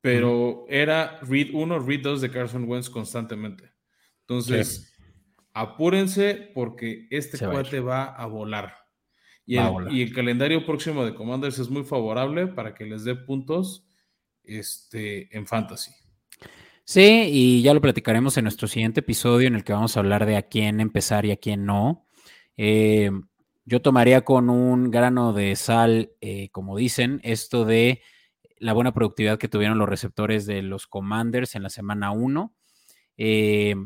pero 0.00 0.66
era 0.68 1.18
read 1.22 1.48
1, 1.52 1.78
read 1.80 2.00
2 2.02 2.20
de 2.20 2.30
Carson 2.30 2.68
Wentz 2.68 2.90
constantemente. 2.90 3.72
Entonces, 4.20 4.94
apúrense 5.52 6.50
porque 6.54 7.06
este 7.10 7.38
cuate 7.38 7.80
va 7.80 8.04
a 8.04 8.26
volar. 8.26 8.74
Y 9.46 9.56
el, 9.56 9.90
y 9.90 10.02
el, 10.02 10.12
calendario 10.12 10.66
próximo 10.66 11.06
de 11.06 11.14
Commanders 11.14 11.58
es 11.58 11.70
muy 11.70 11.82
favorable 11.82 12.48
para 12.48 12.74
que 12.74 12.84
les 12.84 13.04
dé 13.04 13.14
puntos 13.14 13.88
este, 14.44 15.34
en 15.34 15.46
fantasy. 15.46 15.90
Sí, 16.84 17.28
y 17.30 17.62
ya 17.62 17.72
lo 17.72 17.80
platicaremos 17.80 18.36
en 18.36 18.44
nuestro 18.44 18.68
siguiente 18.68 19.00
episodio 19.00 19.48
en 19.48 19.54
el 19.54 19.64
que 19.64 19.72
vamos 19.72 19.96
a 19.96 20.00
hablar 20.00 20.26
de 20.26 20.36
a 20.36 20.42
quién 20.42 20.80
empezar 20.80 21.24
y 21.24 21.30
a 21.30 21.36
quién 21.36 21.64
no. 21.64 22.06
Eh, 22.56 23.10
yo 23.68 23.82
tomaría 23.82 24.22
con 24.22 24.48
un 24.48 24.90
grano 24.90 25.34
de 25.34 25.54
sal, 25.54 26.12
eh, 26.22 26.48
como 26.52 26.76
dicen, 26.78 27.20
esto 27.22 27.66
de 27.66 28.00
la 28.56 28.72
buena 28.72 28.94
productividad 28.94 29.38
que 29.38 29.48
tuvieron 29.48 29.78
los 29.78 29.88
receptores 29.88 30.46
de 30.46 30.62
los 30.62 30.86
Commanders 30.86 31.54
en 31.54 31.62
la 31.62 31.68
semana 31.68 32.10
1. 32.10 32.54
Eh, 33.18 33.76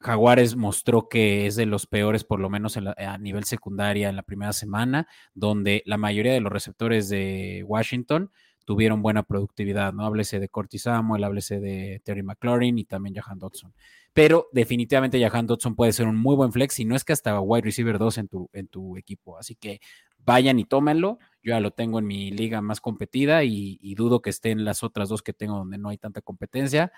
Jaguares 0.00 0.56
mostró 0.56 1.08
que 1.08 1.46
es 1.46 1.56
de 1.56 1.64
los 1.64 1.86
peores, 1.86 2.24
por 2.24 2.40
lo 2.40 2.50
menos 2.50 2.76
a 2.76 3.18
nivel 3.18 3.44
secundaria, 3.44 4.10
en 4.10 4.16
la 4.16 4.22
primera 4.22 4.52
semana, 4.52 5.08
donde 5.32 5.82
la 5.86 5.96
mayoría 5.96 6.34
de 6.34 6.40
los 6.40 6.52
receptores 6.52 7.08
de 7.08 7.64
Washington 7.66 8.32
tuvieron 8.64 9.02
buena 9.02 9.22
productividad, 9.22 9.92
¿no? 9.92 10.04
Háblese 10.04 10.40
de 10.40 10.48
Cortis 10.48 10.82
Samuel, 10.82 11.24
háblese 11.24 11.60
de 11.60 12.00
Terry 12.04 12.22
McLaurin 12.22 12.78
y 12.78 12.84
también 12.84 13.14
Jahan 13.14 13.38
Dodson. 13.38 13.74
Pero 14.12 14.48
definitivamente 14.52 15.20
Jahan 15.20 15.46
Dodson 15.46 15.74
puede 15.74 15.92
ser 15.92 16.06
un 16.06 16.16
muy 16.16 16.36
buen 16.36 16.52
flex, 16.52 16.78
y 16.78 16.84
no 16.84 16.94
es 16.94 17.04
que 17.04 17.12
hasta 17.12 17.40
wide 17.40 17.62
receiver 17.62 17.98
2 17.98 18.18
en 18.18 18.28
tu, 18.28 18.48
en 18.52 18.68
tu 18.68 18.96
equipo. 18.96 19.38
Así 19.38 19.56
que 19.56 19.80
vayan 20.18 20.58
y 20.58 20.64
tómenlo. 20.64 21.18
Yo 21.42 21.50
ya 21.50 21.60
lo 21.60 21.72
tengo 21.72 21.98
en 21.98 22.06
mi 22.06 22.30
liga 22.30 22.60
más 22.60 22.80
competida 22.80 23.44
y, 23.44 23.94
dudo 23.94 24.22
que 24.22 24.30
esté 24.30 24.50
en 24.50 24.64
las 24.64 24.82
otras 24.82 25.08
dos 25.08 25.22
que 25.22 25.32
tengo 25.32 25.56
donde 25.58 25.78
no 25.78 25.88
hay 25.88 25.98
tanta 25.98 26.20
competencia. 26.20 26.92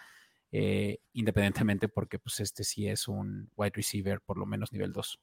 Eh, 0.53 1.01
independientemente 1.13 1.89
porque 1.89 2.21
pues 2.21 2.39
este 2.39 2.63
sí 2.63 2.87
es 2.87 3.09
un 3.09 3.51
wide 3.57 3.73
receiver 3.75 4.21
por 4.21 4.39
lo 4.39 4.47
menos 4.47 4.73
nivel 4.73 4.93
2. 4.93 5.21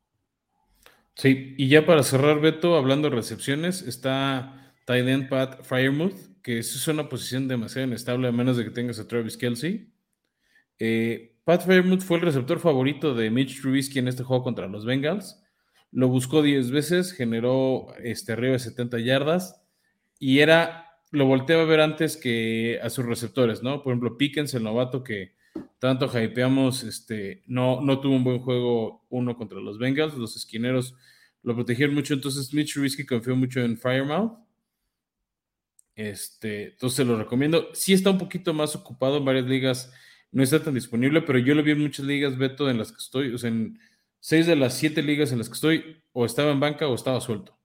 Sí, 1.16 1.56
y 1.58 1.70
ya 1.70 1.86
para 1.86 2.04
cerrar, 2.04 2.42
Beto, 2.42 2.76
hablando 2.76 3.10
de 3.10 3.16
recepciones, 3.16 3.84
está 3.84 4.74
Tight 4.86 5.30
Pat 5.30 5.64
Firemouth, 5.64 6.33
que 6.44 6.60
es 6.60 6.88
una 6.88 7.10
posición 7.10 7.48
demasiado 7.48 7.88
inestable 7.88 8.28
a 8.28 8.32
menos 8.32 8.58
de 8.58 8.66
que 8.66 8.70
tengas 8.70 9.00
a 9.00 9.08
Travis 9.08 9.38
Kelsey. 9.38 9.90
Eh, 10.78 11.38
Pat 11.46 11.66
Fairmouth 11.66 12.02
fue 12.02 12.18
el 12.18 12.24
receptor 12.24 12.60
favorito 12.60 13.16
de 13.16 13.32
Mitch 13.32 13.62
Trubisky 13.62 14.00
en 14.00 14.10
este 14.10 14.24
juego 14.24 14.44
contra 14.44 14.68
los 14.68 14.86
Bengals. 14.86 15.42
Lo 15.92 16.10
buscó 16.10 16.42
10 16.42 16.72
veces, 16.72 17.14
generó 17.14 17.88
este, 18.04 18.34
arriba 18.34 18.54
de 18.54 18.60
70 18.60 19.00
yardas 19.00 19.64
y 20.20 20.40
era 20.40 20.84
lo 21.12 21.28
volteaba 21.28 21.62
a 21.62 21.66
ver 21.66 21.80
antes 21.80 22.18
que 22.18 22.80
a 22.82 22.90
sus 22.90 23.06
receptores, 23.06 23.62
¿no? 23.62 23.84
Por 23.84 23.94
ejemplo, 23.94 24.18
Pickens, 24.18 24.56
el 24.56 24.64
novato 24.64 25.04
que 25.04 25.36
tanto 25.78 26.08
hypeamos, 26.08 26.84
este, 26.84 27.44
no, 27.46 27.82
no 27.82 28.00
tuvo 28.00 28.16
un 28.16 28.24
buen 28.24 28.40
juego 28.40 29.06
uno 29.10 29.38
contra 29.38 29.60
los 29.60 29.78
Bengals, 29.78 30.16
los 30.16 30.36
esquineros 30.36 30.96
lo 31.44 31.54
protegieron 31.54 31.94
mucho, 31.94 32.16
entonces 32.16 32.52
Mitch 32.54 32.74
Trubisky 32.74 33.06
confió 33.06 33.36
mucho 33.36 33.62
en 33.62 33.78
Firemouth. 33.78 34.43
Este, 35.96 36.70
entonces 36.72 37.06
lo 37.06 37.18
recomiendo. 37.18 37.70
Sí 37.74 37.94
está 37.94 38.10
un 38.10 38.18
poquito 38.18 38.54
más 38.54 38.76
ocupado 38.76 39.18
en 39.18 39.26
varias 39.26 39.46
ligas, 39.46 39.94
no 40.32 40.44
está 40.44 40.64
tan 40.64 40.74
disponible, 40.74 41.22
pero 41.22 41.40
yo 41.40 41.54
lo 41.56 41.64
vi 41.64 41.72
en 41.72 41.82
muchas 41.82 42.06
ligas, 42.06 42.38
Beto, 42.38 42.70
en 42.70 42.78
las 42.78 42.92
que 42.92 42.98
estoy, 42.98 43.34
o 43.34 43.38
sea, 43.38 43.50
en 43.50 43.80
seis 44.20 44.48
de 44.48 44.56
las 44.56 44.76
siete 44.76 45.04
ligas 45.04 45.32
en 45.32 45.38
las 45.38 45.50
que 45.50 45.56
estoy, 45.56 46.04
o 46.12 46.26
estaba 46.26 46.52
en 46.52 46.60
banca 46.60 46.88
o 46.88 46.96
estaba 46.96 47.22
suelto. 47.22 47.58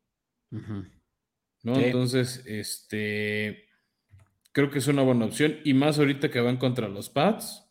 ¿no? 0.51 1.77
Entonces, 1.77 2.43
este, 2.47 3.69
creo 4.53 4.71
que 4.71 4.79
es 4.79 4.87
una 4.87 5.03
buena 5.03 5.27
opción. 5.27 5.57
Y 5.65 5.75
más 5.75 5.99
ahorita 5.99 6.31
que 6.31 6.41
van 6.41 6.57
contra 6.57 6.89
los 6.89 7.09
Pats. 7.11 7.65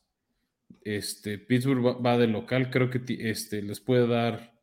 Este, 0.81 1.37
Pittsburgh 1.37 2.05
va, 2.05 2.17
de 2.17 2.27
local, 2.27 2.69
creo 2.69 2.89
que 2.89 3.01
este, 3.29 3.61
les 3.61 3.81
puede 3.81 4.07
dar 4.07 4.57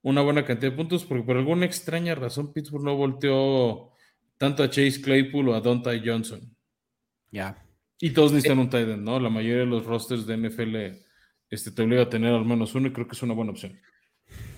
una 0.00 0.22
buena 0.22 0.44
cantidad 0.44 0.70
de 0.70 0.76
puntos, 0.76 1.04
porque 1.04 1.24
por 1.24 1.36
alguna 1.36 1.66
extraña 1.66 2.14
razón 2.14 2.52
Pittsburgh 2.52 2.84
no 2.84 2.94
volteó 2.94 3.90
tanto 4.38 4.62
a 4.62 4.70
Chase 4.70 5.00
Claypool 5.00 5.48
o 5.48 5.54
a 5.54 5.60
Donta 5.60 5.92
Johnson. 6.04 6.54
Ya. 7.30 7.62
Y 7.98 8.10
todos 8.10 8.32
necesitan 8.32 8.58
un 8.58 8.70
tight 8.70 8.88
end, 8.88 9.02
¿no? 9.02 9.18
La 9.18 9.30
mayoría 9.30 9.60
de 9.60 9.66
los 9.66 9.84
rosters 9.84 10.26
de 10.26 10.36
NFL 10.36 10.76
este, 11.50 11.70
te 11.70 11.82
obliga 11.82 12.02
a 12.02 12.10
tener 12.10 12.34
al 12.34 12.44
menos 12.44 12.74
uno 12.74 12.88
y 12.88 12.92
creo 12.92 13.06
que 13.06 13.14
es 13.14 13.22
una 13.22 13.34
buena 13.34 13.52
opción. 13.52 13.78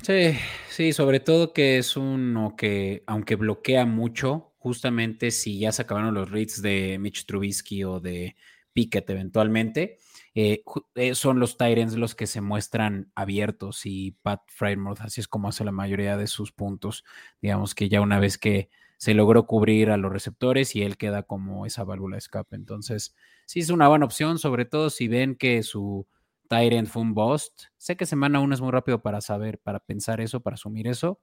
Sí, 0.03 0.37
sí, 0.71 0.93
sobre 0.93 1.21
todo 1.21 1.53
que 1.53 1.79
es 1.79 1.97
uno 1.97 2.57
que, 2.57 3.05
aunque 3.07 3.37
bloquea 3.37 3.85
mucho, 3.85 4.55
justamente 4.59 5.31
si 5.31 5.59
ya 5.59 5.73
se 5.73 5.83
acabaron 5.83 6.15
los 6.15 6.31
reads 6.31 6.63
de 6.63 6.99
Mitch 6.99 7.27
Trubisky 7.27 7.85
o 7.85 8.01
de 8.01 8.35
Pickett 8.73 9.09
eventualmente, 9.11 9.99
eh, 10.35 10.63
eh, 10.95 11.15
son 11.15 11.41
los 11.41 11.59
Tyrants 11.59 11.97
los 11.97 12.15
que 12.15 12.27
se 12.27 12.41
muestran 12.41 13.11
abiertos 13.15 13.87
y 13.87 14.13
Pat 14.23 14.43
Frymouth 14.49 15.01
así 15.01 15.21
es 15.21 15.29
como 15.29 15.49
hace 15.49 15.65
la 15.65 15.73
mayoría 15.73 16.17
de 16.17 16.27
sus 16.27 16.53
puntos. 16.53 17.05
Digamos 17.43 17.75
que 17.75 17.89
ya 17.89 18.01
una 18.01 18.19
vez 18.19 18.39
que 18.39 18.71
se 18.99 19.15
logró 19.15 19.47
cubrir 19.47 19.91
a 19.91 19.97
los 19.97 20.13
receptores 20.13 20.75
y 20.77 20.83
él 20.83 20.97
queda 20.97 21.23
como 21.23 21.65
esa 21.67 21.85
válvula 21.85 22.17
de 22.17 22.19
escape. 22.19 22.57
Entonces, 22.57 23.15
sí 23.47 23.61
es 23.61 23.71
una 23.71 23.89
buena 23.89 24.05
opción, 24.05 24.39
sobre 24.39 24.65
todo 24.65 24.91
si 24.91 25.07
ven 25.07 25.37
que 25.37 25.63
su 25.63 26.07
Tyrant 26.49 26.89
fue 26.89 27.03
un 27.03 27.15
bust. 27.15 27.63
Sé 27.77 27.97
que 27.97 28.07
semana 28.07 28.41
uno 28.41 28.55
es 28.55 28.61
muy 28.61 28.73
rápido 28.73 29.01
para 29.01 29.21
saber, 29.21 29.61
para 29.61 29.79
pensar 29.79 30.21
eso, 30.21 30.41
para 30.41 30.55
asumir 30.55 30.89
eso, 30.89 31.21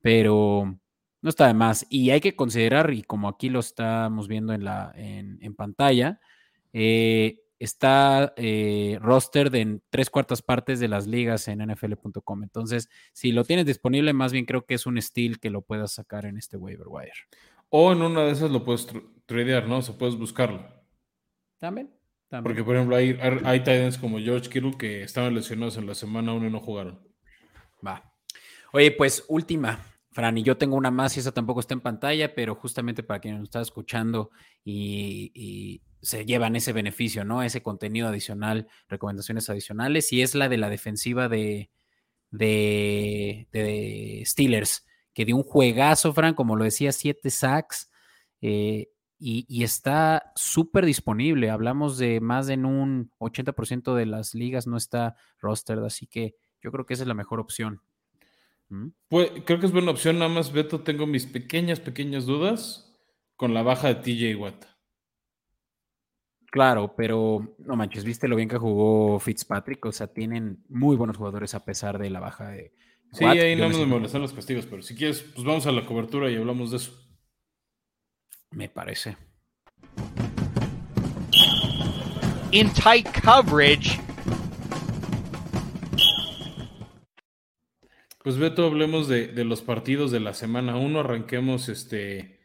pero 0.00 0.78
no 1.20 1.28
está 1.28 1.46
de 1.46 1.54
más. 1.54 1.86
Y 1.90 2.08
hay 2.08 2.22
que 2.22 2.34
considerar, 2.34 2.90
y 2.92 3.02
como 3.02 3.28
aquí 3.28 3.50
lo 3.50 3.60
estamos 3.60 4.26
viendo 4.26 4.54
en, 4.54 4.64
la, 4.64 4.90
en, 4.96 5.54
pantalla, 5.54 6.20
eh, 6.72 7.40
está 7.60 8.32
eh, 8.36 8.98
roster 9.00 9.50
de 9.50 9.60
en 9.60 9.82
tres 9.90 10.10
cuartas 10.10 10.42
partes 10.42 10.80
de 10.80 10.88
las 10.88 11.06
ligas 11.06 11.46
en 11.46 11.58
nfl.com. 11.58 12.42
Entonces, 12.42 12.88
si 13.12 13.30
lo 13.30 13.44
tienes 13.44 13.66
disponible, 13.66 14.12
más 14.12 14.32
bien 14.32 14.46
creo 14.46 14.66
que 14.66 14.74
es 14.74 14.86
un 14.86 15.00
steel 15.00 15.38
que 15.38 15.50
lo 15.50 15.62
puedas 15.62 15.92
sacar 15.92 16.24
en 16.24 16.38
este 16.38 16.56
waiver 16.56 16.88
wire. 16.88 17.12
O 17.68 17.92
en 17.92 18.02
una 18.02 18.22
de 18.22 18.32
esas 18.32 18.50
lo 18.50 18.64
puedes 18.64 18.88
tradear, 19.26 19.68
¿no? 19.68 19.78
O 19.78 19.82
sea, 19.82 19.96
puedes 19.96 20.16
buscarlo. 20.16 20.66
También. 21.58 21.94
Porque, 22.42 22.64
por 22.64 22.76
ejemplo, 22.76 22.96
hay, 22.96 23.18
hay 23.44 23.58
Titans 23.60 23.98
como 23.98 24.18
George 24.18 24.48
Kittle 24.48 24.76
que 24.78 25.02
estaban 25.02 25.34
lesionados 25.34 25.76
en 25.76 25.86
la 25.86 25.94
semana 25.94 26.32
1 26.32 26.46
y 26.46 26.50
no 26.50 26.60
jugaron. 26.60 27.00
Va. 27.86 28.10
Oye, 28.72 28.92
pues 28.92 29.24
última, 29.28 29.84
Fran, 30.12 30.38
y 30.38 30.42
yo 30.44 30.56
tengo 30.56 30.76
una 30.76 30.92
más 30.92 31.16
y 31.16 31.20
esa 31.20 31.32
tampoco 31.32 31.60
está 31.60 31.74
en 31.74 31.80
pantalla, 31.80 32.34
pero 32.34 32.54
justamente 32.54 33.02
para 33.02 33.20
quien 33.20 33.34
nos 33.34 33.44
está 33.44 33.60
escuchando 33.60 34.30
y, 34.64 35.82
se 36.02 36.24
llevan 36.24 36.56
ese 36.56 36.72
beneficio, 36.72 37.24
¿no? 37.24 37.42
Ese 37.42 37.62
contenido 37.62 38.08
adicional, 38.08 38.68
recomendaciones 38.88 39.50
adicionales, 39.50 40.12
y 40.12 40.22
es 40.22 40.34
la 40.34 40.48
de 40.48 40.56
la 40.56 40.70
defensiva 40.70 41.28
de, 41.28 41.70
de, 42.30 44.22
Steelers, 44.24 44.86
que 45.12 45.24
dio 45.24 45.36
un 45.36 45.42
juegazo, 45.42 46.12
Fran, 46.12 46.34
como 46.34 46.56
lo 46.56 46.64
decía, 46.64 46.92
siete 46.92 47.30
sacks. 47.30 47.90
Eh, 48.40 48.88
y, 49.22 49.62
está 49.62 50.32
súper 50.34 50.86
disponible. 50.86 51.50
Hablamos 51.50 51.98
de 51.98 52.20
más 52.20 52.46
de 52.46 52.54
un 52.54 53.12
80% 53.18 53.94
de 53.94 54.06
las 54.06 54.34
ligas 54.34 54.66
no 54.66 54.78
está 54.78 55.14
rostered, 55.40 55.84
así 55.84 56.06
que 56.06 56.36
yo 56.62 56.72
creo 56.72 56.86
que 56.86 56.94
esa 56.94 57.02
es 57.02 57.08
la 57.08 57.14
mejor 57.14 57.38
opción. 57.38 57.82
¿Mm? 58.70 58.88
Pues, 59.08 59.30
creo 59.44 59.60
que 59.60 59.66
es 59.66 59.72
buena 59.72 59.90
opción, 59.90 60.18
nada 60.18 60.30
más, 60.30 60.52
Beto, 60.52 60.80
tengo 60.80 61.06
mis 61.06 61.26
pequeñas, 61.26 61.80
pequeñas 61.80 62.24
dudas 62.24 62.96
con 63.36 63.52
la 63.52 63.62
baja 63.62 63.88
de 63.88 63.96
TJ 63.96 64.36
Watt. 64.40 64.69
Claro, 66.50 66.94
pero 66.96 67.54
no 67.58 67.76
manches, 67.76 68.04
viste 68.04 68.26
lo 68.26 68.36
bien 68.36 68.48
que 68.48 68.58
jugó 68.58 69.20
Fitzpatrick, 69.20 69.86
o 69.86 69.92
sea, 69.92 70.08
tienen 70.08 70.64
muy 70.68 70.96
buenos 70.96 71.16
jugadores 71.16 71.54
a 71.54 71.64
pesar 71.64 71.98
de 71.98 72.10
la 72.10 72.20
baja 72.20 72.48
de... 72.48 72.72
Sí, 73.12 73.24
ahí 73.24 73.56
no 73.56 73.68
me 73.68 73.86
molestan 73.86 74.22
los 74.22 74.32
castigos, 74.32 74.66
pero 74.66 74.82
si 74.82 74.94
quieres, 74.94 75.20
pues 75.20 75.44
vamos 75.44 75.66
a 75.66 75.72
la 75.72 75.84
cobertura 75.84 76.30
y 76.30 76.36
hablamos 76.36 76.70
de 76.70 76.78
eso. 76.78 76.92
Me 78.52 78.68
parece. 78.68 79.16
In 82.52 82.68
tight 82.72 83.06
coverage. 83.22 84.00
Pues 88.24 88.38
Beto, 88.38 88.66
hablemos 88.66 89.06
de, 89.06 89.32
los 89.44 89.62
partidos 89.62 90.10
de 90.10 90.18
la 90.18 90.34
semana 90.34 90.76
1. 90.76 90.98
Arranquemos 90.98 91.68
este. 91.68 92.39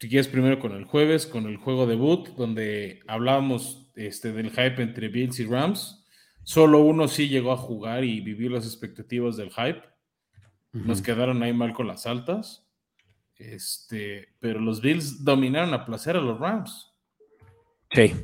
Si 0.00 0.08
quieres 0.08 0.28
primero 0.28 0.58
con 0.58 0.72
el 0.72 0.86
jueves, 0.86 1.26
con 1.26 1.46
el 1.46 1.58
juego 1.58 1.86
debut, 1.86 2.28
donde 2.30 3.00
hablábamos 3.06 3.90
este, 3.96 4.32
del 4.32 4.48
hype 4.48 4.82
entre 4.82 5.08
Bills 5.08 5.38
y 5.40 5.44
Rams. 5.44 6.06
Solo 6.42 6.80
uno 6.80 7.06
sí 7.06 7.28
llegó 7.28 7.52
a 7.52 7.58
jugar 7.58 8.02
y 8.02 8.22
vivir 8.22 8.50
las 8.50 8.64
expectativas 8.64 9.36
del 9.36 9.50
hype. 9.50 9.82
Nos 10.72 11.02
quedaron 11.02 11.42
ahí 11.42 11.52
mal 11.52 11.74
con 11.74 11.86
las 11.86 12.06
altas. 12.06 12.66
Este, 13.36 14.28
pero 14.40 14.58
los 14.58 14.80
Bills 14.80 15.22
dominaron 15.22 15.74
a 15.74 15.84
placer 15.84 16.16
a 16.16 16.22
los 16.22 16.40
Rams. 16.40 16.94
Sí. 17.92 18.14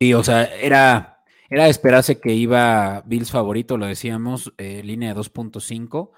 Y, 0.00 0.14
o 0.14 0.24
sea, 0.24 0.46
era, 0.56 1.22
era 1.48 1.68
esperarse 1.68 2.20
que 2.20 2.34
iba 2.34 3.04
Bills 3.06 3.30
favorito, 3.30 3.76
lo 3.78 3.86
decíamos, 3.86 4.52
eh, 4.58 4.82
línea 4.82 5.14
de 5.14 5.20
2.5, 5.20 6.10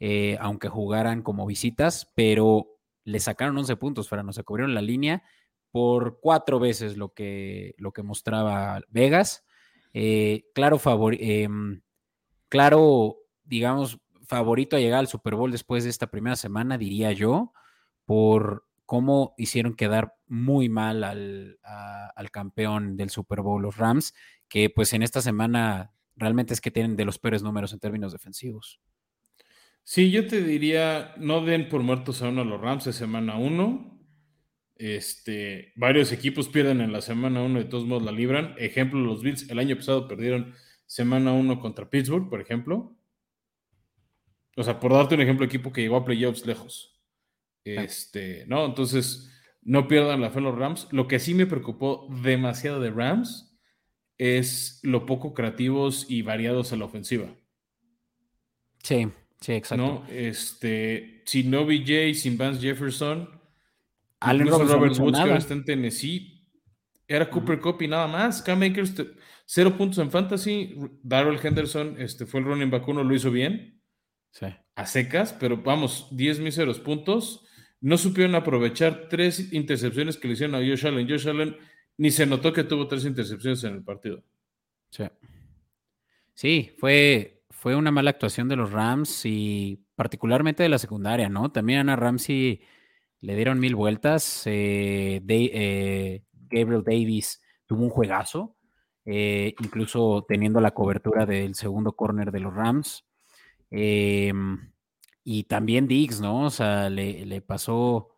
eh, 0.00 0.36
aunque 0.40 0.68
jugaran 0.68 1.22
como 1.22 1.46
visitas, 1.46 2.10
pero 2.16 2.75
le 3.06 3.20
sacaron 3.20 3.56
11 3.56 3.76
puntos, 3.76 4.10
no 4.12 4.32
se 4.32 4.42
cubrieron 4.42 4.74
la 4.74 4.82
línea 4.82 5.22
por 5.70 6.20
cuatro 6.20 6.58
veces 6.58 6.96
lo 6.96 7.14
que, 7.14 7.74
lo 7.78 7.92
que 7.92 8.02
mostraba 8.02 8.80
Vegas. 8.88 9.44
Eh, 9.94 10.44
claro, 10.54 10.78
favor, 10.78 11.14
em, 11.18 11.82
claro, 12.48 13.16
digamos, 13.44 13.98
favorito 14.26 14.76
a 14.76 14.80
llegar 14.80 14.98
al 14.98 15.06
Super 15.06 15.36
Bowl 15.36 15.52
después 15.52 15.84
de 15.84 15.90
esta 15.90 16.08
primera 16.08 16.36
semana, 16.36 16.78
diría 16.78 17.12
yo, 17.12 17.52
por 18.04 18.66
cómo 18.86 19.34
hicieron 19.36 19.74
quedar 19.74 20.14
muy 20.26 20.68
mal 20.68 21.04
al, 21.04 21.58
campeón 22.32 22.96
del 22.96 23.10
Super 23.10 23.40
Bowl, 23.40 23.62
los 23.62 23.76
Rams, 23.76 24.14
que 24.48 24.68
pues 24.68 24.92
en 24.92 25.02
esta 25.02 25.20
semana 25.20 25.92
realmente 26.16 26.54
es 26.54 26.60
que 26.60 26.70
tienen 26.70 26.96
de 26.96 27.04
los 27.04 27.18
peores 27.18 27.42
números 27.42 27.72
en 27.72 27.78
términos 27.78 28.12
defensivos. 28.12 28.80
Sí, 29.88 30.10
yo 30.10 30.26
te 30.26 30.42
diría, 30.42 31.14
no 31.16 31.44
den 31.44 31.68
por 31.68 31.80
muertos 31.80 32.20
a 32.20 32.28
uno 32.28 32.40
a 32.40 32.44
los 32.44 32.60
Rams 32.60 32.86
de 32.86 32.92
semana 32.92 33.36
uno. 33.36 34.04
Este, 34.74 35.72
varios 35.76 36.10
equipos 36.10 36.48
pierden 36.48 36.80
en 36.80 36.90
la 36.90 37.00
semana 37.00 37.40
uno, 37.40 37.60
de 37.60 37.66
todos 37.66 37.86
modos 37.86 38.02
la 38.02 38.10
libran. 38.10 38.56
Ejemplo, 38.58 38.98
los 38.98 39.22
Bills 39.22 39.48
el 39.48 39.60
año 39.60 39.76
pasado 39.76 40.08
perdieron 40.08 40.56
semana 40.86 41.32
uno 41.32 41.60
contra 41.60 41.88
Pittsburgh, 41.88 42.28
por 42.28 42.40
ejemplo. 42.40 42.98
O 44.56 44.64
sea, 44.64 44.80
por 44.80 44.92
darte 44.92 45.14
un 45.14 45.20
ejemplo, 45.20 45.46
equipo 45.46 45.72
que 45.72 45.82
llegó 45.82 45.98
a 45.98 46.04
playoffs 46.04 46.44
lejos. 46.44 47.00
Este, 47.62 48.44
¿no? 48.48 48.66
Entonces, 48.66 49.30
no 49.62 49.86
pierdan 49.86 50.20
la 50.20 50.30
fe 50.30 50.40
los 50.40 50.58
Rams. 50.58 50.88
Lo 50.90 51.06
que 51.06 51.20
sí 51.20 51.32
me 51.32 51.46
preocupó 51.46 52.08
demasiado 52.24 52.80
de 52.80 52.90
Rams 52.90 53.56
es 54.18 54.80
lo 54.82 55.06
poco 55.06 55.32
creativos 55.32 56.06
y 56.08 56.22
variados 56.22 56.72
en 56.72 56.80
la 56.80 56.86
ofensiva. 56.86 57.32
Sí, 58.82 59.12
sí, 59.40 59.52
exacto. 59.52 59.84
¿No? 59.84 60.06
Este, 60.08 61.22
sin 61.26 61.50
no 61.50 61.64
BJ, 61.64 62.14
sin 62.14 62.36
Vance 62.36 62.60
Jefferson, 62.60 63.28
Allen 64.20 64.48
Robert 64.48 64.98
Woods 64.98 65.18
que 65.18 65.36
está 65.36 65.54
en 65.54 65.64
Tennessee, 65.64 66.36
era 67.08 67.30
Cooper 67.30 67.60
Cup 67.60 67.82
y 67.82 67.88
nada 67.88 68.06
más. 68.06 68.42
Cam 68.42 68.62
Akers, 68.62 68.94
cero 69.44 69.76
puntos 69.76 69.98
en 69.98 70.10
fantasy. 70.10 70.76
Darrell 71.02 71.38
Henderson 71.42 71.96
este, 71.98 72.26
fue 72.26 72.40
el 72.40 72.46
running 72.46 72.70
back 72.70 72.86
uno, 72.88 73.04
lo 73.04 73.14
hizo 73.14 73.30
bien. 73.30 73.80
Sí. 74.30 74.46
A 74.74 74.86
secas, 74.86 75.32
pero 75.32 75.56
vamos, 75.56 76.08
10 76.10 76.40
míseros 76.40 76.80
puntos. 76.80 77.44
No 77.80 77.96
supieron 77.96 78.34
aprovechar 78.34 79.08
tres 79.08 79.52
intercepciones 79.52 80.16
que 80.16 80.28
le 80.28 80.34
hicieron 80.34 80.56
a 80.56 80.58
Josh 80.58 80.86
Allen. 80.86 81.08
Josh 81.08 81.28
Allen 81.28 81.56
ni 81.98 82.10
se 82.10 82.26
notó 82.26 82.52
que 82.52 82.64
tuvo 82.64 82.88
tres 82.88 83.04
intercepciones 83.04 83.62
en 83.64 83.74
el 83.74 83.82
partido. 83.82 84.22
Sí. 84.90 85.04
Sí, 86.34 86.74
fue, 86.78 87.35
fue 87.66 87.74
una 87.74 87.90
mala 87.90 88.10
actuación 88.10 88.46
de 88.46 88.54
los 88.54 88.70
Rams 88.70 89.22
y 89.24 89.84
particularmente 89.96 90.62
de 90.62 90.68
la 90.68 90.78
secundaria, 90.78 91.28
¿no? 91.28 91.50
También 91.50 91.80
Ana 91.80 91.96
Ramsey 91.96 92.62
le 93.20 93.34
dieron 93.34 93.58
mil 93.58 93.74
vueltas. 93.74 94.42
Eh, 94.46 95.20
eh, 95.26 96.22
Gabriel 96.32 96.84
Davis 96.84 97.42
tuvo 97.66 97.82
un 97.82 97.90
juegazo, 97.90 98.56
eh, 99.04 99.52
incluso 99.58 100.24
teniendo 100.28 100.60
la 100.60 100.74
cobertura 100.74 101.26
del 101.26 101.56
segundo 101.56 101.96
corner 101.96 102.30
de 102.30 102.38
los 102.38 102.54
Rams. 102.54 103.04
Em, 103.72 104.70
y 105.24 105.42
también 105.42 105.88
Diggs, 105.88 106.20
¿no? 106.20 106.44
O 106.44 106.50
sea, 106.50 106.88
le, 106.88 107.40
pasó 107.40 108.10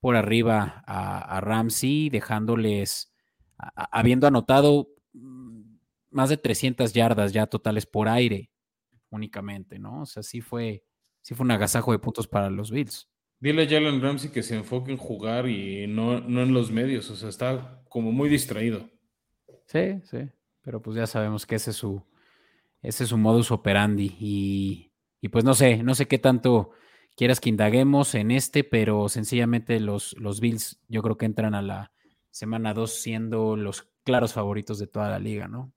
por 0.00 0.16
arriba 0.16 0.82
a, 0.86 1.42
Ramsey, 1.42 2.08
dejándoles, 2.08 3.12
habiendo 3.58 4.26
anotado 4.26 4.88
mm, 5.12 5.74
más 6.10 6.30
de 6.30 6.38
300 6.38 6.94
yardas 6.94 7.34
ya 7.34 7.46
totales 7.46 7.84
por 7.84 8.08
aire 8.08 8.50
únicamente, 9.14 9.78
¿no? 9.78 10.02
O 10.02 10.06
sea, 10.06 10.22
sí 10.22 10.40
fue, 10.40 10.84
sí 11.22 11.34
fue 11.34 11.44
un 11.44 11.50
agasajo 11.50 11.92
de 11.92 11.98
puntos 11.98 12.26
para 12.26 12.50
los 12.50 12.70
Bills. 12.70 13.08
Dile 13.40 13.64
a 13.64 13.68
Jalen 13.68 14.00
Ramsey 14.00 14.30
que 14.30 14.42
se 14.42 14.56
enfoque 14.56 14.92
en 14.92 14.96
jugar 14.96 15.48
y 15.48 15.86
no, 15.86 16.20
no 16.20 16.42
en 16.42 16.52
los 16.52 16.70
medios, 16.70 17.10
o 17.10 17.16
sea, 17.16 17.28
está 17.28 17.82
como 17.88 18.12
muy 18.12 18.28
distraído. 18.28 18.88
Sí, 19.66 20.00
sí, 20.04 20.18
pero 20.62 20.80
pues 20.80 20.96
ya 20.96 21.06
sabemos 21.06 21.46
que 21.46 21.56
ese 21.56 21.70
es 21.70 21.76
su, 21.76 22.02
ese 22.82 23.04
es 23.04 23.10
su 23.10 23.18
modus 23.18 23.50
operandi 23.50 24.16
y, 24.18 24.92
y 25.20 25.28
pues 25.28 25.44
no 25.44 25.54
sé, 25.54 25.82
no 25.82 25.94
sé 25.94 26.06
qué 26.06 26.18
tanto 26.18 26.70
quieras 27.16 27.40
que 27.40 27.48
indaguemos 27.48 28.14
en 28.14 28.30
este, 28.30 28.64
pero 28.64 29.08
sencillamente 29.08 29.80
los, 29.80 30.14
los 30.18 30.40
Bills 30.40 30.80
yo 30.88 31.02
creo 31.02 31.16
que 31.16 31.26
entran 31.26 31.54
a 31.54 31.62
la 31.62 31.92
semana 32.30 32.74
2 32.74 32.94
siendo 32.94 33.56
los 33.56 33.82
claros 34.04 34.32
favoritos 34.32 34.78
de 34.78 34.86
toda 34.86 35.08
la 35.08 35.18
liga, 35.18 35.48
¿no? 35.48 35.72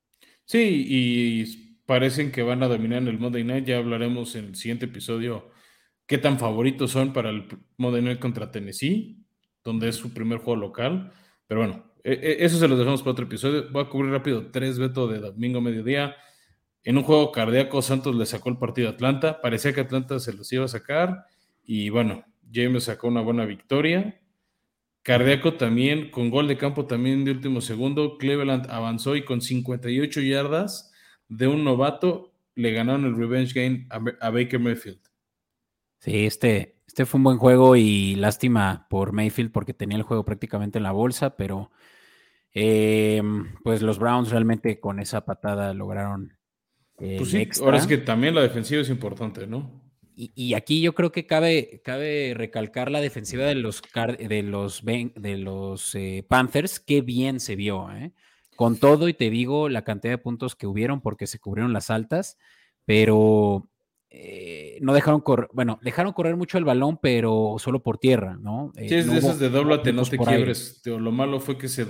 Sí, 0.45 0.85
y 0.87 1.66
parecen 1.87 2.31
que 2.31 2.43
van 2.43 2.61
a 2.61 2.67
dominar 2.67 3.01
en 3.01 3.07
el 3.07 3.17
Monday 3.17 3.43
Night. 3.43 3.65
Ya 3.65 3.77
hablaremos 3.77 4.35
en 4.35 4.45
el 4.45 4.55
siguiente 4.55 4.85
episodio 4.85 5.49
qué 6.05 6.19
tan 6.19 6.37
favoritos 6.37 6.91
son 6.91 7.13
para 7.13 7.31
el 7.31 7.47
Monday 7.77 8.03
Night 8.03 8.19
contra 8.19 8.51
Tennessee, 8.51 9.25
donde 9.63 9.89
es 9.89 9.95
su 9.95 10.13
primer 10.13 10.37
juego 10.39 10.59
local. 10.59 11.11
Pero 11.47 11.61
bueno, 11.61 11.91
e, 12.03 12.11
e, 12.11 12.45
eso 12.45 12.59
se 12.59 12.67
lo 12.67 12.77
dejamos 12.77 13.01
para 13.01 13.13
otro 13.13 13.25
episodio. 13.25 13.71
Voy 13.71 13.83
a 13.83 13.89
cubrir 13.89 14.11
rápido 14.11 14.51
tres 14.51 14.77
vetos 14.77 15.11
de 15.11 15.19
domingo 15.19 15.61
mediodía. 15.61 16.15
En 16.83 16.97
un 16.97 17.03
juego 17.03 17.31
cardíaco, 17.31 17.81
Santos 17.81 18.15
le 18.15 18.25
sacó 18.25 18.49
el 18.49 18.57
partido 18.57 18.89
a 18.89 18.91
Atlanta. 18.91 19.41
Parecía 19.41 19.73
que 19.73 19.81
Atlanta 19.81 20.19
se 20.19 20.33
los 20.33 20.51
iba 20.51 20.65
a 20.65 20.69
sacar. 20.69 21.25
Y 21.63 21.89
bueno, 21.89 22.25
James 22.53 22.83
sacó 22.83 23.07
una 23.07 23.21
buena 23.21 23.45
victoria. 23.45 24.19
Cardíaco 25.03 25.53
también, 25.53 26.11
con 26.11 26.29
gol 26.29 26.49
de 26.49 26.57
campo 26.57 26.85
también 26.85 27.23
de 27.23 27.31
último 27.31 27.61
segundo. 27.61 28.17
Cleveland 28.17 28.69
avanzó 28.69 29.15
y 29.15 29.23
con 29.23 29.39
58 29.39 30.19
yardas 30.19 30.91
de 31.29 31.47
un 31.47 31.63
novato 31.63 32.33
le 32.55 32.71
ganaron 32.71 33.05
el 33.05 33.15
revenge 33.15 33.53
game 33.53 33.87
a, 33.89 34.29
Baker 34.29 34.59
Mayfield. 34.59 34.99
Sí, 35.99 36.25
este, 36.25 36.79
este 36.87 37.05
fue 37.05 37.19
un 37.19 37.23
buen 37.23 37.37
juego 37.37 37.75
y 37.75 38.15
lástima 38.15 38.87
por 38.89 39.13
Mayfield 39.13 39.51
porque 39.51 39.73
tenía 39.73 39.97
el 39.97 40.03
juego 40.03 40.25
prácticamente 40.25 40.79
en 40.79 40.83
la 40.83 40.91
bolsa, 40.91 41.35
pero 41.35 41.71
em, 42.51 43.53
pues 43.63 43.81
los 43.81 43.99
Browns 43.99 44.31
realmente 44.31 44.79
con 44.79 44.99
esa 44.99 45.25
patada 45.25 45.73
lograron. 45.73 46.37
pues 46.95 47.29
sí, 47.29 47.47
ahora 47.61 47.77
es 47.77 47.87
que 47.87 47.97
también 47.97 48.33
la 48.33 48.41
defensiva 48.41 48.81
es 48.81 48.89
importante, 48.89 49.45
¿no? 49.45 49.87
Y, 50.19 50.55
aquí 50.55 50.81
yo 50.81 50.95
creo 50.95 51.11
que 51.11 51.27
cabe, 51.27 51.79
cabe 51.85 52.33
recalcar 52.35 52.89
la 52.89 53.01
defensiva 53.01 53.45
de 53.45 53.53
los, 53.53 53.83
de 54.17 54.41
los, 54.41 54.83
de 54.83 55.37
los 55.37 55.93
eh, 55.93 56.25
Panthers, 56.27 56.79
qué 56.79 57.01
bien 57.01 57.39
se 57.39 57.55
vio, 57.55 57.91
¿eh? 57.91 58.13
Con 58.57 58.77
todo 58.77 59.07
y 59.07 59.13
te 59.13 59.29
digo 59.29 59.69
la 59.69 59.83
cantidad 59.83 60.11
de 60.11 60.17
puntos 60.17 60.55
que 60.55 60.67
hubieron 60.67 60.99
porque 60.99 61.27
se 61.27 61.39
cubrieron 61.39 61.71
las 61.71 61.89
altas, 61.89 62.37
pero 62.83 63.69
eh, 64.09 64.79
no 64.81 64.93
dejaron 64.93 65.21
correr, 65.21 65.47
bueno, 65.53 65.79
dejaron 65.83 66.11
correr 66.11 66.35
mucho 66.35 66.57
el 66.57 66.65
balón, 66.65 66.99
pero 67.01 67.55
solo 67.59 67.83
por 67.83 67.99
tierra, 67.99 68.35
¿no? 68.41 68.73
sí, 68.75 68.95
es 68.95 69.09
de 69.09 69.19
esas 69.19 69.39
de 69.39 69.49
doblate, 69.49 69.93
no 69.93 70.03
te 70.03 70.17
quiebres. 70.17 70.81
lo 70.85 71.11
malo 71.11 71.39
fue 71.39 71.57
que 71.57 71.69
se 71.69 71.85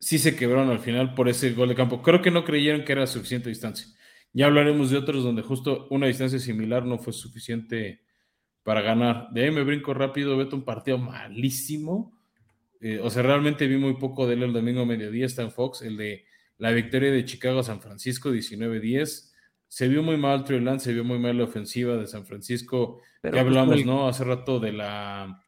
sí 0.00 0.18
se 0.18 0.36
quebraron 0.36 0.68
al 0.70 0.80
final 0.80 1.14
por 1.14 1.28
ese 1.28 1.52
gol 1.52 1.68
de 1.68 1.76
campo. 1.76 2.02
Creo 2.02 2.20
que 2.20 2.32
no 2.32 2.44
creyeron 2.44 2.84
que 2.84 2.92
era 2.92 3.06
suficiente 3.06 3.48
distancia. 3.48 3.86
Ya 4.32 4.46
hablaremos 4.46 4.90
de 4.90 4.98
otros 4.98 5.22
donde 5.22 5.42
justo 5.42 5.86
una 5.90 6.08
distancia 6.08 6.40
similar 6.40 6.84
no 6.84 6.98
fue 6.98 7.12
suficiente 7.12 8.02
para 8.64 8.82
ganar. 8.82 9.28
De 9.30 9.44
ahí 9.44 9.50
me 9.52 9.62
brinco 9.62 9.94
rápido, 9.94 10.36
vete 10.36 10.56
un 10.56 10.64
partido 10.64 10.98
malísimo 10.98 12.18
eh, 12.84 13.00
o 13.02 13.08
sea, 13.08 13.22
realmente 13.22 13.66
vi 13.66 13.78
muy 13.78 13.94
poco 13.94 14.26
de 14.26 14.34
él 14.34 14.42
el 14.42 14.52
domingo 14.52 14.82
a 14.82 14.84
mediodía, 14.84 15.24
está 15.24 15.40
en 15.40 15.50
Fox, 15.50 15.80
el 15.80 15.96
de 15.96 16.26
la 16.58 16.70
victoria 16.70 17.10
de 17.10 17.24
Chicago 17.24 17.60
a 17.60 17.62
San 17.62 17.80
Francisco, 17.80 18.30
19-10. 18.30 19.32
Se 19.68 19.88
vio 19.88 20.02
muy 20.02 20.18
mal 20.18 20.44
Trey 20.44 20.60
Lance, 20.60 20.84
se 20.84 20.92
vio 20.92 21.02
muy 21.02 21.18
mal 21.18 21.38
la 21.38 21.44
ofensiva 21.44 21.96
de 21.96 22.06
San 22.06 22.26
Francisco. 22.26 23.00
ya 23.22 23.30
pues, 23.30 23.40
hablamos, 23.40 23.86
¿no? 23.86 24.06
Hace 24.06 24.24
rato 24.24 24.60
de 24.60 24.72
la, 24.72 25.42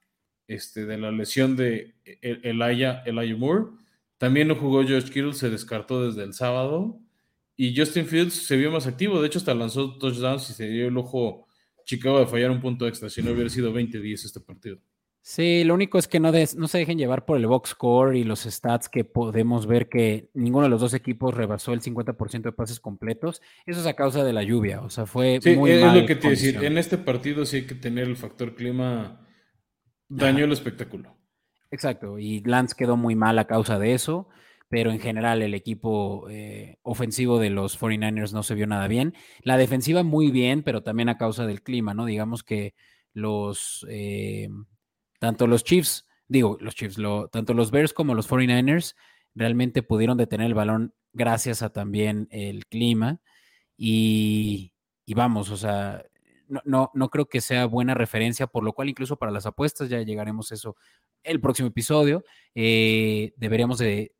este, 0.48 0.86
de 0.86 0.96
la 0.96 1.12
lesión 1.12 1.56
de 1.56 1.96
Elijah, 2.22 3.02
Elijah 3.04 3.36
Moore. 3.36 3.66
También 4.16 4.48
no 4.48 4.54
jugó 4.54 4.82
George 4.82 5.12
Kittle, 5.12 5.34
se 5.34 5.50
descartó 5.50 6.06
desde 6.06 6.22
el 6.22 6.32
sábado. 6.32 6.98
Y 7.54 7.76
Justin 7.76 8.06
Fields 8.06 8.46
se 8.46 8.56
vio 8.56 8.70
más 8.70 8.86
activo, 8.86 9.20
de 9.20 9.26
hecho 9.26 9.40
hasta 9.40 9.52
lanzó 9.52 9.98
touchdowns 9.98 10.48
y 10.48 10.54
se 10.54 10.68
dio 10.68 10.88
el 10.88 10.96
ojo 10.96 11.46
Chicago 11.84 12.18
de 12.18 12.26
fallar 12.26 12.50
un 12.50 12.62
punto 12.62 12.88
extra, 12.88 13.10
si 13.10 13.22
no 13.22 13.32
hubiera 13.32 13.50
sido 13.50 13.74
20-10 13.74 14.24
este 14.24 14.40
partido. 14.40 14.78
Sí, 15.28 15.64
lo 15.64 15.74
único 15.74 15.98
es 15.98 16.06
que 16.06 16.20
no, 16.20 16.30
no 16.30 16.68
se 16.68 16.78
dejen 16.78 16.98
llevar 16.98 17.24
por 17.24 17.36
el 17.36 17.48
box 17.48 17.70
score 17.70 18.16
y 18.16 18.22
los 18.22 18.44
stats 18.44 18.88
que 18.88 19.04
podemos 19.04 19.66
ver 19.66 19.88
que 19.88 20.30
ninguno 20.34 20.66
de 20.66 20.70
los 20.70 20.80
dos 20.80 20.94
equipos 20.94 21.34
rebasó 21.34 21.72
el 21.72 21.80
50% 21.82 22.42
de 22.42 22.52
pases 22.52 22.78
completos. 22.78 23.42
Eso 23.66 23.80
es 23.80 23.86
a 23.88 23.94
causa 23.94 24.22
de 24.22 24.32
la 24.32 24.44
lluvia, 24.44 24.82
o 24.82 24.88
sea, 24.88 25.04
fue 25.04 25.40
sí, 25.42 25.56
muy 25.56 25.72
es 25.72 25.92
lo 25.92 26.06
que 26.06 26.14
te 26.14 26.30
decir. 26.30 26.62
En 26.62 26.78
este 26.78 26.96
partido 26.96 27.44
sí 27.44 27.56
hay 27.56 27.66
que 27.66 27.74
tener 27.74 28.04
el 28.04 28.16
factor 28.16 28.54
clima 28.54 29.26
dañó 30.08 30.44
el 30.44 30.52
espectáculo. 30.52 31.16
Exacto, 31.72 32.20
y 32.20 32.38
Lance 32.42 32.76
quedó 32.78 32.96
muy 32.96 33.16
mal 33.16 33.36
a 33.40 33.48
causa 33.48 33.80
de 33.80 33.94
eso, 33.94 34.28
pero 34.68 34.92
en 34.92 35.00
general 35.00 35.42
el 35.42 35.54
equipo 35.54 36.28
eh, 36.30 36.78
ofensivo 36.82 37.40
de 37.40 37.50
los 37.50 37.80
49ers 37.80 38.30
no 38.30 38.44
se 38.44 38.54
vio 38.54 38.68
nada 38.68 38.86
bien. 38.86 39.12
La 39.42 39.56
defensiva 39.56 40.04
muy 40.04 40.30
bien, 40.30 40.62
pero 40.62 40.84
también 40.84 41.08
a 41.08 41.18
causa 41.18 41.46
del 41.46 41.62
clima, 41.62 41.94
¿no? 41.94 42.04
Digamos 42.04 42.44
que 42.44 42.74
los... 43.12 43.84
Eh, 43.90 44.48
tanto 45.18 45.46
los 45.46 45.64
Chiefs, 45.64 46.06
digo, 46.28 46.56
los 46.60 46.74
Chiefs, 46.74 46.96
tanto 47.30 47.54
los 47.54 47.70
Bears 47.70 47.92
como 47.92 48.14
los 48.14 48.28
49ers 48.28 48.94
realmente 49.34 49.82
pudieron 49.82 50.16
detener 50.16 50.46
el 50.46 50.54
balón 50.54 50.94
gracias 51.12 51.62
a 51.62 51.70
también 51.70 52.28
el 52.30 52.66
clima. 52.66 53.20
Y, 53.76 54.72
vamos, 55.14 55.50
o 55.50 55.56
sea, 55.56 56.04
no, 56.64 56.90
no, 56.94 57.08
creo 57.10 57.26
que 57.28 57.40
sea 57.40 57.66
buena 57.66 57.94
referencia, 57.94 58.46
por 58.46 58.64
lo 58.64 58.72
cual 58.72 58.88
incluso 58.88 59.16
para 59.16 59.32
las 59.32 59.46
apuestas, 59.46 59.88
ya 59.88 60.00
llegaremos 60.02 60.50
a 60.50 60.54
eso 60.54 60.76
el 61.22 61.40
próximo 61.40 61.68
episodio, 61.68 62.24
eh, 62.54 63.32
deberíamos 63.36 63.78
de 63.78 64.14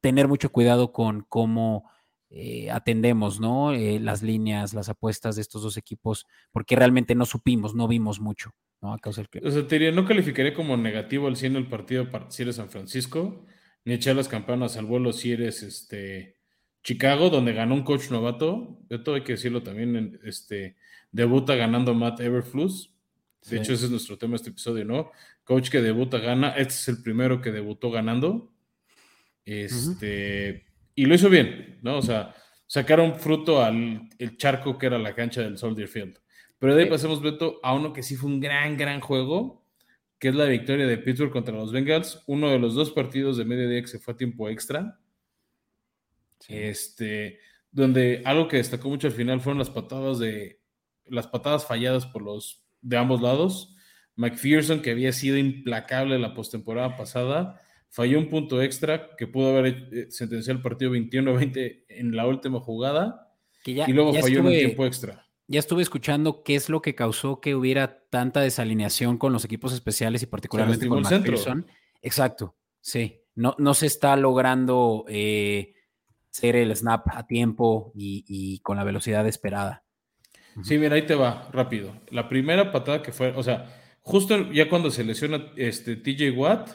tener 0.00 0.28
mucho 0.28 0.50
cuidado 0.50 0.92
con 0.92 1.26
cómo 1.28 1.90
eh, 2.30 2.70
atendemos, 2.70 3.40
¿no? 3.40 3.72
Eh, 3.72 3.98
las 4.00 4.22
líneas, 4.22 4.74
las 4.74 4.88
apuestas 4.88 5.36
de 5.36 5.42
estos 5.42 5.62
dos 5.62 5.76
equipos, 5.76 6.26
porque 6.52 6.76
realmente 6.76 7.14
no 7.14 7.24
supimos, 7.24 7.74
no 7.74 7.88
vimos 7.88 8.20
mucho. 8.20 8.54
¿no? 8.80 8.92
A 8.92 8.98
causa 8.98 9.22
O 9.42 9.50
sea, 9.50 9.66
te 9.66 9.74
diría, 9.76 9.92
no 9.92 10.04
calificaré 10.04 10.54
como 10.54 10.76
negativo 10.76 11.26
al 11.26 11.36
100 11.36 11.56
el 11.56 11.68
partido 11.68 12.06
si 12.28 12.42
eres 12.42 12.56
San 12.56 12.70
Francisco, 12.70 13.44
ni 13.84 13.94
echar 13.94 14.14
las 14.14 14.28
campanas 14.28 14.76
al 14.76 14.84
vuelo 14.84 15.12
si 15.12 15.32
eres 15.32 15.62
este, 15.62 16.36
Chicago, 16.82 17.30
donde 17.30 17.54
ganó 17.54 17.74
un 17.74 17.82
coach 17.82 18.10
novato. 18.10 18.78
De 18.88 18.98
todo 18.98 19.16
hay 19.16 19.22
que 19.22 19.32
decirlo 19.32 19.62
también, 19.62 20.20
este, 20.22 20.76
debuta 21.10 21.56
ganando 21.56 21.94
Matt 21.94 22.20
Everflus. 22.20 22.94
De 23.48 23.56
hecho, 23.56 23.72
ese 23.72 23.86
es 23.86 23.90
nuestro 23.90 24.18
tema 24.18 24.36
este 24.36 24.50
episodio, 24.50 24.84
¿no? 24.84 25.10
Coach 25.44 25.70
que 25.70 25.80
debuta, 25.80 26.18
gana. 26.18 26.50
Este 26.50 26.74
es 26.74 26.88
el 26.88 27.02
primero 27.02 27.40
que 27.40 27.50
debutó 27.50 27.90
ganando. 27.90 28.52
Este, 29.44 30.66
y 30.98 31.06
lo 31.06 31.14
hizo 31.14 31.30
bien, 31.30 31.78
¿no? 31.80 31.98
O 31.98 32.02
sea, 32.02 32.34
sacaron 32.66 33.14
fruto 33.14 33.62
al 33.62 34.08
el 34.18 34.36
charco 34.36 34.76
que 34.76 34.86
era 34.86 34.98
la 34.98 35.14
cancha 35.14 35.40
del 35.42 35.56
Soldier 35.56 35.86
Field. 35.86 36.18
Pero 36.58 36.74
de 36.74 36.82
ahí 36.82 36.90
pasemos, 36.90 37.22
Beto, 37.22 37.60
a 37.62 37.72
uno 37.72 37.92
que 37.92 38.02
sí 38.02 38.16
fue 38.16 38.28
un 38.28 38.40
gran, 38.40 38.76
gran 38.76 38.98
juego, 38.98 39.64
que 40.18 40.30
es 40.30 40.34
la 40.34 40.46
victoria 40.46 40.88
de 40.88 40.98
Pittsburgh 40.98 41.30
contra 41.30 41.54
los 41.54 41.70
Bengals, 41.70 42.24
uno 42.26 42.50
de 42.50 42.58
los 42.58 42.74
dos 42.74 42.90
partidos 42.90 43.36
de 43.36 43.44
mediodía 43.44 43.80
que 43.80 43.86
se 43.86 44.00
fue 44.00 44.14
a 44.14 44.16
tiempo 44.16 44.48
extra. 44.48 44.98
Este, 46.48 47.38
donde 47.70 48.22
algo 48.24 48.48
que 48.48 48.56
destacó 48.56 48.88
mucho 48.88 49.06
al 49.06 49.12
final 49.12 49.40
fueron 49.40 49.60
las 49.60 49.70
patadas 49.70 50.18
de 50.18 50.60
las 51.04 51.28
patadas 51.28 51.64
falladas 51.64 52.06
por 52.06 52.22
los 52.22 52.66
de 52.80 52.96
ambos 52.96 53.22
lados. 53.22 53.76
McPherson, 54.16 54.82
que 54.82 54.90
había 54.90 55.12
sido 55.12 55.36
implacable 55.36 56.18
la 56.18 56.34
postemporada 56.34 56.96
pasada, 56.96 57.60
falló 57.90 58.18
un 58.18 58.28
punto 58.28 58.62
extra 58.62 59.16
que 59.16 59.26
pudo 59.26 59.56
haber 59.56 59.88
eh, 59.92 60.06
sentenciado 60.10 60.58
el 60.58 60.62
partido 60.62 60.92
21-20 60.92 61.84
en 61.88 62.16
la 62.16 62.26
última 62.26 62.60
jugada 62.60 63.34
y 63.64 63.92
luego 63.92 64.14
falló 64.14 64.40
en 64.40 64.46
un 64.46 64.52
tiempo 64.52 64.86
extra 64.86 65.28
ya 65.48 65.58
estuve 65.58 65.82
escuchando 65.82 66.42
qué 66.42 66.54
es 66.54 66.68
lo 66.68 66.82
que 66.82 66.94
causó 66.94 67.40
que 67.40 67.54
hubiera 67.54 68.02
tanta 68.10 68.40
desalineación 68.40 69.16
con 69.16 69.32
los 69.32 69.44
equipos 69.46 69.72
especiales 69.72 70.22
y 70.22 70.26
particularmente 70.26 70.86
con 70.86 71.02
McPherson. 71.02 71.66
Exacto, 72.02 72.54
sí. 72.80 73.22
No, 73.34 73.54
no 73.58 73.72
se 73.72 73.86
está 73.86 74.14
logrando 74.16 75.06
eh, 75.08 75.72
hacer 76.30 76.56
el 76.56 76.76
snap 76.76 77.06
a 77.10 77.26
tiempo 77.26 77.92
y, 77.94 78.60
con 78.60 78.76
la 78.76 78.84
velocidad 78.84 79.26
esperada. 79.26 79.84
Sí, 80.62 80.76
mira, 80.76 80.96
ahí 80.96 81.06
te 81.06 81.14
va, 81.14 81.48
rápido. 81.52 81.94
La 82.10 82.28
primera 82.28 82.70
patada 82.70 83.00
que 83.00 83.12
fue, 83.12 83.32
o 83.34 83.42
sea, 83.42 83.74
justo 84.00 84.52
ya 84.52 84.68
cuando 84.68 84.90
se 84.90 85.04
lesiona 85.04 85.46
este, 85.56 85.96
TJ 85.96 86.32
Watt, 86.36 86.68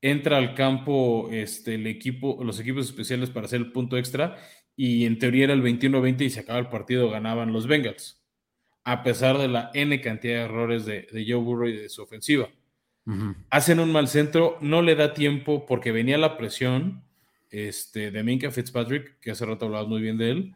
entra 0.00 0.36
al 0.36 0.54
campo 0.54 1.28
este, 1.32 1.74
el 1.74 1.86
equipo, 1.86 2.38
los 2.44 2.60
equipos 2.60 2.86
especiales 2.86 3.30
para 3.30 3.46
hacer 3.46 3.60
el 3.60 3.72
punto 3.72 3.96
extra 3.96 4.36
y 4.76 5.06
en 5.06 5.18
teoría 5.18 5.44
era 5.44 5.54
el 5.54 5.62
21-20 5.62 6.20
y 6.22 6.30
se 6.30 6.40
acaba 6.40 6.58
el 6.60 6.68
partido, 6.68 7.10
ganaban 7.10 7.52
los 7.52 7.66
Bengals, 7.66 8.22
a 8.84 9.02
pesar 9.02 9.38
de 9.38 9.48
la 9.48 9.70
N 9.74 10.00
cantidad 10.00 10.34
de 10.34 10.44
errores 10.44 10.86
de, 10.86 11.08
Joe 11.12 11.42
Burrow 11.42 11.68
y 11.68 11.76
de 11.76 11.88
su 11.88 12.02
ofensiva. 12.02 12.48
Hacen 13.48 13.80
un 13.80 13.90
mal 13.90 14.06
centro, 14.06 14.58
no 14.60 14.82
le 14.82 14.94
da 14.94 15.14
tiempo 15.14 15.64
porque 15.64 15.92
venía 15.92 16.18
la 16.18 16.36
presión 16.36 17.02
este, 17.50 18.10
de 18.10 18.22
Minka 18.22 18.50
Fitzpatrick, 18.50 19.18
que 19.18 19.30
hace 19.30 19.46
rato 19.46 19.64
hablabas 19.64 19.88
muy 19.88 20.02
bien 20.02 20.18
de 20.18 20.30
él, 20.30 20.54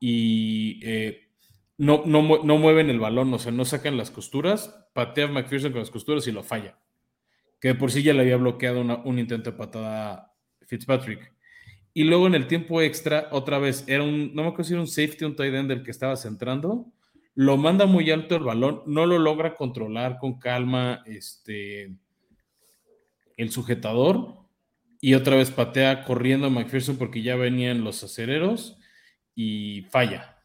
y 0.00 0.80
eh, 0.82 1.28
no, 1.78 2.02
no, 2.04 2.22
mueven 2.22 2.90
el 2.90 3.00
balón, 3.00 3.32
o 3.32 3.38
sea, 3.38 3.52
no 3.52 3.64
sacan 3.64 3.96
las 3.96 4.10
costuras, 4.10 4.88
patea 4.94 5.26
a 5.26 5.28
McPherson 5.28 5.72
con 5.72 5.80
las 5.80 5.90
costuras 5.90 6.26
y 6.26 6.32
lo 6.32 6.42
falla. 6.42 6.78
Que 7.60 7.74
por 7.74 7.90
sí 7.90 8.02
ya 8.02 8.12
le 8.12 8.22
había 8.22 8.36
bloqueado 8.36 8.80
un 8.80 9.18
intento 9.18 9.50
de 9.50 9.56
patada 9.56 10.12
a 10.12 10.32
Fitzpatrick. 10.66 11.32
Y 11.94 12.04
luego 12.04 12.26
en 12.26 12.34
el 12.34 12.46
tiempo 12.46 12.82
extra, 12.82 13.28
otra 13.30 13.58
vez, 13.58 13.84
era 13.86 14.02
un, 14.02 14.34
no 14.34 14.42
me 14.42 14.48
acuerdo 14.48 14.64
si 14.64 14.74
un 14.74 14.86
safety, 14.86 15.24
un 15.24 15.34
tight 15.34 15.54
end 15.54 15.68
del 15.68 15.82
que 15.82 15.90
estaba 15.90 16.14
centrando, 16.16 16.92
lo 17.34 17.56
manda 17.56 17.86
muy 17.86 18.10
alto 18.10 18.36
el 18.36 18.44
balón, 18.44 18.82
no 18.86 19.06
lo 19.06 19.18
logra 19.18 19.54
controlar 19.54 20.18
con 20.18 20.38
calma 20.38 21.02
este, 21.06 21.96
el 23.36 23.50
sujetador 23.50 24.46
y 25.00 25.14
otra 25.14 25.36
vez 25.36 25.50
patea 25.50 26.02
corriendo 26.04 26.46
a 26.46 26.50
McPherson 26.50 26.96
porque 26.96 27.22
ya 27.22 27.36
venían 27.36 27.84
los 27.84 28.02
acereros 28.02 28.78
y 29.34 29.82
falla. 29.90 30.42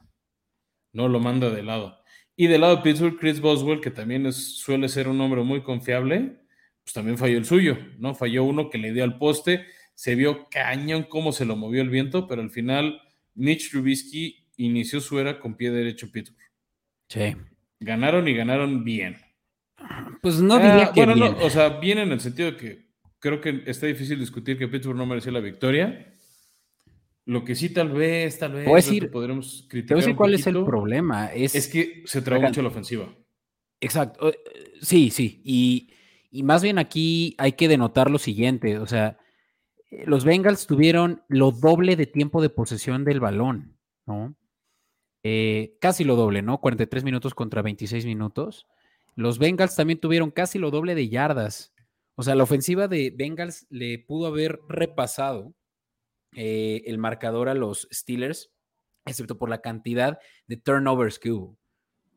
No 0.92 1.08
lo 1.08 1.20
manda 1.22 1.50
de 1.50 1.64
lado. 1.64 1.98
Y 2.36 2.48
del 2.48 2.62
lado 2.62 2.76
de 2.76 2.82
Pittsburgh, 2.82 3.18
Chris 3.18 3.40
Boswell, 3.40 3.80
que 3.82 3.92
también 3.92 4.32
suele 4.34 4.90
ser 4.90 5.08
un 5.08 5.22
hombre 5.22 5.44
muy 5.44 5.64
confiable, 5.64 6.41
pues 6.84 6.94
también 6.94 7.18
falló 7.18 7.38
el 7.38 7.46
suyo, 7.46 7.78
¿no? 8.00 8.16
Falló 8.16 8.44
uno 8.44 8.70
que 8.70 8.78
le 8.78 8.94
dio 8.94 9.04
al 9.04 9.18
poste, 9.18 9.66
se 9.94 10.16
vio 10.16 10.48
cañón 10.50 11.04
cómo 11.04 11.32
se 11.32 11.46
lo 11.46 11.56
movió 11.56 11.82
el 11.82 11.90
viento, 11.90 12.28
pero 12.28 12.42
al 12.42 12.50
final 12.50 13.02
Mitch 13.36 13.72
Trubisky 13.72 14.48
inició 14.58 15.02
su 15.02 15.20
era 15.20 15.40
con 15.40 15.56
pie 15.56 15.72
derecho 15.72 16.12
Pittsburgh. 16.12 16.52
Sí. 17.08 17.36
Ganaron 17.80 18.28
y 18.28 18.34
ganaron 18.34 18.84
bien. 18.84 19.18
Pues 20.22 20.40
no 20.40 20.58
diría 20.58 20.86
ah, 20.86 20.94
que 20.94 21.06
bueno, 21.06 21.32
No, 21.32 21.46
o 21.46 21.50
sea, 21.50 21.80
bien 21.80 21.98
en 21.98 22.12
el 22.12 22.20
sentido 22.20 22.52
de 22.52 22.58
que 22.58 22.92
creo 23.20 23.42
que 23.42 23.64
está 23.66 23.88
difícil 23.88 24.20
discutir 24.20 24.58
que 24.58 24.68
Pittsburgh 24.68 24.98
no 24.98 25.06
mereció 25.06 25.32
la 25.32 25.40
victoria. 25.40 26.14
Lo 27.26 27.46
que 27.46 27.56
sí, 27.56 27.70
tal 27.70 27.92
vez, 27.92 28.40
tal 28.40 28.54
vez, 28.54 28.66
decir, 28.66 29.12
podremos 29.12 29.66
criticar. 29.70 29.98
Te 29.98 30.02
decir 30.02 30.16
cuál 30.16 30.34
es 30.34 30.48
el 30.48 30.64
problema. 30.66 31.28
Es, 31.28 31.68
que 31.68 32.04
se 32.06 32.22
trabó 32.22 32.42
mucho 32.42 32.62
la 32.62 32.70
ofensiva. 32.70 33.08
Exacto. 33.80 34.30
Eh, 34.30 34.38
sí, 34.82 35.12
sí. 35.12 35.42
Y, 35.46 35.94
más 36.32 36.64
bien 36.64 36.80
aquí 36.80 37.36
hay 37.38 37.54
que 37.54 37.68
denotar 37.68 38.10
lo 38.10 38.18
siguiente. 38.18 38.80
O 38.80 38.88
sea, 38.88 39.18
eh, 39.92 40.04
los 40.06 40.24
Bengals 40.24 40.66
tuvieron 40.66 41.24
lo 41.28 41.52
doble 41.52 41.96
de 41.96 42.08
tiempo 42.08 42.42
de 42.42 42.50
posesión 42.50 43.04
del 43.04 43.20
balón, 43.20 43.78
¿no? 44.06 44.36
Eh, 45.24 45.78
casi 45.80 46.04
lo 46.04 46.16
doble, 46.16 46.42
¿no? 46.42 46.60
43 46.60 47.04
minutos 47.04 47.36
contra 47.36 47.62
26 47.62 48.06
minutos. 48.06 48.68
Los 49.16 49.38
Bengals 49.38 49.76
también 49.76 50.00
tuvieron 50.00 50.32
casi 50.32 50.58
lo 50.58 50.72
doble 50.72 50.96
de 50.96 51.10
yardas. 51.10 51.74
O 52.16 52.24
sea, 52.24 52.36
la 52.36 52.44
ofensiva 52.44 52.88
de 52.88 53.14
Bengals 53.16 53.68
le 53.70 54.00
pudo 54.00 54.28
haber 54.28 54.60
repasado 54.68 55.54
eh, 56.34 56.84
el 56.86 56.98
marcador 56.98 57.50
a 57.50 57.54
los 57.54 57.88
Steelers, 57.92 58.52
excepto 59.06 59.38
por 59.38 59.50
la 59.50 59.62
cantidad 59.62 60.20
de 60.48 60.58
turnovers 60.58 61.20
que 61.20 61.32
hubo. 61.32 61.58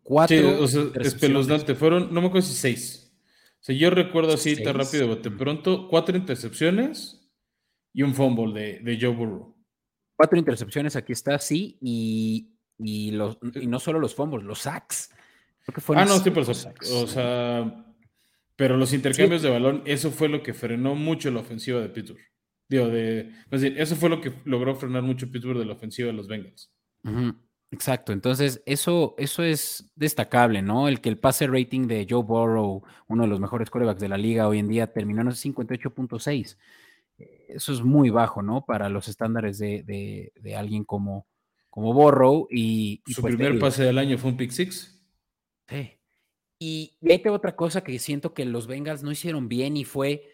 Cuatro. 0.03 0.37
Sí, 0.37 0.45
o 0.45 0.91
sea, 0.93 1.75
Fueron, 1.75 2.13
no 2.13 2.21
me 2.21 2.29
acuerdo 2.29 2.47
si 2.47 2.55
seis. 2.55 3.04
O 3.65 3.67
sea, 3.67 3.75
yo 3.75 3.89
recuerdo 3.89 4.35
así 4.35 4.63
tan 4.63 4.77
rápido, 4.77 5.17
de 5.17 5.31
pronto, 5.31 5.89
cuatro 5.89 6.15
intercepciones 6.19 7.27
y 7.95 8.03
un 8.03 8.15
fumble 8.15 8.53
de, 8.53 8.81
de 8.81 8.99
Joe 9.01 9.15
Burrow. 9.15 9.57
Cuatro 10.15 10.39
intercepciones, 10.39 10.97
aquí 10.97 11.15
está, 11.15 11.39
sí, 11.39 11.79
y, 11.81 13.11
los, 13.13 13.39
y 13.55 13.67
no 13.67 13.81
solo 13.81 14.01
los 14.01 14.15
fumbles, 14.15 14.45
los 14.45 14.59
sacks. 14.59 15.15
ah, 15.97 16.05
no, 16.05 16.19
sí, 16.19 16.31
por 16.31 16.43
eso. 16.43 16.75
O 16.93 17.07
sea, 17.07 17.87
pero 18.55 18.77
los 18.77 18.93
intercambios 18.93 19.41
de 19.41 19.49
balón, 19.49 19.83
eso 19.87 20.11
fue 20.11 20.29
lo 20.29 20.43
que 20.43 20.53
frenó 20.53 20.95
mucho 20.95 21.31
la 21.31 21.41
ofensiva 21.41 21.81
de 21.81 21.89
Pittsburgh. 21.89 22.21
Digo, 22.69 22.89
de, 22.89 23.33
eso 23.51 23.97
fue 23.97 24.11
lo 24.11 24.21
que 24.21 24.35
logró 24.45 24.77
frenar 24.77 25.03
mucho 25.03 25.31
Pittsburgh 25.31 25.59
de 25.59 25.65
la 25.65 25.73
ofensiva 25.73 26.09
de 26.09 26.13
los 26.13 26.29
Bengals. 26.29 26.71
Exacto, 27.75 28.13
entonces 28.13 28.63
eso, 28.67 29.17
eso 29.19 29.43
es 29.43 29.91
destacable, 29.97 30.63
¿no? 30.63 30.87
El 30.87 31.01
que 31.01 31.09
el 31.09 31.19
pase 31.19 31.49
rating 31.49 31.89
de 31.89 32.07
Joe 32.09 32.23
Burrow, 32.23 32.85
uno 33.09 33.25
de 33.25 33.29
los 33.29 33.41
mejores 33.41 33.69
quarterbacks 33.69 34.01
de 34.01 34.09
la 34.09 34.17
liga 34.17 34.47
hoy 34.47 34.61
en 34.61 34.69
día, 34.69 34.93
terminó 34.93 35.23
en 35.23 35.29
58.6. 35.29 36.57
Eso 37.49 37.73
es 37.73 37.83
muy 37.83 38.11
bajo, 38.11 38.43
¿no? 38.43 38.65
Para 38.65 38.89
los 38.89 39.09
estándares 39.09 39.59
de, 39.59 40.31
alguien 40.57 40.85
como, 40.85 41.27
como 41.69 41.93
Burrow. 41.93 42.47
Y, 42.49 43.03
Su 43.09 43.23
pues 43.23 43.35
primer 43.35 43.59
pase 43.59 43.83
del 43.83 43.99
año 43.99 44.19
fue 44.19 44.31
un 44.31 44.37
pick 44.37 44.53
six. 44.53 45.05
Sí. 45.69 45.99
Y, 46.61 46.97
y 47.01 47.29
otra 47.29 47.57
cosa 47.57 47.83
que 47.83 47.99
siento 47.99 48.35
que 48.35 48.45
los 48.45 48.69
Bengals 48.69 49.03
no 49.03 49.11
hicieron 49.11 49.49
bien 49.49 49.77
y 49.77 49.83
fue 49.83 50.34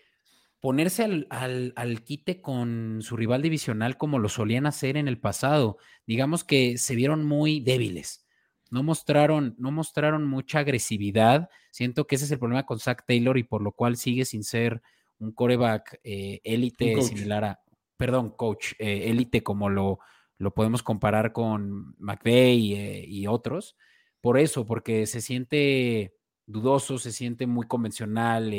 ponerse 0.61 1.27
al, 1.31 2.03
quite 2.05 2.43
con 2.43 3.01
su 3.03 3.17
rival 3.17 3.43
divisional 3.43 3.97
como 3.97 4.19
lo 4.19 4.29
solían 4.29 4.67
hacer 4.67 4.97
en 4.97 5.09
el 5.09 5.19
pasado. 5.19 5.79
Digamos 6.07 6.45
que 6.45 6.77
se 6.79 6.95
vieron 6.95 7.25
muy 7.25 7.61
débiles. 7.61 8.27
No 8.71 8.83
mostraron, 8.83 9.57
no 9.59 9.73
mostraron 9.73 10.29
mucha 10.29 10.61
agresividad. 10.61 11.49
Siento 11.73 12.07
que 12.07 12.17
ese 12.17 12.27
es 12.27 12.31
el 12.31 12.39
problema 12.39 12.67
con 12.67 12.79
Zach 12.79 13.05
Taylor 13.07 13.39
y 13.39 13.43
por 13.43 13.63
lo 13.63 13.73
cual 13.73 13.97
sigue 13.97 14.25
sin 14.25 14.45
ser 14.45 14.83
un 15.19 15.33
coreback 15.33 15.99
eh, 16.05 16.41
élite 16.45 17.01
similar 17.03 17.45
a, 17.45 17.61
perdón, 17.97 18.31
coach, 18.31 18.73
eh, 18.79 19.11
élite 19.11 19.43
como 19.43 19.69
lo, 19.71 19.99
lo 20.39 20.55
podemos 20.55 20.83
comparar 20.83 21.33
con 21.33 21.95
McVeigh 21.99 22.75
eh, 22.75 23.05
y 23.09 23.27
otros. 23.27 23.77
Por 24.21 24.39
eso, 24.39 24.67
porque 24.67 25.07
se 25.07 25.21
siente 25.21 26.15
dudoso, 26.47 26.99
se 26.99 27.13
siente 27.13 27.47
muy 27.47 27.67
convencional 27.67 28.53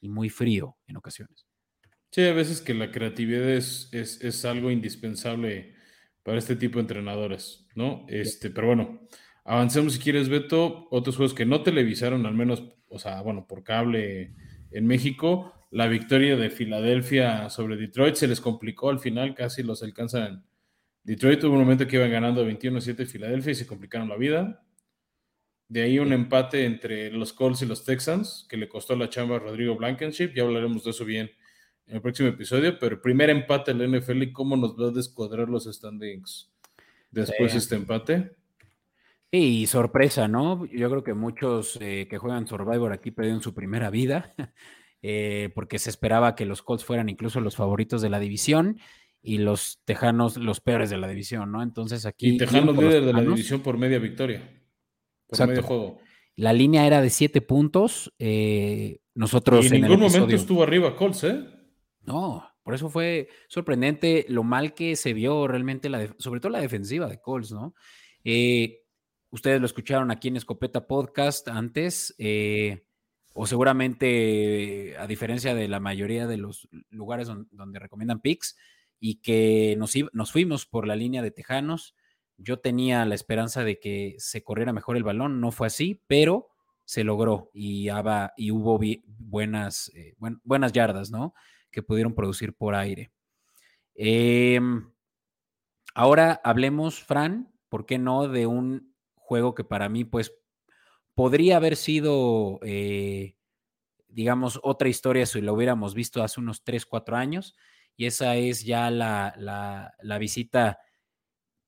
y 0.00 0.08
muy 0.08 0.28
frío 0.28 0.76
en 0.86 0.96
ocasiones. 0.96 1.46
Sí, 2.10 2.22
a 2.22 2.32
veces 2.32 2.60
que 2.60 2.74
la 2.74 2.90
creatividad 2.90 3.48
es, 3.50 3.90
es, 3.92 4.44
algo 4.44 4.70
indispensable 4.70 5.74
para 6.22 6.38
este 6.38 6.56
tipo 6.56 6.76
de 6.76 6.82
entrenadores, 6.82 7.66
¿no? 7.74 8.06
Este, 8.08 8.50
pero 8.50 8.68
bueno, 8.68 9.06
avancemos 9.44 9.94
si 9.94 9.98
quieres, 9.98 10.28
Beto. 10.28 10.88
Otros 10.90 11.16
juegos 11.16 11.34
que 11.34 11.44
no 11.44 11.62
televisaron, 11.62 12.24
al 12.24 12.34
menos, 12.34 12.64
o 12.88 12.98
sea, 12.98 13.20
bueno, 13.22 13.46
por 13.46 13.62
cable 13.62 14.34
en 14.70 14.86
México. 14.86 15.52
La 15.70 15.88
victoria 15.88 16.36
de 16.36 16.48
Filadelfia 16.48 17.50
sobre 17.50 17.76
Detroit 17.76 18.14
se 18.14 18.28
les 18.28 18.40
complicó 18.40 18.88
al 18.88 19.00
final, 19.00 19.34
casi 19.34 19.62
los 19.62 19.82
alcanzan. 19.82 20.44
Detroit 21.02 21.40
tuvo 21.40 21.52
un 21.52 21.60
momento 21.60 21.86
que 21.86 21.96
iban 21.96 22.10
ganando 22.10 22.48
21-7 22.48 23.06
Filadelfia 23.06 23.52
y 23.52 23.56
se 23.56 23.66
complicaron 23.66 24.08
la 24.08 24.16
vida. 24.16 24.65
De 25.68 25.82
ahí 25.82 25.98
un 25.98 26.12
empate 26.12 26.64
entre 26.64 27.10
los 27.10 27.32
Colts 27.32 27.62
y 27.62 27.66
los 27.66 27.84
Texans, 27.84 28.46
que 28.48 28.56
le 28.56 28.68
costó 28.68 28.94
la 28.94 29.08
chamba 29.08 29.36
a 29.36 29.38
Rodrigo 29.40 29.74
Blankenship. 29.74 30.32
Ya 30.34 30.44
hablaremos 30.44 30.84
de 30.84 30.90
eso 30.90 31.04
bien 31.04 31.30
en 31.86 31.96
el 31.96 32.02
próximo 32.02 32.28
episodio. 32.28 32.78
Pero 32.78 32.96
el 32.96 33.00
primer 33.00 33.30
empate 33.30 33.72
en 33.72 33.78
la 33.78 33.98
NFL 33.98 34.22
y 34.22 34.32
cómo 34.32 34.56
nos 34.56 34.80
va 34.80 34.88
a 34.88 34.92
descuadrar 34.92 35.48
los 35.48 35.64
standings 35.64 36.52
después 37.10 37.52
de 37.52 37.58
este 37.58 37.74
empate. 37.74 38.36
Y 39.30 39.66
sorpresa, 39.66 40.28
¿no? 40.28 40.66
Yo 40.66 40.88
creo 40.88 41.02
que 41.02 41.14
muchos 41.14 41.78
eh, 41.80 42.06
que 42.08 42.18
juegan 42.18 42.46
Survivor 42.46 42.92
aquí 42.92 43.10
perdieron 43.10 43.42
su 43.42 43.54
primera 43.54 43.90
vida, 43.90 44.34
eh, 45.02 45.50
porque 45.54 45.78
se 45.78 45.90
esperaba 45.90 46.36
que 46.36 46.46
los 46.46 46.62
Colts 46.62 46.84
fueran 46.84 47.08
incluso 47.08 47.40
los 47.40 47.56
favoritos 47.56 48.02
de 48.02 48.08
la 48.08 48.20
división 48.20 48.78
y 49.22 49.38
los 49.38 49.80
Tejanos 49.84 50.36
los 50.36 50.60
peores 50.60 50.90
de 50.90 50.98
la 50.98 51.08
división, 51.08 51.50
¿no? 51.50 51.62
Entonces 51.62 52.06
aquí... 52.06 52.30
Y 52.30 52.38
Tejanos 52.38 52.76
líder 52.76 53.04
de 53.04 53.12
la 53.12 53.22
división 53.22 53.60
por 53.60 53.76
media 53.76 53.98
victoria. 53.98 54.48
Exacto. 55.28 55.98
La 56.36 56.52
línea 56.52 56.86
era 56.86 57.00
de 57.00 57.10
siete 57.10 57.40
puntos. 57.40 58.12
Eh, 58.18 59.00
nosotros. 59.14 59.64
Y 59.64 59.74
en, 59.74 59.82
ningún 59.82 60.00
momento 60.00 60.34
estuvo 60.34 60.62
arriba 60.62 60.94
Colts, 60.94 61.24
¿eh? 61.24 61.44
No, 62.02 62.46
por 62.62 62.74
eso 62.74 62.90
fue 62.90 63.28
sorprendente 63.48 64.26
lo 64.28 64.44
mal 64.44 64.74
que 64.74 64.94
se 64.94 65.12
vio 65.12 65.48
realmente, 65.48 65.88
la 65.88 66.14
sobre 66.18 66.40
todo 66.40 66.52
la 66.52 66.60
defensiva 66.60 67.08
de 67.08 67.20
Colts, 67.20 67.52
¿no? 67.52 67.74
Eh, 68.22 68.82
ustedes 69.30 69.60
lo 69.60 69.66
escucharon 69.66 70.10
aquí 70.10 70.28
en 70.28 70.36
Escopeta 70.36 70.86
Podcast 70.86 71.48
antes, 71.48 72.14
eh, 72.18 72.84
o 73.34 73.46
seguramente, 73.46 74.96
a 74.98 75.06
diferencia 75.06 75.54
de 75.54 75.68
la 75.68 75.80
mayoría 75.80 76.26
de 76.26 76.36
los 76.36 76.68
lugares 76.90 77.28
donde, 77.50 77.78
recomiendan 77.78 78.20
picks, 78.20 78.56
y 79.00 79.16
que 79.16 79.74
nos, 79.78 79.94
nos 80.12 80.32
fuimos 80.32 80.66
por 80.66 80.86
la 80.86 80.96
línea 80.96 81.22
de 81.22 81.30
Tejanos. 81.30 81.94
Yo 82.38 82.58
tenía 82.58 83.04
la 83.04 83.14
esperanza 83.14 83.64
de 83.64 83.78
que 83.78 84.16
se 84.18 84.42
corriera 84.42 84.72
mejor 84.72 84.96
el 84.96 85.04
balón, 85.04 85.40
no 85.40 85.52
fue 85.52 85.66
así, 85.66 86.02
pero 86.06 86.48
se 86.84 87.02
logró 87.02 87.50
y, 87.52 87.88
y 88.36 88.50
hubo 88.50 88.80
buenas, 89.18 89.90
eh, 89.94 90.14
buenas 90.44 90.72
yardas, 90.72 91.10
¿no? 91.10 91.34
Que 91.70 91.82
pudieron 91.82 92.14
producir 92.14 92.54
por 92.54 92.74
aire. 92.74 93.10
Em, 93.94 94.90
ahora 95.94 96.40
hablemos, 96.44 97.02
Fran, 97.02 97.52
¿por 97.68 97.86
qué 97.86 97.98
no? 97.98 98.28
De 98.28 98.46
un 98.46 98.94
juego 99.14 99.54
que 99.54 99.64
para 99.64 99.88
mí, 99.88 100.04
pues, 100.04 100.32
podría 101.14 101.56
haber 101.56 101.76
sido, 101.76 102.60
eh, 102.62 103.36
digamos, 104.08 104.60
otra 104.62 104.88
historia 104.88 105.26
si 105.26 105.40
lo 105.40 105.54
hubiéramos 105.54 105.94
visto 105.94 106.22
hace 106.22 106.40
unos 106.40 106.62
3, 106.62 106.86
4 106.86 107.16
años. 107.16 107.56
Y 107.96 108.06
esa 108.06 108.36
es 108.36 108.64
ya 108.64 108.90
la, 108.90 109.34
la, 109.38 110.18
visita 110.18 110.78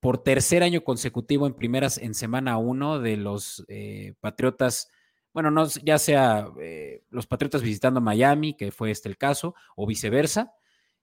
por 0.00 0.18
tercer 0.22 0.62
año 0.62 0.84
consecutivo 0.84 1.46
en 1.46 1.54
primeras 1.54 1.98
en 1.98 2.14
semana 2.14 2.58
1 2.58 3.00
de 3.00 3.16
los 3.16 3.64
eh, 3.68 4.14
Patriotas 4.20 4.88
bueno, 5.34 5.50
no, 5.50 5.68
ya 5.84 5.98
sea 5.98 6.48
eh, 6.60 7.04
los 7.10 7.26
Patriotas 7.26 7.62
visitando 7.62 8.00
Miami, 8.00 8.54
que 8.54 8.72
fue 8.72 8.90
este 8.90 9.08
el 9.08 9.16
caso, 9.16 9.54
o 9.76 9.86
viceversa, 9.86 10.52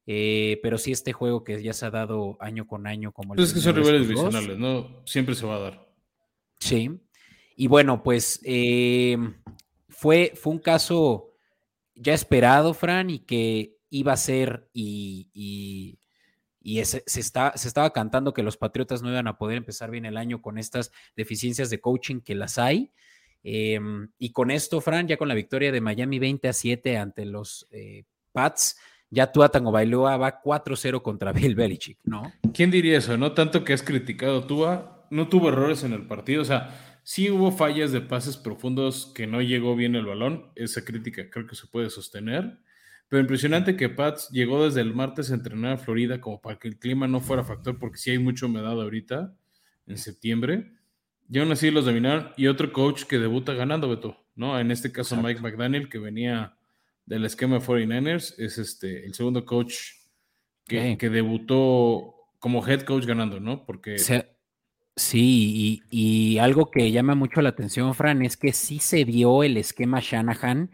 eh, 0.07 0.59
pero 0.61 0.77
sí 0.77 0.91
este 0.91 1.13
juego 1.13 1.43
que 1.43 1.63
ya 1.63 1.71
se 1.71 1.85
ha 1.85 1.91
dado 1.91 2.35
año 2.41 2.67
con 2.67 2.85
año 2.85 3.13
como 3.13 3.33
el... 3.33 3.37
Pues 3.37 3.49
es 3.49 3.53
que 3.53 3.61
son 3.61 3.75
rivales 3.75 4.01
divisionales, 4.01 4.57
¿no? 4.57 5.03
Siempre 5.05 5.35
se 5.35 5.45
va 5.45 5.55
a 5.55 5.59
dar. 5.59 5.87
Sí. 6.59 6.99
Y 7.55 7.67
bueno, 7.67 8.03
pues 8.03 8.41
fue, 9.89 10.33
fue 10.35 10.53
un 10.53 10.59
caso 10.59 11.31
ya 11.93 12.13
esperado, 12.13 12.73
Fran, 12.73 13.09
y 13.09 13.19
que 13.19 13.77
iba 13.89 14.13
a 14.13 14.17
ser 14.17 14.69
y, 14.73 15.29
y, 15.33 15.99
se, 16.83 17.03
está, 17.19 17.53
se 17.55 17.67
estaba 17.67 17.93
cantando 17.93 18.33
que 18.33 18.41
los 18.41 18.57
Patriotas 18.57 19.03
no 19.03 19.11
iban 19.11 19.27
a 19.27 19.37
poder 19.37 19.57
empezar 19.57 19.91
bien 19.91 20.05
el 20.05 20.17
año 20.17 20.41
con 20.41 20.57
estas 20.57 20.91
deficiencias 21.15 21.69
de 21.69 21.79
coaching 21.79 22.21
que 22.21 22.33
las 22.33 22.57
hay. 22.57 22.91
Em, 23.43 24.09
y 24.17 24.31
con 24.31 24.49
esto, 24.49 24.81
Fran, 24.81 25.07
ya 25.07 25.17
con 25.17 25.27
la 25.27 25.35
victoria 25.35 25.71
de 25.71 25.79
Miami 25.79 26.17
20 26.17 26.47
a 26.47 26.53
7 26.53 26.97
ante 26.97 27.25
los 27.25 27.67
eh, 27.69 28.05
Pats, 28.31 28.77
ya 29.11 29.31
Tua 29.31 29.49
Tango 29.49 29.71
Bailoa 29.71 30.17
va 30.17 30.41
4-0 30.41 31.03
contra 31.03 31.31
Bill 31.33 31.53
Belichick, 31.53 31.99
¿no? 32.03 32.33
¿Quién 32.51 32.71
diría 32.71 32.97
eso? 32.97 33.15
No 33.17 33.33
tanto 33.33 33.63
que 33.63 33.73
has 33.73 33.83
criticado 33.83 34.45
Tua, 34.45 35.07
no 35.11 35.27
tuvo 35.27 35.49
errores 35.49 35.83
en 35.83 35.93
el 35.93 36.07
partido, 36.07 36.41
o 36.41 36.45
sea, 36.45 36.99
sí 37.03 37.29
hubo 37.29 37.51
fallas 37.51 37.91
de 37.91 38.01
pases 38.01 38.37
profundos 38.37 39.11
que 39.13 39.27
no 39.27 39.43
llegó 39.43 39.75
bien 39.75 39.95
el 39.95 40.07
balón, 40.07 40.51
esa 40.55 40.83
crítica 40.83 41.29
creo 41.29 41.45
que 41.45 41.55
se 41.55 41.67
puede 41.67 41.91
sostener, 41.91 42.57
pero 43.07 43.21
impresionante 43.21 43.77
que 43.77 43.89
Pats 43.89 44.29
llegó 44.31 44.65
desde 44.65 44.81
el 44.81 44.93
martes 44.93 45.31
a 45.31 45.35
entrenar 45.35 45.73
a 45.73 45.77
Florida 45.77 46.19
como 46.19 46.41
para 46.41 46.57
que 46.57 46.67
el 46.67 46.79
clima 46.79 47.07
no 47.07 47.21
fuera 47.21 47.43
factor, 47.43 47.77
porque 47.77 47.97
sí 47.97 48.11
hay 48.11 48.19
mucha 48.19 48.45
humedad 48.45 48.81
ahorita, 48.81 49.35
en 49.87 49.97
septiembre, 49.97 50.71
y 51.29 51.39
aún 51.39 51.51
así 51.51 51.71
los 51.71 51.85
dominaron. 51.85 52.31
Y 52.37 52.47
otro 52.47 52.71
coach 52.73 53.03
que 53.03 53.19
debuta 53.19 53.53
ganando, 53.53 53.89
Beto, 53.89 54.25
¿no? 54.35 54.59
En 54.59 54.71
este 54.71 54.91
caso, 54.91 55.15
Mike 55.15 55.41
McDaniel, 55.41 55.89
que 55.89 55.99
venía 55.99 56.57
del 57.05 57.25
esquema 57.25 57.59
de 57.59 57.65
49ers, 57.65 58.35
es 58.37 58.57
este, 58.57 59.05
el 59.05 59.13
segundo 59.13 59.45
coach 59.45 59.75
que, 60.65 60.97
debutó 60.97 62.15
como 62.39 62.67
head 62.67 62.81
coach 62.81 63.05
ganando, 63.05 63.39
¿no? 63.39 63.65
Porque. 63.65 63.97
sí, 64.95 65.83
y, 65.89 66.37
algo 66.39 66.71
que 66.71 66.91
llama 66.91 67.15
mucho 67.15 67.41
la 67.41 67.49
atención, 67.49 67.93
Fran, 67.93 68.23
es 68.23 68.37
que 68.37 68.53
sí 68.53 68.79
se 68.79 69.03
vio 69.03 69.43
el 69.43 69.57
esquema 69.57 69.99
Shanahan 70.01 70.71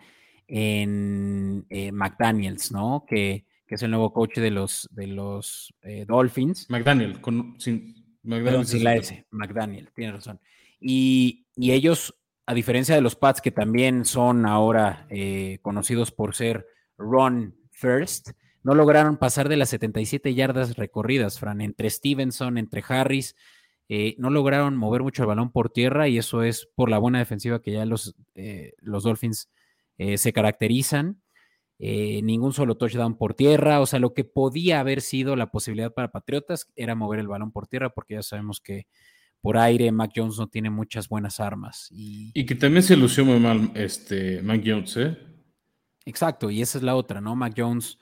en 0.54 1.66
eh, 1.70 1.91
McDaniels, 1.91 2.72
¿no? 2.72 3.06
Que, 3.08 3.45
es 3.68 3.84
el 3.84 3.91
nuevo 3.91 4.12
coach 4.12 4.36
de 4.36 4.52
los, 4.52 4.89
de 4.91 5.08
los 5.08 5.74
eh, 5.84 6.04
Dolphins. 6.06 6.70
McDaniel, 6.70 7.22
con, 7.22 7.56
sin, 7.58 7.95
McDaniel. 8.22 8.84
la 8.84 8.95
S, 8.97 9.26
McDaniel, 9.32 9.89
tiene 9.95 10.12
razón. 10.12 10.41
Y, 10.78 11.45
ellos, 11.56 12.14
a 12.45 12.54
diferencia 12.54 12.95
de 12.95 12.99
los 12.99 13.16
Pats, 13.16 13.39
que 13.39 13.52
también 13.52 14.04
son 14.04 14.45
ahora 14.45 15.08
eh, 15.10 15.60
conocidos 15.62 16.12
por 16.12 16.36
ser 16.36 16.68
run 16.97 17.56
first, 17.72 18.32
no 18.62 18.76
lograron 18.76 19.16
pasar 19.16 19.47
de 19.47 19.56
las 19.56 19.70
77 19.70 20.34
yardas 20.36 20.76
recorridas, 20.76 21.39
Fran, 21.39 21.62
entre 21.62 21.89
Stevenson, 21.89 22.58
entre 22.58 22.84
Harris. 22.86 23.38
Eh, 23.88 24.16
no 24.18 24.30
lograron 24.30 24.78
mover 24.78 25.02
mucho 25.02 25.24
el 25.24 25.28
balón 25.28 25.52
por 25.52 25.70
tierra 25.70 26.08
y 26.08 26.18
eso 26.18 26.43
es 26.43 26.68
por 26.76 26.89
la 26.89 26.97
buena 26.97 27.20
defensiva 27.20 27.62
que 27.62 27.72
ya 27.72 27.86
los, 27.86 28.16
eh, 28.36 28.74
los 28.80 29.04
Dolphins 29.04 29.49
se 30.18 30.34
caracterizan. 30.34 31.22
Eh, 31.84 32.22
ningún 32.22 32.54
solo 32.54 32.78
touchdown 32.78 33.18
por 33.18 33.34
tierra, 33.34 33.82
o 33.82 33.88
sea, 33.88 33.97
lo 33.97 34.14
que 34.14 34.24
podía 34.24 34.80
haber 34.80 35.02
sido 35.02 35.36
la 35.36 35.49
posibilidad 35.49 35.91
para 35.91 36.12
Patriotas 36.12 36.68
era 36.76 36.93
mover 36.93 37.20
el 37.20 37.28
balón 37.28 37.52
por 37.52 37.66
tierra, 37.66 37.89
porque 37.89 38.14
ya 38.14 38.22
sabemos 38.22 38.62
que 38.62 38.86
por 39.41 39.58
aire 39.58 39.91
Mac 39.91 40.12
Jones 40.16 40.38
no 40.38 40.47
tiene 40.47 40.70
muchas 40.70 41.10
buenas 41.10 41.39
armas. 41.39 41.88
Y, 41.89 42.45
que 42.45 42.54
también 42.54 42.84
se 42.84 42.95
lució 42.95 43.26
muy 43.26 43.39
mal 43.39 43.72
este 43.74 44.43
Mac 44.43 44.62
Jones, 44.64 44.95
¿eh? 44.97 45.18
Exacto, 46.06 46.52
y 46.52 46.62
esa 46.62 46.78
es 46.78 46.84
la 46.84 46.95
otra, 46.95 47.20
¿no? 47.20 47.36
Mac 47.36 47.56
Jones 47.58 47.97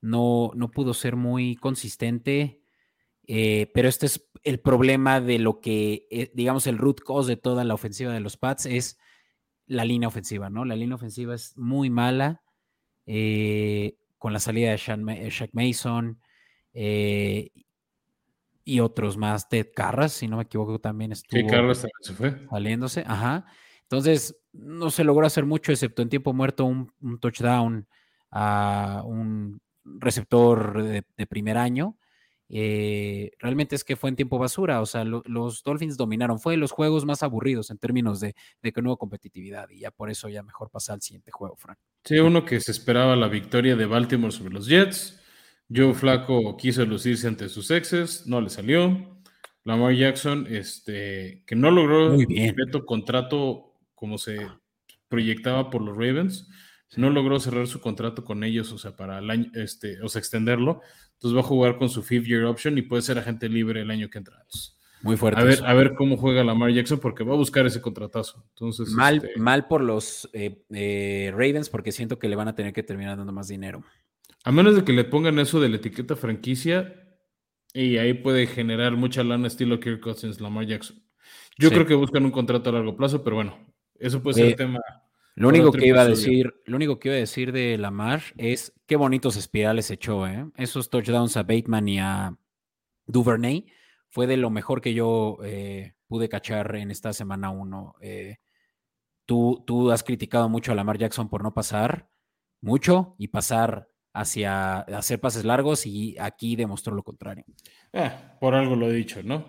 no, 0.00 0.52
no 0.54 0.70
pudo 0.70 0.94
ser 0.94 1.16
muy 1.16 1.56
consistente, 1.56 2.62
eh, 3.26 3.72
pero 3.74 3.88
este 3.88 4.06
es 4.06 4.24
el 4.44 4.60
problema 4.60 5.20
de 5.20 5.40
lo 5.40 5.60
que, 5.60 6.06
eh, 6.12 6.30
digamos, 6.32 6.68
el 6.68 6.78
root 6.78 7.00
cause 7.00 7.28
de 7.28 7.36
toda 7.36 7.64
la 7.64 7.74
ofensiva 7.74 8.12
de 8.12 8.20
los 8.20 8.36
Pats 8.36 8.66
es 8.66 9.00
la 9.66 9.84
línea 9.84 10.08
ofensiva, 10.08 10.50
¿no? 10.50 10.64
La 10.64 10.76
línea 10.76 10.94
ofensiva 10.94 11.34
es 11.34 11.56
muy 11.56 11.90
mala. 11.90 12.42
Eh, 13.06 13.96
con 14.18 14.32
la 14.32 14.40
salida 14.40 14.70
de 14.70 14.76
Shaq 14.76 15.50
Mason 15.52 16.20
eh, 16.72 17.50
y 18.64 18.80
otros 18.80 19.16
más. 19.16 19.48
Ted 19.48 19.68
Carras, 19.74 20.12
si 20.12 20.26
no 20.26 20.36
me 20.36 20.44
equivoco, 20.44 20.80
también 20.80 21.12
estuvo 21.12 21.40
sí, 21.40 21.46
Carras 21.46 21.82
también 21.82 22.02
se 22.02 22.14
fue. 22.14 22.48
saliéndose. 22.50 23.04
Ajá. 23.06 23.46
Entonces, 23.82 24.36
no 24.52 24.90
se 24.90 25.04
logró 25.04 25.26
hacer 25.26 25.46
mucho, 25.46 25.70
excepto 25.70 26.02
en 26.02 26.08
tiempo 26.08 26.32
muerto, 26.32 26.64
un, 26.64 26.92
touchdown 27.20 27.86
a 28.32 29.02
un 29.06 29.60
receptor 29.84 30.82
de 30.82 31.26
primer 31.26 31.56
año. 31.56 31.96
Eh, 32.48 33.32
realmente 33.40 33.74
es 33.74 33.82
que 33.82 33.96
fue 33.96 34.08
en 34.08 34.16
tiempo 34.16 34.38
basura, 34.38 34.80
o 34.80 34.86
sea, 34.86 35.04
los 35.04 35.62
Dolphins 35.64 35.96
dominaron, 35.96 36.38
fue 36.38 36.54
de 36.54 36.58
los 36.58 36.70
juegos 36.70 37.04
más 37.04 37.22
aburridos 37.22 37.70
en 37.70 37.78
términos 37.78 38.20
de, 38.20 38.34
que 38.62 38.82
no 38.82 38.90
hubo 38.90 38.98
competitividad 38.98 39.68
y 39.70 39.80
ya 39.80 39.90
por 39.90 40.10
eso 40.10 40.28
ya 40.28 40.42
mejor 40.42 40.70
pasar 40.70 40.94
al 40.94 41.02
siguiente 41.02 41.32
juego, 41.32 41.56
Frank. 41.56 41.78
Sí, 42.04 42.18
uno 42.18 42.44
que 42.44 42.60
se 42.60 42.70
esperaba 42.70 43.16
la 43.16 43.28
victoria 43.28 43.74
de 43.74 43.86
Baltimore 43.86 44.32
sobre 44.32 44.54
los 44.54 44.68
Jets, 44.68 45.20
Joe 45.74 45.94
Flaco 45.94 46.56
quiso 46.56 46.84
lucirse 46.84 47.26
ante 47.26 47.48
sus 47.48 47.70
exes, 47.72 48.26
no 48.26 48.40
le 48.40 48.50
salió, 48.50 49.16
Lamar 49.64 49.94
Jackson, 49.94 50.46
este, 50.48 51.42
que 51.44 51.56
no 51.56 51.72
logró 51.72 52.16
bien. 52.16 52.54
contrato 52.86 53.74
como 53.96 54.16
se 54.18 54.46
proyectaba 55.08 55.70
por 55.70 55.82
los 55.82 55.96
Ravens, 55.96 56.48
no 56.94 57.10
logró 57.10 57.40
cerrar 57.40 57.66
su 57.66 57.80
contrato 57.80 58.24
con 58.24 58.44
ellos, 58.44 58.72
o 58.72 58.78
sea, 58.78 58.96
para 58.96 59.18
el 59.18 59.30
año, 59.30 59.50
este, 59.54 60.00
o 60.02 60.08
sea, 60.08 60.20
extenderlo. 60.20 60.80
Entonces 61.14 61.36
va 61.36 61.40
a 61.40 61.44
jugar 61.44 61.78
con 61.78 61.88
su 61.88 62.02
fifth 62.02 62.26
year 62.26 62.44
option 62.44 62.78
y 62.78 62.82
puede 62.82 63.02
ser 63.02 63.18
agente 63.18 63.48
libre 63.48 63.80
el 63.80 63.90
año 63.90 64.08
que 64.08 64.18
entra. 64.18 64.44
Muy 65.02 65.16
fuerte. 65.16 65.40
A 65.40 65.44
ver, 65.44 65.64
a 65.64 65.74
ver 65.74 65.94
cómo 65.94 66.16
juega 66.16 66.44
Lamar 66.44 66.70
Jackson 66.72 66.98
porque 66.98 67.24
va 67.24 67.34
a 67.34 67.36
buscar 67.36 67.66
ese 67.66 67.80
contratazo. 67.80 68.44
Entonces, 68.50 68.88
mal, 68.90 69.16
este 69.16 69.38
mal 69.38 69.66
por 69.66 69.82
los 69.82 70.28
eh, 70.32 70.62
eh, 70.70 71.30
Ravens 71.32 71.68
porque 71.68 71.92
siento 71.92 72.18
que 72.18 72.28
le 72.28 72.36
van 72.36 72.48
a 72.48 72.54
tener 72.54 72.72
que 72.72 72.82
terminar 72.82 73.16
dando 73.16 73.32
más 73.32 73.48
dinero. 73.48 73.82
A 74.44 74.52
menos 74.52 74.76
de 74.76 74.84
que 74.84 74.92
le 74.92 75.04
pongan 75.04 75.38
eso 75.38 75.60
de 75.60 75.68
la 75.68 75.76
etiqueta 75.76 76.16
franquicia 76.16 77.18
y 77.74 77.98
ahí 77.98 78.14
puede 78.14 78.46
generar 78.46 78.96
mucha 78.96 79.22
lana 79.24 79.48
estilo 79.48 79.80
Kirk 79.80 80.00
Cousins, 80.00 80.40
Lamar 80.40 80.66
Jackson. 80.66 81.02
Yo 81.58 81.70
creo 81.70 81.86
que 81.86 81.94
buscan 81.94 82.24
un 82.24 82.30
contrato 82.30 82.70
a 82.70 82.74
largo 82.74 82.96
plazo, 82.96 83.24
pero 83.24 83.36
bueno, 83.36 83.58
eso 83.98 84.22
puede 84.22 84.34
ser 84.34 84.46
el 84.46 84.56
tema 84.56 84.80
lo 85.36 85.48
único 85.48 85.70
que 85.70 85.86
iba 85.86 86.00
a 86.00 86.08
decir, 86.08 86.54
lo 86.64 86.76
único 86.76 86.98
que 86.98 87.08
iba 87.08 87.16
a 87.16 87.20
decir 87.20 87.52
de 87.52 87.76
Lamar 87.76 88.22
es 88.38 88.72
qué 88.86 88.96
bonitos 88.96 89.36
espirales 89.36 89.90
echó, 89.90 90.26
¿eh? 90.26 90.50
Esos 90.56 90.88
touchdowns 90.88 91.36
a 91.36 91.42
Bateman 91.42 91.88
y 91.88 91.98
a 91.98 92.36
Duvernay 93.06 93.66
fue 94.08 94.26
de 94.26 94.38
lo 94.38 94.48
mejor 94.48 94.80
que 94.80 94.94
yo 94.94 95.38
eh, 95.44 95.92
pude 96.08 96.30
cachar 96.30 96.74
en 96.76 96.90
esta 96.90 97.12
semana 97.12 97.50
uno. 97.50 97.94
Eh, 98.00 98.38
tú, 99.26 99.62
tú 99.66 99.90
has 99.90 100.02
criticado 100.02 100.48
mucho 100.48 100.72
a 100.72 100.74
Lamar 100.74 100.96
Jackson 100.96 101.28
por 101.28 101.42
no 101.42 101.52
pasar 101.52 102.08
mucho 102.62 103.14
y 103.18 103.28
pasar 103.28 103.90
hacia 104.14 104.78
hacer 104.78 105.20
pases 105.20 105.44
largos 105.44 105.84
y 105.84 106.16
aquí 106.18 106.56
demostró 106.56 106.94
lo 106.94 107.02
contrario. 107.02 107.44
Eh, 107.92 108.10
por 108.40 108.54
algo 108.54 108.74
lo 108.74 108.88
he 108.88 108.94
dicho, 108.94 109.22
¿no? 109.22 109.44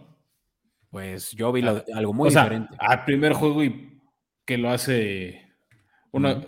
Pues 0.89 1.31
yo 1.31 1.53
vi 1.53 1.65
ah, 1.65 1.83
algo 1.95 2.13
muy 2.13 2.29
diferente. 2.29 2.75
al 2.77 3.05
primer 3.05 3.31
juego 3.31 3.63
y 3.63 4.01
que 4.45 4.57
lo 4.57 4.69
hace 4.69 5.46
una, 6.11 6.45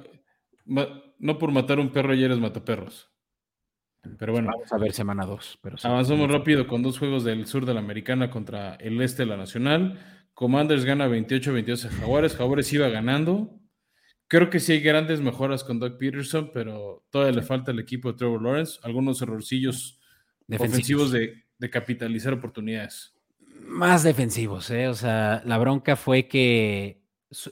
no 1.20 1.38
por 1.38 1.52
matar 1.52 1.80
un 1.80 1.90
perro 1.90 2.14
ayer 2.14 2.26
eres 2.26 2.40
mataperros. 2.40 3.10
Pero 4.18 4.32
bueno. 4.32 4.50
Vamos 4.54 4.72
a 4.72 4.78
ver 4.78 4.94
semana 4.94 5.26
2. 5.26 5.60
avanzamos 5.84 6.32
rápido 6.32 6.68
con 6.68 6.82
dos 6.82 6.98
juegos 6.98 7.24
del 7.24 7.46
sur 7.46 7.66
de 7.66 7.74
la 7.74 7.82
americana 7.82 8.30
contra 8.30 8.76
el 8.76 9.02
este 9.02 9.24
de 9.24 9.28
la 9.28 9.38
nacional. 9.38 10.00
Commanders 10.34 10.86
gana 10.86 11.08
28-22 11.08 11.86
a 11.86 11.90
Jaguares. 11.90 12.36
Jaguares 12.36 12.72
iba 12.72 12.88
ganando. 12.88 13.60
Creo 14.28 14.50
que 14.50 14.60
sí 14.60 14.74
hay 14.74 14.80
grandes 14.80 15.22
mejoras 15.22 15.64
con 15.64 15.80
Doug 15.80 15.98
Peterson, 15.98 16.52
pero 16.54 17.04
todavía 17.10 17.36
le 17.36 17.42
falta 17.42 17.72
al 17.72 17.80
equipo 17.80 18.12
de 18.12 18.18
Trevor 18.18 18.42
Lawrence. 18.42 18.80
Algunos 18.84 19.22
errorcillos 19.22 20.00
defensivos 20.48 21.12
de, 21.12 21.44
de 21.58 21.70
capitalizar 21.70 22.34
oportunidades. 22.34 23.14
Más 23.68 24.04
defensivos, 24.04 24.70
¿eh? 24.72 24.88
O 24.88 24.94
sea, 24.94 25.42
la 25.46 25.58
bronca 25.58 25.96
fue 25.96 26.28
que 26.28 26.99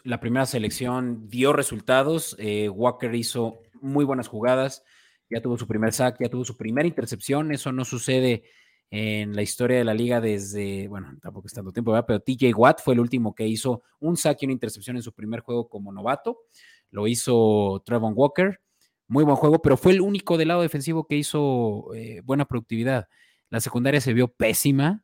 la 0.03 0.19
primera 0.19 0.45
selección 0.45 1.27
dio 1.29 1.53
resultados. 1.53 2.35
Eh, 2.39 2.69
Walker 2.69 3.13
hizo 3.13 3.61
muy 3.81 4.05
buenas 4.05 4.27
jugadas, 4.27 4.83
ya 5.29 5.41
tuvo 5.41 5.57
su 5.57 5.67
primer 5.67 5.93
sack, 5.93 6.17
ya 6.19 6.29
tuvo 6.29 6.45
su 6.45 6.57
primera 6.57 6.87
intercepción. 6.87 7.51
Eso 7.51 7.71
no 7.71 7.85
sucede 7.85 8.43
en 8.89 9.35
la 9.35 9.41
historia 9.41 9.77
de 9.77 9.83
la 9.83 9.93
liga 9.93 10.21
desde, 10.21 10.87
bueno, 10.87 11.17
tampoco 11.21 11.47
es 11.47 11.53
tanto 11.53 11.73
tiempo, 11.73 11.91
¿verdad? 11.91 12.05
pero 12.07 12.19
TJ 12.21 12.53
Watt 12.55 12.81
fue 12.81 12.93
el 12.93 13.01
último 13.01 13.35
que 13.35 13.45
hizo 13.45 13.83
un 13.99 14.15
saque 14.15 14.45
y 14.45 14.47
una 14.47 14.53
intercepción 14.53 14.95
en 14.95 15.03
su 15.03 15.13
primer 15.13 15.41
juego 15.41 15.67
como 15.67 15.91
novato. 15.91 16.39
Lo 16.89 17.07
hizo 17.07 17.83
Trevon 17.85 18.13
Walker, 18.15 18.61
muy 19.07 19.25
buen 19.25 19.35
juego, 19.35 19.61
pero 19.61 19.75
fue 19.75 19.91
el 19.91 20.01
único 20.01 20.37
del 20.37 20.47
lado 20.49 20.61
defensivo 20.61 21.05
que 21.05 21.17
hizo 21.17 21.93
eh, 21.93 22.21
buena 22.23 22.45
productividad. 22.45 23.09
La 23.49 23.59
secundaria 23.59 23.99
se 23.99 24.13
vio 24.13 24.29
pésima. 24.29 25.03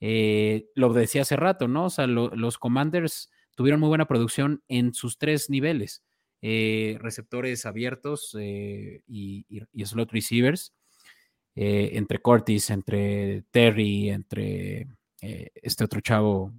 Eh, 0.00 0.68
lo 0.74 0.92
decía 0.92 1.22
hace 1.22 1.36
rato, 1.36 1.68
¿no? 1.68 1.86
O 1.86 1.90
sea, 1.90 2.06
los 2.06 2.56
Commanders 2.58 3.30
tuvieron 3.58 3.80
muy 3.80 3.88
buena 3.88 4.06
producción 4.06 4.62
en 4.68 4.94
sus 4.94 5.18
tres 5.18 5.50
niveles. 5.50 6.04
Eh, 6.42 6.96
receptores 7.00 7.66
abiertos 7.66 8.36
y, 8.38 9.02
y, 9.48 9.84
slot 9.84 10.12
receivers. 10.12 10.72
Eh, 11.56 11.90
entre 11.98 12.20
Cortis, 12.20 12.70
entre 12.70 13.42
Terry, 13.50 14.10
entre 14.10 14.86
eh, 15.20 15.50
este 15.56 15.82
otro 15.82 16.00
chavo 16.00 16.52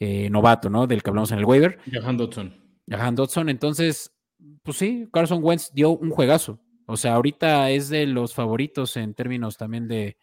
eh, 0.00 0.28
novato, 0.28 0.68
¿no? 0.68 0.88
Del 0.88 1.04
que 1.04 1.10
hablamos 1.10 1.30
en 1.30 1.38
el 1.38 1.44
waiver. 1.44 1.78
Jahan 1.88 2.16
Dodson. 2.16 2.52
Jahan 2.88 3.14
Dodson. 3.14 3.48
Entonces, 3.48 4.12
pues 4.64 4.76
sí, 4.76 5.08
Carson 5.12 5.38
Wentz 5.40 5.70
dio 5.72 5.90
un 5.90 6.10
juegazo. 6.10 6.58
O 6.86 6.96
sea, 6.96 7.14
ahorita 7.14 7.70
es 7.70 7.90
de 7.90 8.06
los 8.06 8.34
favoritos 8.34 8.96
en 8.96 9.14
términos 9.14 9.56
también 9.56 9.86
de, 9.86 10.16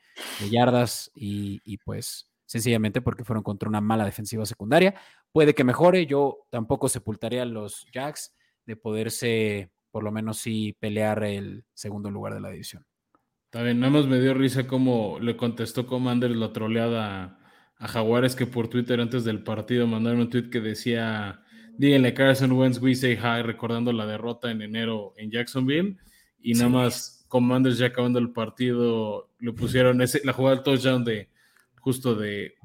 yardas 0.49 1.09
y, 1.15 1.61
y, 1.63 1.77
pues 1.77 2.29
sencillamente 2.51 3.01
porque 3.01 3.23
fueron 3.23 3.43
contra 3.43 3.69
una 3.69 3.79
mala 3.79 4.03
defensiva 4.03 4.45
secundaria. 4.45 4.93
Puede 5.31 5.55
que 5.55 5.63
mejore, 5.63 6.05
yo 6.05 6.39
tampoco 6.49 6.89
sepultaría 6.89 7.43
a 7.43 7.45
los 7.45 7.85
Jacks 7.93 8.35
de 8.65 8.75
poderse 8.75 9.71
por 9.89 10.03
lo 10.03 10.11
menos 10.11 10.39
sí 10.39 10.75
pelear 10.77 11.23
el 11.23 11.63
segundo 11.73 12.11
lugar 12.11 12.33
de 12.33 12.41
la 12.41 12.49
división. 12.49 12.85
También 13.51 13.79
nada 13.79 13.93
más 13.93 14.05
me 14.05 14.19
dio 14.19 14.33
risa 14.33 14.67
cómo 14.67 15.17
le 15.21 15.37
contestó 15.37 15.87
Commander 15.87 16.31
la 16.31 16.51
troleada 16.51 17.39
a, 17.77 17.87
Jaguares 17.87 18.35
que 18.35 18.45
por 18.45 18.67
Twitter 18.67 18.99
antes 18.99 19.23
del 19.23 19.43
partido 19.43 19.87
mandaron 19.87 20.19
un 20.19 20.29
tweet 20.29 20.49
que 20.49 20.59
decía 20.59 21.41
díganle 21.77 22.13
Carson 22.13 22.51
Wentz 22.51 22.79
we 22.79 22.93
say 22.93 23.15
hi 23.15 23.41
recordando 23.41 23.91
la 23.91 24.05
derrota 24.05 24.51
en 24.51 24.61
enero 24.61 25.13
en 25.17 25.31
Jacksonville 25.31 25.97
y 26.39 26.53
nada 26.53 26.69
más 26.69 27.25
Commanders 27.27 27.79
ya 27.79 27.87
acabando 27.87 28.19
el 28.19 28.31
partido 28.31 29.31
le 29.39 29.53
pusieron 29.53 30.01
ese, 30.01 30.21
la 30.23 30.33
jugada 30.33 30.57
del 30.57 30.63
touchdown 30.63 31.03
de 31.03 31.31
justo 31.81 32.15
de 32.15 32.55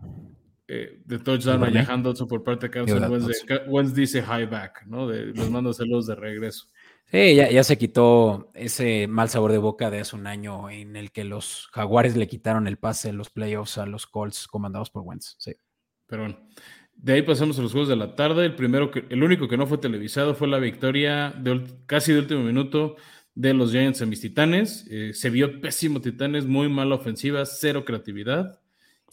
eh, 0.68 1.00
de 1.04 1.18
touchdown 1.20 1.62
a 1.62 1.70
Jahan 1.70 2.02
Dodson 2.02 2.26
por 2.26 2.42
parte 2.42 2.66
de 2.66 2.70
Carson 2.70 3.08
Wentz, 3.08 3.44
Wentz 3.68 3.94
dice 3.94 4.18
hi 4.18 4.46
back, 4.46 4.84
¿no? 4.86 5.06
De, 5.06 5.26
los 5.26 5.48
mando 5.48 5.72
saludos 5.72 6.08
de 6.08 6.16
regreso. 6.16 6.66
Sí, 7.04 7.36
ya, 7.36 7.62
se 7.62 7.78
quitó 7.78 8.50
ese 8.52 9.06
mal 9.06 9.28
sabor 9.28 9.52
de 9.52 9.58
boca 9.58 9.90
de 9.90 10.00
hace 10.00 10.16
un 10.16 10.26
año 10.26 10.68
en 10.68 10.96
el 10.96 11.12
que 11.12 11.22
los 11.22 11.68
Jaguares 11.72 12.16
le 12.16 12.26
quitaron 12.26 12.66
el 12.66 12.78
pase 12.78 13.10
en 13.10 13.16
los 13.16 13.30
playoffs 13.30 13.78
a 13.78 13.86
los 13.86 14.06
Colts 14.06 14.48
comandados 14.48 14.90
por 14.90 15.02
Wentz. 15.02 15.36
Sí. 15.38 15.54
Pero 16.08 16.22
bueno, 16.22 16.48
de 16.96 17.12
ahí 17.12 17.22
pasamos 17.22 17.56
a 17.60 17.62
los 17.62 17.70
juegos 17.70 17.88
de 17.88 17.94
la 17.94 18.16
tarde. 18.16 18.46
El 18.46 18.56
primero, 18.56 18.90
que, 18.90 19.04
el 19.08 19.22
único 19.22 19.46
que 19.46 19.56
no 19.56 19.68
fue 19.68 19.78
televisado 19.78 20.34
fue 20.34 20.48
la 20.48 20.58
victoria 20.58 21.30
de, 21.30 21.64
casi 21.86 22.12
de 22.12 22.18
último 22.18 22.42
minuto 22.42 22.96
de 23.36 23.54
los 23.54 23.70
Giants 23.70 24.00
en 24.00 24.08
mis 24.08 24.20
Titanes. 24.20 24.84
Eh, 24.90 25.12
se 25.14 25.30
vio 25.30 25.60
pésimo 25.60 26.00
Titanes, 26.00 26.44
muy 26.44 26.68
mala 26.68 26.96
ofensiva, 26.96 27.46
cero 27.46 27.84
creatividad. 27.84 28.60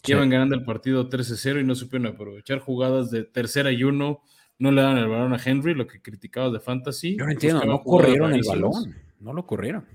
Llevan 0.04 0.30
ganando 0.30 0.54
el 0.54 0.64
partido 0.64 1.08
13-0 1.08 1.60
y 1.60 1.64
no 1.64 1.74
supieron 1.74 2.06
aprovechar 2.06 2.58
jugadas 2.58 3.10
de 3.10 3.24
tercera 3.24 3.72
y 3.72 3.84
uno 3.84 4.22
no 4.58 4.70
le 4.70 4.82
dan 4.82 4.98
el 4.98 5.08
balón 5.08 5.32
a 5.32 5.40
Henry, 5.42 5.74
lo 5.74 5.86
que 5.86 6.02
criticabas 6.02 6.52
de 6.52 6.60
Fantasy. 6.60 7.16
Yo 7.16 7.24
no 7.24 7.32
entiendo, 7.32 7.64
no 7.64 7.82
corrieron 7.82 8.32
el 8.32 8.42
balón, 8.46 8.94
no 9.20 9.32
lo 9.32 9.46
corrieron. 9.46 9.86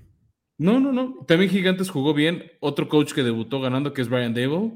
No, 0.58 0.78
no, 0.78 0.92
no. 0.92 1.24
También 1.26 1.50
Gigantes 1.50 1.88
jugó 1.88 2.12
bien. 2.12 2.44
Otro 2.60 2.88
coach 2.88 3.14
que 3.14 3.22
debutó 3.22 3.60
ganando, 3.62 3.94
que 3.94 4.02
es 4.02 4.10
Brian 4.10 4.34
Dable. 4.34 4.72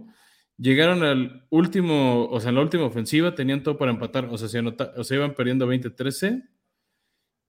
Llegaron 0.57 1.03
al 1.03 1.47
último, 1.51 2.27
o 2.27 2.41
sea, 2.41 2.51
en 2.51 2.55
la 2.55 2.63
última 2.63 2.85
ofensiva, 2.85 3.35
tenían 3.35 3.63
todo 3.63 3.77
para 3.77 3.91
empatar, 3.91 4.27
o 4.27 4.39
sea, 4.39 4.49
se, 4.49 4.61
o 4.61 5.05
sea 5.05 5.17
iban 5.17 5.35
perdiendo 5.35 5.67
20-13 5.67 6.49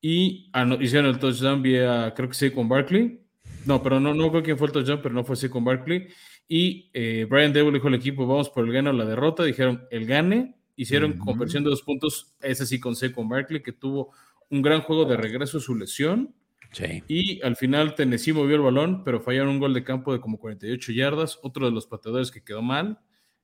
y 0.02 0.52
hicieron 0.82 1.10
el 1.10 1.20
touchdown 1.20 1.62
vía, 1.62 2.14
creo 2.16 2.30
que 2.30 2.36
sí, 2.36 2.52
con 2.52 2.68
Barkley. 2.68 3.22
No, 3.66 3.82
pero 3.82 4.00
no, 4.00 4.14
no 4.14 4.30
creo 4.32 4.44
quién 4.44 4.58
fue 4.58 4.68
el 4.68 4.74
touchdown, 4.74 5.00
pero 5.02 5.16
no 5.16 5.24
fue 5.24 5.34
así 5.34 5.48
con 5.48 5.64
Barkley. 5.64 6.08
Y 6.48 6.92
eh, 6.94 7.26
Brian 7.30 7.54
Dable 7.54 7.74
dijo 7.74 7.88
al 7.88 7.96
equipo, 7.96 8.28
vamos 8.28 8.50
por 8.50 8.66
el 8.66 8.72
gane 8.72 8.90
o 8.90 8.94
la 8.94 9.06
derrota. 9.06 9.44
Dijeron, 9.44 9.88
el 9.90 10.06
gane, 10.06 10.56
Hicieron 10.78 11.18
conversión 11.18 11.64
de 11.64 11.70
dos 11.70 11.84
puntos, 11.84 12.36
ese 12.42 12.66
sí 12.66 12.80
con 12.80 12.96
con 13.14 13.30
Barkley, 13.30 13.64
que 13.64 13.72
tuvo 13.72 14.12
un 14.50 14.62
gran 14.62 14.82
juego 14.82 15.06
de 15.06 15.16
regreso 15.16 15.58
a 15.58 15.62
su 15.62 15.74
lesión. 15.74 16.36
Sí. 16.72 17.02
Y 17.08 17.42
al 17.44 17.56
final 17.56 17.96
Tennessee 17.96 18.34
movió 18.34 18.58
el 18.58 18.62
balón, 18.62 19.04
pero 19.06 19.22
fallaron 19.22 19.52
un 19.52 19.60
gol 19.60 19.74
de 19.74 19.86
campo 19.86 20.12
de 20.12 20.20
como 20.20 20.38
48 20.38 20.92
yardas. 20.92 21.40
Otro 21.44 21.66
de 21.66 21.72
los 21.72 21.88
pateadores 21.88 22.30
que 22.30 22.44
quedó 22.44 22.62
mal 22.62 23.00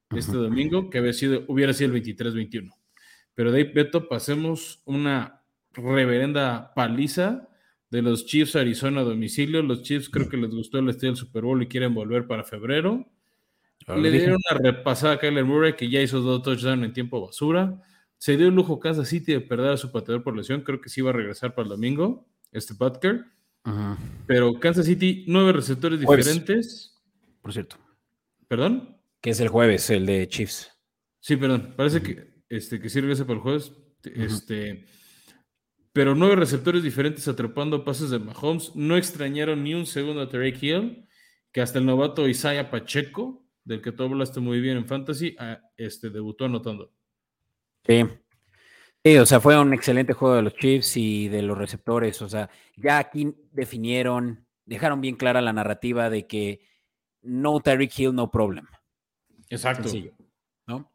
este 0.10 0.34
domingo, 0.34 0.89
que 0.89 0.97
había 0.97 1.14
sido, 1.14 1.45
hubiera 1.47 1.72
sido 1.72 1.95
el 1.95 2.04
23-21. 2.04 2.70
Pero 3.34 3.54
de 3.54 3.60
ahí, 3.60 3.72
Beto, 3.72 4.10
pasemos 4.10 4.82
una 4.84 5.45
reverenda 5.72 6.74
paliza 6.74 7.47
de 7.92 8.02
los 8.02 8.26
Chiefs 8.26 8.56
Arizona 8.56 9.02
a 9.02 9.04
domicilio. 9.04 9.62
Los 9.62 9.84
Chiefs 9.84 10.10
creo 10.10 10.28
que 10.30 10.38
les 10.38 10.50
gustó 10.50 10.80
el 10.80 10.89
estilo 10.89 11.12
del 11.12 11.18
Super 11.18 11.44
Bowl 11.44 11.62
y 11.62 11.68
quieren 11.68 11.94
volver 11.94 12.26
para 12.26 12.44
febrero. 12.44 13.06
Le 13.88 14.12
dieron 14.12 14.38
una 14.50 14.60
repasada 14.60 15.16
a 15.16 15.20
Kyler 15.20 15.44
Murray, 15.44 15.76
que 15.76 15.89
ya 15.89 16.02
hizo 16.02 16.22
dos 16.22 16.42
touchdowns 16.42 16.84
en 16.84 16.94
tiempo 16.94 17.22
basura. 17.22 17.82
Se 18.18 18.38
dio 18.38 18.48
el 18.48 18.56
lujo 18.56 18.80
Kansas 18.80 19.10
City 19.10 19.34
de 19.34 19.42
perder 19.42 19.72
a 19.72 19.78
su 19.78 19.92
pateador 19.92 20.24
por 20.24 20.36
lesión. 20.38 20.62
Creo 20.62 20.80
que 20.80 20.89
sí 20.89 21.02
va 21.02 21.10
a 21.10 21.14
regresar 21.14 21.54
para 21.54 21.64
el 21.64 21.70
domingo, 21.70 22.28
este 22.52 22.74
Butker. 22.74 23.26
Pero 24.26 24.54
Kansas 24.60 24.86
City, 24.86 25.26
nueve 25.28 25.52
receptores 25.52 26.00
diferentes. 26.00 27.02
Por 27.42 27.52
cierto. 27.52 27.78
¿Perdón? 28.48 28.98
Que 29.20 29.32
es 29.32 29.39
el 29.39 29.50
jueves, 29.50 29.89
el 29.89 30.06
de 30.06 30.28
Chiefs. 30.28 30.72
Sí, 31.20 31.36
perdón. 31.36 31.74
Parece 31.76 32.02
que, 32.02 32.44
este, 32.50 32.80
que 32.80 32.89
sí 32.89 33.02
regresa 33.02 33.26
para 33.26 33.36
el 33.36 33.42
jueves. 33.42 33.72
Este, 34.04 34.86
pero 35.94 36.16
nueve 36.16 36.36
receptores 36.36 36.84
diferentes 36.84 37.28
atrapando 37.28 37.84
pases 37.84 38.10
de 38.10 38.20
Mahomes. 38.20 38.76
No 38.76 38.98
extrañaron 38.98 39.64
ni 39.64 39.74
un 39.74 39.86
segundo 39.86 40.22
a 40.22 40.30
Tarek 40.30 40.62
Hill, 40.62 41.08
que 41.52 41.62
hasta 41.62 41.80
el 41.80 41.86
novato 41.86 42.28
Isaiah 42.28 42.70
Pacheco 42.70 43.42
del 43.64 43.82
que 43.82 43.92
tú 43.92 44.04
hablaste 44.04 44.39
muy 44.39 44.60
bien 44.60 44.78
en 44.78 44.88
Fantasy, 44.88 45.36
este, 45.78 46.10
debutó 46.10 46.46
anotando. 46.46 46.92
Sí. 47.86 48.04
Sí, 49.04 49.18
o 49.18 49.26
sea, 49.26 49.39
fue 49.39 49.60
un 49.60 49.74
excelente 49.74 50.14
juego 50.14 50.36
de 50.36 50.42
los 50.44 50.56
Chiefs 50.56 50.98
y 50.98 51.28
de 51.28 51.42
los 51.42 51.58
receptores. 51.58 52.22
O 52.22 52.30
sea, 52.30 52.50
ya 52.76 53.00
aquí 53.00 53.34
definieron, 53.52 54.46
dejaron 54.66 55.02
bien 55.02 55.16
clara 55.16 55.42
la 55.42 55.54
narrativa 55.54 56.10
de 56.10 56.28
que 56.28 56.62
no 57.22 57.60
Tyreek 57.60 57.98
Hill, 57.98 58.16
no 58.16 58.30
problem. 58.30 58.68
Exacto. 59.50 59.89
¿no? 60.68 60.92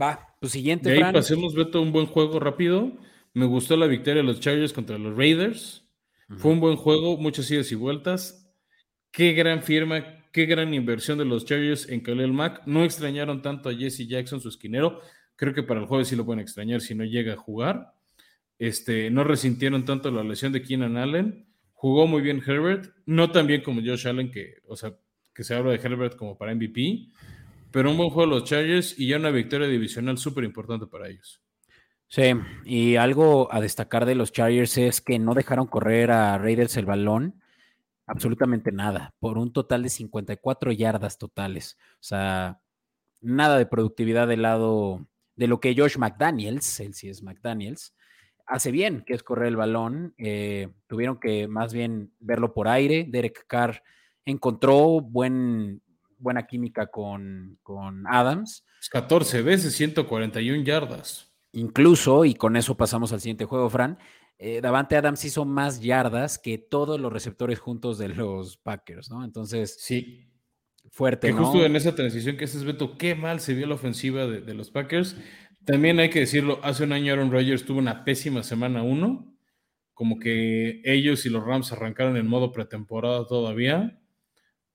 Va, 0.00 0.34
pues 0.40 0.52
siguiente. 0.52 0.90
De 0.90 1.04
ahí 1.04 1.12
pasemos, 1.12 1.54
Beto, 1.54 1.82
un 1.82 1.92
buen 1.92 2.06
juego 2.06 2.40
rápido. 2.40 2.92
Me 3.34 3.46
gustó 3.46 3.76
la 3.76 3.86
victoria 3.86 4.22
de 4.22 4.28
los 4.28 4.40
Chargers 4.40 4.72
contra 4.72 4.98
los 4.98 5.16
Raiders. 5.16 5.88
Fue 6.36 6.52
un 6.52 6.60
buen 6.60 6.76
juego, 6.76 7.16
muchas 7.16 7.50
idas 7.50 7.70
y 7.72 7.74
vueltas. 7.74 8.50
Qué 9.10 9.32
gran 9.32 9.62
firma, 9.62 10.04
qué 10.32 10.46
gran 10.46 10.72
inversión 10.72 11.18
de 11.18 11.24
los 11.24 11.44
Chargers 11.44 11.88
en 11.88 12.00
Khalil 12.00 12.32
Mack. 12.32 12.62
No 12.66 12.84
extrañaron 12.84 13.42
tanto 13.42 13.68
a 13.68 13.74
Jesse 13.74 14.06
Jackson, 14.06 14.40
su 14.40 14.48
esquinero. 14.48 15.00
Creo 15.36 15.54
que 15.54 15.62
para 15.62 15.80
el 15.80 15.86
jueves 15.86 16.08
sí 16.08 16.16
lo 16.16 16.24
pueden 16.24 16.40
extrañar 16.40 16.80
si 16.80 16.94
no 16.94 17.04
llega 17.04 17.34
a 17.34 17.36
jugar. 17.36 17.94
Este, 18.58 19.10
no 19.10 19.24
resintieron 19.24 19.84
tanto 19.84 20.10
la 20.10 20.22
lesión 20.22 20.52
de 20.52 20.62
Keenan 20.62 20.96
Allen. 20.96 21.46
Jugó 21.72 22.06
muy 22.06 22.22
bien 22.22 22.42
Herbert, 22.46 22.94
no 23.06 23.32
tan 23.32 23.46
bien 23.46 23.62
como 23.62 23.80
Josh 23.84 24.06
Allen, 24.06 24.30
que, 24.30 24.58
o 24.66 24.76
sea, 24.76 24.96
que 25.34 25.42
se 25.42 25.54
habla 25.54 25.72
de 25.72 25.78
Herbert 25.78 26.16
como 26.16 26.38
para 26.38 26.54
MVP, 26.54 27.08
pero 27.72 27.90
un 27.90 27.96
buen 27.96 28.10
juego 28.10 28.30
de 28.30 28.40
los 28.40 28.48
Chargers 28.48 28.98
y 28.98 29.08
ya 29.08 29.16
una 29.16 29.30
victoria 29.30 29.66
divisional 29.66 30.16
súper 30.16 30.44
importante 30.44 30.86
para 30.86 31.08
ellos. 31.08 31.41
Sí, 32.14 32.34
y 32.66 32.96
algo 32.96 33.50
a 33.50 33.62
destacar 33.62 34.04
de 34.04 34.14
los 34.14 34.32
Chargers 34.32 34.76
es 34.76 35.00
que 35.00 35.18
no 35.18 35.32
dejaron 35.32 35.66
correr 35.66 36.10
a 36.10 36.36
Raiders 36.36 36.76
el 36.76 36.84
balón 36.84 37.40
absolutamente 38.06 38.70
nada, 38.70 39.14
por 39.18 39.38
un 39.38 39.50
total 39.50 39.82
de 39.82 39.88
54 39.88 40.72
yardas 40.72 41.16
totales. 41.16 41.78
O 41.94 42.02
sea, 42.02 42.60
nada 43.22 43.56
de 43.56 43.64
productividad 43.64 44.28
del 44.28 44.42
lado 44.42 45.08
de 45.36 45.46
lo 45.46 45.58
que 45.58 45.74
Josh 45.74 45.96
McDaniels, 45.96 46.80
él 46.80 46.92
sí 46.92 47.08
es 47.08 47.22
McDaniels, 47.22 47.94
hace 48.44 48.70
bien, 48.72 49.04
que 49.06 49.14
es 49.14 49.22
correr 49.22 49.48
el 49.48 49.56
balón. 49.56 50.12
Eh, 50.18 50.68
tuvieron 50.88 51.18
que 51.18 51.48
más 51.48 51.72
bien 51.72 52.12
verlo 52.20 52.52
por 52.52 52.68
aire. 52.68 53.06
Derek 53.08 53.46
Carr 53.46 53.82
encontró 54.26 55.00
buen, 55.00 55.80
buena 56.18 56.46
química 56.46 56.88
con, 56.88 57.58
con 57.62 58.06
Adams. 58.06 58.66
14 58.90 59.40
veces 59.40 59.74
141 59.74 60.62
yardas. 60.62 61.31
Incluso, 61.52 62.24
y 62.24 62.34
con 62.34 62.56
eso 62.56 62.76
pasamos 62.76 63.12
al 63.12 63.20
siguiente 63.20 63.44
juego, 63.44 63.68
Fran, 63.68 63.98
eh, 64.38 64.60
Davante 64.60 64.96
Adams 64.96 65.24
hizo 65.24 65.44
más 65.44 65.80
yardas 65.80 66.38
que 66.38 66.58
todos 66.58 66.98
los 66.98 67.12
receptores 67.12 67.60
juntos 67.60 67.98
de 67.98 68.08
los 68.08 68.56
Packers, 68.56 69.10
¿no? 69.10 69.24
Entonces, 69.24 69.76
sí. 69.78 70.28
Fuerte, 70.90 71.28
que 71.28 71.32
justo 71.32 71.64
en 71.64 71.76
esa 71.76 71.94
transición 71.94 72.36
que 72.36 72.44
haces, 72.44 72.64
Beto, 72.64 72.98
qué 72.98 73.14
mal 73.14 73.40
se 73.40 73.54
vio 73.54 73.66
la 73.66 73.76
ofensiva 73.76 74.26
de, 74.26 74.52
los 74.52 74.70
Packers. 74.70 75.16
También 75.64 76.00
hay 76.00 76.10
que 76.10 76.20
decirlo, 76.20 76.58
hace 76.62 76.82
un 76.84 76.92
año 76.92 77.12
Aaron 77.12 77.30
Rodgers 77.30 77.64
tuvo 77.64 77.78
una 77.78 78.04
pésima 78.04 78.42
semana 78.42 78.82
uno, 78.82 79.32
como 79.94 80.18
que 80.18 80.82
ellos 80.84 81.24
y 81.24 81.30
los 81.30 81.44
Rams 81.44 81.72
arrancaron 81.72 82.16
en 82.16 82.26
modo 82.26 82.50
pretemporada 82.50 83.26
todavía. 83.26 84.00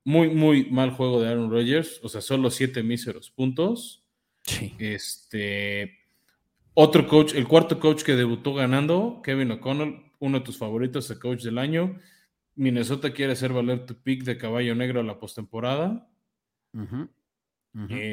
muy, 0.05 0.29
muy 0.29 0.71
mal 0.71 0.91
juego 0.91 1.21
de 1.21 1.27
Aaron 1.27 1.51
Rodgers, 1.51 1.99
o 2.01 2.09
sea, 2.09 2.21
solo 2.21 2.49
siete 2.49 2.83
míseros 2.83 3.29
puntos. 3.29 4.05
Sí. 4.43 4.73
Este, 4.79 5.96
otro 6.79 7.07
coach, 7.07 7.33
el 7.33 7.47
cuarto 7.47 7.79
coach 7.79 8.03
que 8.03 8.15
debutó 8.15 8.53
ganando, 8.53 9.19
Kevin 9.23 9.49
O'Connell, 9.49 10.11
uno 10.19 10.37
de 10.37 10.45
tus 10.45 10.59
favoritos, 10.59 11.09
el 11.09 11.17
coach 11.17 11.41
del 11.41 11.57
año. 11.57 11.99
Minnesota 12.53 13.11
quiere 13.13 13.33
hacer 13.33 13.51
valer 13.51 13.87
tu 13.87 13.95
pick 13.95 14.23
de 14.23 14.37
caballo 14.37 14.75
negro 14.75 14.99
a 14.99 15.03
la 15.03 15.19
postemporada. 15.19 16.07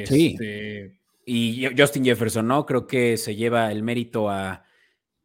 Sí. 0.07 0.35
Este, 0.35 0.99
y 1.27 1.67
Justin 1.77 2.07
Jefferson, 2.07 2.49
¿no? 2.49 2.65
Creo 2.65 2.87
que 2.87 3.19
se 3.19 3.37
lleva 3.37 3.71
el 3.71 3.83
mérito 3.83 4.31
a 4.31 4.65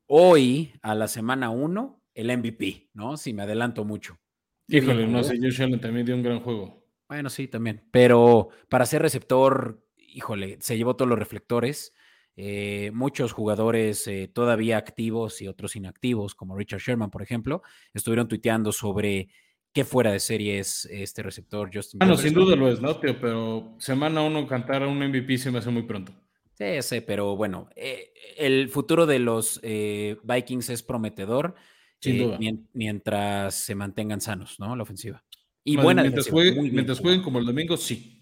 hoy, 0.08 0.74
a 0.82 0.94
la 0.94 1.08
semana 1.08 1.50
uno, 1.50 2.04
el 2.14 2.38
MVP, 2.38 2.90
¿no? 2.94 3.16
Si 3.16 3.32
me 3.32 3.44
adelanto 3.44 3.86
mucho. 3.86 4.20
Híjole, 4.68 5.08
no 5.08 5.24
sé, 5.24 5.38
Josh 5.42 5.62
Allen 5.62 5.80
también 5.80 6.06
dio 6.06 6.16
un 6.16 6.24
gran 6.24 6.42
juego. 6.42 6.86
Bueno, 7.08 7.30
sí, 7.30 7.48
también. 7.48 7.88
Pero 7.90 8.50
para 8.68 8.86
ser 8.86 9.02
receptor, 9.02 9.82
híjole, 9.96 10.58
se 10.60 10.76
llevó 10.76 10.98
todos 10.98 11.08
los 11.08 11.18
reflectores. 11.18 11.94
Eh, 12.36 12.92
muchos 12.94 13.34
jugadores 13.34 14.08
eh, 14.08 14.30
todavía 14.32 14.78
activos 14.78 15.42
y 15.42 15.48
otros 15.48 15.76
inactivos, 15.76 16.36
como 16.36 16.56
Richard 16.56 16.80
Sherman, 16.80 17.12
por 17.12 17.22
ejemplo, 17.22 17.62
estuvieron 17.94 18.28
tuiteando 18.28 18.72
sobre 18.72 19.30
qué 19.74 19.84
fuera 19.84 20.12
de 20.12 20.20
serie 20.20 20.60
es 20.60 20.86
este 20.86 21.22
receptor 21.22 21.70
Justin. 21.74 22.00
Bueno, 22.00 22.16
sin 22.18 22.34
duda 22.34 22.56
lo 22.56 22.72
es, 22.72 22.82
¿no, 22.82 22.98
tío? 23.00 23.20
Pero 23.20 23.76
semana 23.78 24.22
uno 24.22 24.48
cantar 24.48 24.84
a 24.84 24.88
un 24.88 25.00
MVP 25.00 25.38
se 25.38 25.52
me 25.52 25.60
hace 25.60 25.70
muy 25.70 25.84
pronto. 25.84 26.14
Sí, 26.54 26.82
sé, 26.82 27.02
pero 27.02 27.36
bueno, 27.36 27.70
eh, 27.76 28.14
el 28.38 28.70
futuro 28.70 29.06
de 29.06 29.20
los 29.20 29.62
Vikings 29.62 30.70
es 30.70 30.84
prometedor. 30.84 31.56
Sin 32.02 32.18
duda. 32.18 32.40
Mientras 32.74 33.56
se 33.56 33.76
mantengan 33.76 34.22
sanos, 34.22 34.60
¿no? 34.60 34.76
La 34.76 34.84
ofensiva. 34.84 35.24
Y 35.64 35.76
buena 35.76 36.02
mientras, 36.02 36.32
mientras 36.32 37.00
jueguen 37.00 37.22
como 37.22 37.40
el 37.40 37.46
domingo, 37.46 37.78
sí. 37.78 38.20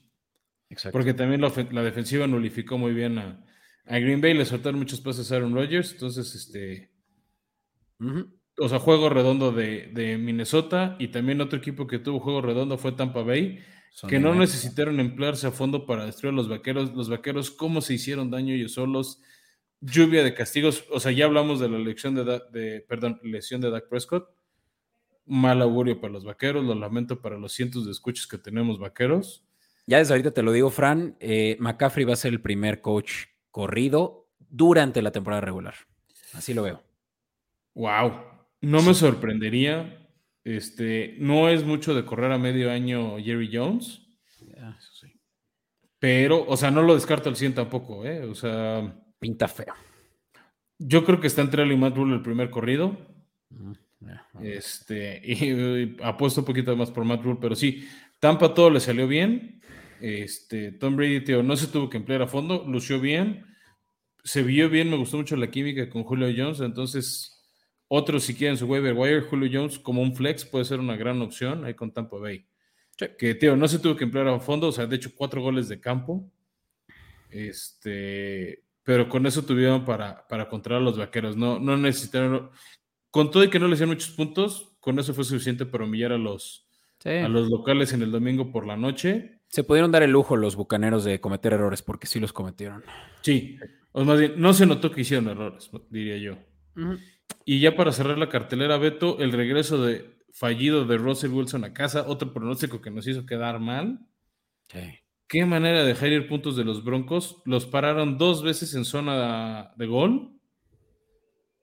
Exacto. 0.70 0.98
Porque 0.98 1.14
también 1.14 1.42
la, 1.42 1.84
defensiva 1.84 2.28
nulificó 2.28 2.78
muy 2.78 2.94
bien 2.94 3.18
a, 3.20 3.47
Green 3.88 4.22
Bay, 4.22 4.34
le 4.34 4.46
soltaron 4.46 4.80
muchos 4.80 5.02
pases 5.02 5.32
a 5.32 5.38
Aaron 5.38 5.54
Rodgers, 5.54 5.94
entonces, 5.94 6.34
este... 6.36 6.92
O 8.60 8.70
sea, 8.70 8.80
juego 8.80 9.10
redondo 9.10 9.52
de, 9.52 10.18
Minnesota 10.20 10.96
y 11.00 11.10
también 11.10 11.42
otro 11.42 11.58
equipo 11.58 11.88
que 11.88 12.00
tuvo 12.00 12.20
juego 12.20 12.42
redondo 12.42 12.78
fue 12.78 12.92
Tampa 12.92 13.24
Bay, 13.24 13.60
que 14.08 14.20
no 14.20 14.36
necesitaron 14.36 15.00
emplearse 15.00 15.48
a 15.48 15.52
fondo 15.52 15.86
para 15.86 16.06
destruir 16.06 16.34
a 16.34 16.36
los 16.36 16.50
vaqueros. 16.50 16.94
Los 16.94 17.10
vaqueros, 17.10 17.50
¿cómo 17.50 17.82
se 17.82 17.96
hicieron 17.96 18.30
daño 18.30 18.54
ellos 18.54 18.74
solos? 18.74 19.22
lluvia 19.82 20.24
de 20.24 20.34
castigos. 20.34 20.86
O 20.92 21.00
sea, 21.00 21.12
ya 21.12 21.26
hablamos 21.26 21.60
de 21.60 21.70
la 21.70 21.78
elección 21.78 22.16
de, 22.16 22.42
de 22.52 22.82
perdón, 22.88 23.20
lesión 23.24 23.62
de 23.62 23.70
Dak 23.70 23.88
Prescott. 23.90 24.30
Mal 25.26 25.62
augurio 25.62 26.00
para 26.00 26.14
los 26.14 26.24
vaqueros, 26.24 26.64
lo 26.64 26.74
lamento 26.74 27.22
para 27.22 27.38
los 27.38 27.52
cientos 27.52 27.86
de 27.86 27.92
escuchas 27.92 28.28
que 28.28 28.38
tenemos 28.38 28.80
vaqueros. 28.80 29.46
Ya 29.86 29.98
desde 29.98 30.14
ahorita 30.14 30.32
te 30.32 30.42
lo 30.42 30.52
digo, 30.52 30.70
Fran, 30.70 31.18
eh, 31.20 31.58
McCaffrey 31.60 32.06
va 32.06 32.14
a 32.14 32.18
ser 32.18 32.34
el 32.34 32.42
primer 32.42 32.82
coach 32.82 33.26
corrido 33.58 34.30
durante 34.38 35.02
la 35.02 35.12
temporada 35.12 35.42
regular. 35.42 35.74
Así 36.34 36.54
lo 36.54 36.62
veo. 36.62 36.84
Wow, 37.74 38.12
no 38.62 38.84
me 38.84 38.94
sorprendería. 38.94 40.08
Este, 40.44 41.16
no 41.18 41.50
es 41.50 41.64
mucho 41.66 41.96
de 41.96 42.06
correr 42.06 42.32
a 42.32 42.38
medio 42.38 42.70
año 42.72 43.18
Jerry 43.18 43.50
Jones. 43.52 44.00
eso 44.40 44.94
sí. 44.94 45.20
Pero, 45.98 46.46
o 46.48 46.56
sea, 46.56 46.70
no 46.70 46.84
lo 46.84 46.94
descarto 46.94 47.30
al 47.30 47.36
100 47.36 47.56
tampoco, 47.56 48.06
¿eh? 48.06 48.26
O 48.26 48.36
sea, 48.36 48.96
pinta 49.18 49.48
feo. 49.48 49.74
Yo 50.78 51.04
creo 51.04 51.20
que 51.20 51.26
está 51.26 51.42
entre 51.42 51.64
él 51.64 51.72
y 51.72 51.78
Matt 51.78 51.96
Rule 51.96 52.14
el 52.14 52.22
primer 52.22 52.52
corrido. 52.52 52.96
Este, 54.40 55.20
y, 55.26 55.98
apuesto 56.04 56.42
un 56.42 56.46
poquito 56.46 56.76
más 56.76 56.92
por 56.92 57.06
Matt 57.06 57.24
Rule, 57.24 57.40
pero 57.42 57.56
sí, 57.56 57.88
Tampa 58.20 58.54
todo 58.54 58.70
le 58.70 58.80
salió 58.80 59.08
bien. 59.08 59.64
Este, 60.00 60.74
Tom 60.74 60.96
Brady, 60.96 61.22
tío, 61.22 61.42
no 61.42 61.58
se 61.58 61.66
tuvo 61.66 61.90
que 61.90 61.98
emplear 61.98 62.22
a 62.22 62.28
fondo, 62.28 62.64
lució 62.68 63.00
bien, 63.00 63.47
se 64.28 64.44
vio 64.44 64.70
bien, 64.70 64.90
me 64.90 64.98
gustó 64.98 65.16
mucho 65.16 65.38
la 65.38 65.50
química 65.50 65.90
con 65.90 66.04
Julio 66.04 66.28
Jones, 66.36 66.60
entonces 66.60 67.42
otros 67.88 68.26
si 68.26 68.36
quieren 68.36 68.58
su 68.58 68.66
waiver 68.66 68.94
wire, 68.94 69.22
Julio 69.22 69.50
Jones 69.52 69.80
como 69.80 70.02
un 70.02 70.14
flex 70.14 70.44
puede 70.44 70.66
ser 70.66 70.82
una 70.82 70.98
gran 70.98 71.22
opción 71.22 71.64
ahí 71.64 71.74
con 71.74 71.94
Tampa 71.94 72.18
Bay. 72.18 72.46
Que, 73.18 73.36
tío, 73.36 73.56
no 73.56 73.68
se 73.68 73.80
tuvo 73.80 73.96
que 73.96 74.04
emplear 74.04 74.28
a 74.28 74.40
fondo, 74.40 74.68
o 74.68 74.72
sea, 74.72 74.86
de 74.86 74.98
hecho, 74.98 75.12
cuatro 75.16 75.42
goles 75.42 75.70
de 75.70 75.80
campo. 75.80 76.30
Este, 77.30 78.64
pero 78.84 79.08
con 79.08 79.26
eso 79.28 79.46
tuvieron 79.46 79.86
para, 79.86 80.28
para 80.28 80.50
controlar 80.50 80.82
a 80.82 80.86
los 80.86 80.98
vaqueros. 80.98 81.38
No, 81.38 81.58
no 81.60 81.78
necesitaron, 81.78 82.50
con 83.12 83.32
todo 83.32 83.46
y 83.46 83.50
que 83.50 83.60
no 83.60 83.68
le 83.68 83.76
hicieron 83.76 83.94
muchos 83.94 84.10
puntos, 84.10 84.76
con 84.82 85.00
eso 85.00 85.14
fue 85.14 85.24
suficiente 85.24 85.66
para 85.66 85.86
humillar 85.86 86.12
a 86.12 86.18
los, 86.18 86.68
a 87.06 87.30
los 87.30 87.50
locales 87.50 87.94
en 87.94 88.02
el 88.02 88.12
domingo 88.12 88.52
por 88.52 88.66
la 88.66 88.76
noche. 88.76 89.40
Se 89.48 89.64
pudieron 89.64 89.92
dar 89.92 90.04
el 90.04 90.12
lujo 90.12 90.36
los 90.36 90.58
bucaneros 90.58 91.06
de 91.06 91.22
cometer 91.22 91.54
errores, 91.54 91.82
porque 91.82 92.08
sí 92.08 92.20
los 92.20 92.34
cometieron. 92.34 92.84
Sí, 93.22 93.58
o 93.98 94.06
más 94.06 94.20
bien, 94.20 94.34
no 94.38 94.54
se 94.54 94.68
notó 94.68 94.92
que 94.92 95.02
hicieron 95.02 95.28
errores, 95.28 95.72
diría 95.90 96.18
yo. 96.18 96.38
Y 97.46 97.60
ya 97.60 97.76
para 97.76 97.92
cerrar 97.92 98.20
la 98.20 98.30
cartelera, 98.30 98.78
Beto, 98.78 99.18
el 99.18 99.32
regreso 99.32 99.84
de 99.84 100.20
fallido 100.32 100.86
de 100.86 101.00
Russell 101.00 101.32
Wilson 101.32 101.64
a 101.64 101.74
casa, 101.74 102.06
otro 102.08 102.32
pronóstico 102.32 102.80
que 102.80 102.92
nos 102.92 103.08
hizo 103.08 103.26
quedar 103.26 103.60
mal. 103.60 104.08
Qué 105.28 105.46
manera 105.48 105.80
de 105.80 105.88
dejar 105.88 106.10
ir 106.10 106.28
puntos 106.28 106.56
de 106.56 106.64
los 106.64 106.84
Broncos. 106.84 107.42
Los 107.46 107.66
pararon 107.66 108.20
dos 108.20 108.44
veces 108.44 108.76
en 108.76 108.86
zona 108.86 109.74
de 109.78 109.88
gol. 109.88 110.32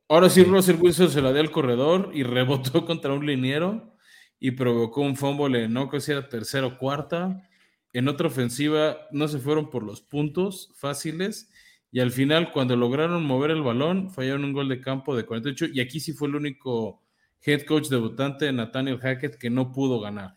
Ahora 0.08 0.28
sí, 0.28 0.42
Russell 0.42 0.80
Wilson 0.80 1.10
se 1.10 1.22
la 1.22 1.32
dio 1.32 1.40
al 1.40 1.52
corredor 1.52 2.10
y 2.14 2.22
rebotó 2.24 2.84
contra 2.84 3.14
un 3.14 3.26
liniero 3.26 3.94
y 4.40 4.50
provocó 4.50 5.02
un 5.02 5.14
fumble, 5.14 5.68
no 5.68 5.88
que 5.88 6.00
sea 6.00 6.28
tercera 6.28 6.66
o 6.66 6.78
cuarta. 6.78 7.48
En 7.92 8.08
otra 8.08 8.26
ofensiva 8.26 9.06
no 9.12 9.28
se 9.28 9.38
fueron 9.38 9.70
por 9.70 9.84
los 9.84 10.02
puntos 10.02 10.72
fáciles 10.74 11.48
y 11.94 12.00
al 12.00 12.10
final 12.10 12.50
cuando 12.50 12.74
lograron 12.74 13.24
mover 13.24 13.52
el 13.52 13.62
balón 13.62 14.10
fallaron 14.10 14.46
un 14.46 14.52
gol 14.52 14.68
de 14.68 14.80
campo 14.80 15.14
de 15.14 15.24
48 15.24 15.66
y 15.72 15.80
aquí 15.80 16.00
sí 16.00 16.12
fue 16.12 16.26
el 16.26 16.34
único 16.34 17.00
head 17.40 17.62
coach 17.62 17.86
debutante 17.86 18.52
Nathaniel 18.52 18.98
Hackett 18.98 19.36
que 19.36 19.48
no 19.48 19.70
pudo 19.70 20.00
ganar. 20.00 20.34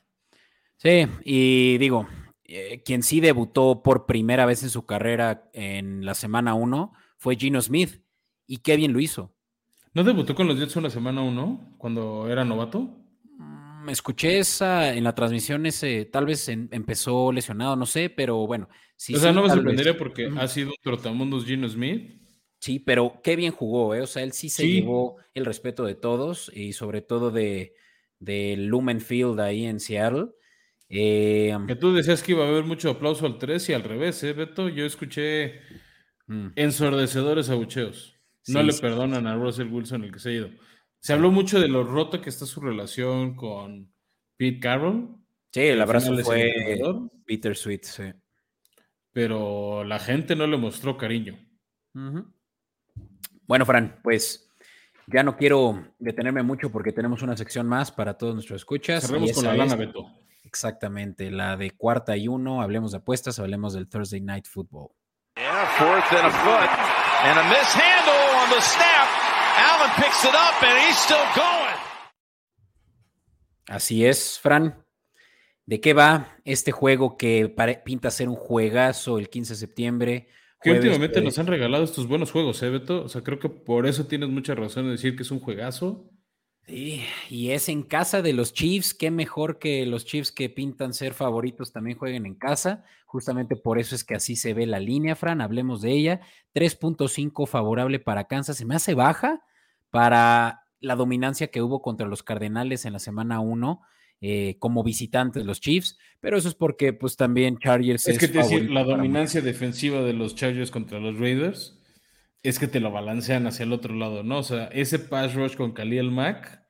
Sí, 0.76 1.08
y 1.24 1.80
digo, 1.80 2.08
eh, 2.43 2.84
quien 2.86 3.01
sí 3.01 3.22
debutó 3.22 3.82
por 3.82 4.05
primera 4.05 4.45
vez 4.45 4.62
en 4.62 4.70
su 4.70 4.86
carrera 4.86 5.49
en 5.51 6.05
la 6.05 6.14
semana 6.14 6.53
1 6.53 6.93
fue 7.18 7.36
Gino 7.38 7.60
Smith. 7.60 8.03
Y 8.45 8.58
qué 8.58 8.76
bien 8.76 8.93
lo 8.93 8.99
hizo. 8.99 9.34
¿No 9.95 10.03
debutó 10.03 10.36
con 10.36 10.47
los 10.47 10.60
Jets 10.60 10.78
en 10.78 10.84
la 10.84 10.91
semana 10.91 11.24
1 11.24 11.74
cuando 11.80 12.30
era 12.30 12.45
novato? 12.45 12.88
Me 13.88 13.93
escuché 13.93 14.38
esa 14.38 14.93
en 14.93 15.05
la 15.05 15.15
transmisión, 15.15 15.65
ese 15.65 16.03
tal 16.03 16.25
vez 16.25 16.49
empezó 16.49 17.31
lesionado, 17.31 17.77
no 17.77 17.85
sé, 17.85 18.09
pero 18.09 18.45
bueno. 18.45 18.67
Sí, 18.97 19.15
o 19.15 19.17
sea, 19.17 19.31
no 19.31 19.43
me 19.43 19.49
sorprendería 19.49 19.97
porque 19.97 20.29
ha 20.38 20.45
sido 20.49 20.71
un 20.71 20.75
trotamundos 20.81 21.45
Gino 21.45 21.69
Smith. 21.69 22.19
Sí, 22.59 22.79
pero 22.79 23.21
qué 23.23 23.38
bien 23.38 23.53
jugó, 23.53 23.95
¿eh? 23.95 24.01
O 24.01 24.05
sea, 24.05 24.23
él 24.23 24.33
sí 24.33 24.49
se 24.49 24.67
llevó 24.67 25.15
el 25.33 25.45
respeto 25.45 25.85
de 25.85 25.95
todos 25.95 26.51
y 26.53 26.73
sobre 26.73 26.99
todo 27.01 27.31
de, 27.31 27.75
de 28.19 28.57
Lumen 28.57 28.99
Field 28.99 29.39
ahí 29.39 29.63
en 29.63 29.79
Seattle. 29.79 30.31
Eh, 30.89 31.57
que 31.65 31.75
tú 31.77 31.93
decías 31.93 32.21
que 32.21 32.33
iba 32.33 32.43
a 32.43 32.49
haber 32.49 32.65
mucho 32.65 32.89
aplauso 32.89 33.25
al 33.25 33.38
3 33.38 33.69
y 33.69 33.73
al 33.73 33.83
revés, 33.83 34.21
¿eh, 34.23 34.33
Beto? 34.33 34.67
Yo 34.67 34.85
escuché 34.85 35.61
mm. 36.25 36.47
ensordecedores 36.57 37.49
abucheos. 37.49 38.17
no 38.47 38.63
le 38.63 38.73
perdonan 38.73 39.27
a 39.27 39.35
Russell 39.35 39.71
Wilson 39.71 40.03
el 40.03 40.11
que 40.11 40.19
se 40.19 40.27
ha 40.27 40.33
ido. 40.33 40.49
Se 41.08 41.14
habló 41.14 41.32
mucho 41.32 41.58
de 41.58 41.70
lo 41.70 41.86
roto 41.86 42.20
que 42.20 42.28
está 42.28 42.45
su 42.45 42.60
relación 42.60 43.38
con 43.38 43.89
Pete 44.36 44.60
Carroll. 44.60 45.16
Sí, 45.53 45.62
el 45.62 45.82
abrazo 45.82 46.14
fue 46.18 46.51
bittersweet, 47.26 47.84
sí. 47.86 48.12
Pero 49.14 49.86
la 49.86 49.99
gente 49.99 50.36
no 50.36 50.45
le 50.47 50.58
mostró 50.58 50.97
cariño. 50.97 51.39
Bueno, 53.47 53.66
Fran, 53.66 54.01
pues 54.03 54.51
ya 55.08 55.24
no 55.24 55.38
quiero 55.38 55.82
detenerme 55.97 56.43
mucho 56.43 56.70
porque 56.74 56.91
tenemos 56.91 57.22
una 57.22 57.38
sección 57.38 57.68
más 57.68 57.89
para 57.89 58.18
todos 58.18 58.34
nuestros 58.34 58.60
escuchas. 58.60 59.08
Cerremos 59.08 59.32
con 59.32 59.45
la 59.45 59.53
lana, 59.53 59.78
Beto. 59.78 60.12
Exactamente, 60.43 61.32
la 61.32 61.55
de 61.55 61.72
cuarta 61.72 62.18
y 62.18 62.28
uno, 62.28 62.62
hablemos 62.62 62.91
de 62.91 62.97
apuestas, 62.97 63.39
hablemos 63.39 63.74
del 63.74 63.88
Thursday 63.88 64.20
Night 64.20 64.45
Football. 64.45 64.89
Así 73.68 74.05
es, 74.05 74.39
Fran. 74.39 74.84
¿De 75.66 75.82
qué 75.82 75.93
va 75.93 76.38
este 76.45 76.72
juego 76.72 77.18
que 77.18 77.53
pinta 77.84 78.10
ser 78.10 78.30
un 78.30 78.36
juegazo 78.36 79.20
el 79.20 79.30
15 79.30 79.53
de 79.53 79.60
septiembre? 79.60 80.28
Que 80.62 80.72
últimamente 80.72 81.22
nos 81.22 81.38
han 81.38 81.47
regalado 81.47 81.84
estos 81.84 82.08
buenos 82.08 82.32
juegos, 82.32 82.64
¿eh, 82.64 82.70
Beto? 82.70 83.03
O 83.03 83.10
sea, 83.10 83.22
creo 83.22 83.39
que 83.39 83.49
por 83.49 83.86
eso 83.86 84.08
tienes 84.08 84.30
mucha 84.30 84.55
razón 84.55 84.86
en 84.86 84.91
decir 84.91 85.16
que 85.16 85.24
es 85.24 85.32
un 85.32 85.39
juegazo. 85.39 86.10
Sí, 86.66 87.03
y 87.30 87.51
es 87.51 87.70
en 87.70 87.84
casa 87.84 88.22
de 88.22 88.34
los 88.34 88.53
Chiefs. 88.53 88.93
Qué 88.93 89.12
mejor 89.12 89.60
que 89.60 89.86
los 89.86 90.05
Chiefs 90.05 90.32
que 90.32 90.49
pintan 90.49 90.93
ser 90.93 91.14
favoritos 91.14 91.72
también 91.72 91.97
jueguen 91.97 92.26
en 92.26 92.36
casa. 92.36 92.86
Justamente 93.05 93.55
por 93.55 93.80
eso 93.80 93.95
es 93.95 94.03
que 94.03 94.16
así 94.16 94.36
se 94.36 94.53
ve 94.53 94.66
la 94.66 94.80
línea, 94.80 95.16
Fran. 95.16 95.41
Hablemos 95.41 95.82
de 95.82 95.91
ella. 95.91 96.22
3.5 96.55 97.47
favorable 97.47 97.99
para 97.99 98.26
Kansas. 98.26 98.58
Se 98.58 98.66
me 98.66 98.76
hace 98.76 98.93
baja 98.93 99.43
para 99.89 100.63
la 100.79 100.95
dominancia 100.95 101.47
que 101.47 101.61
hubo 101.61 101.81
contra 101.81 102.07
los 102.07 102.23
Cardenales 102.23 102.85
en 102.85 102.93
la 102.93 102.99
semana 102.99 103.39
1. 103.39 103.81
eh, 104.19 104.57
como 104.57 104.83
visitantes 104.83 105.45
los 105.45 105.61
Chiefs, 105.61 105.95
pero 106.19 106.38
eso 106.38 106.49
es 106.49 106.55
porque 106.55 106.91
pues 106.91 107.17
también 107.17 107.59
Chargers 107.59 108.07
es... 108.07 108.17
que 108.17 108.27
te 108.27 108.39
decir, 108.39 108.71
la 108.71 108.83
dominancia 108.83 109.41
defensiva 109.41 110.01
de 110.01 110.13
los 110.13 110.33
Chargers 110.33 110.71
contra 110.71 110.99
los 110.99 111.19
Raiders 111.19 111.79
es 112.41 112.57
que 112.57 112.67
te 112.67 112.79
lo 112.79 112.91
balancean 112.91 113.45
hacia 113.45 113.63
el 113.63 113.73
otro 113.73 113.93
lado, 113.93 114.23
¿no? 114.23 114.39
O 114.39 114.43
sea, 114.43 114.65
ese 114.67 114.97
pass 114.97 115.35
rush 115.35 115.55
con 115.55 115.71
Khalil 115.73 116.09
Mack 116.09 116.63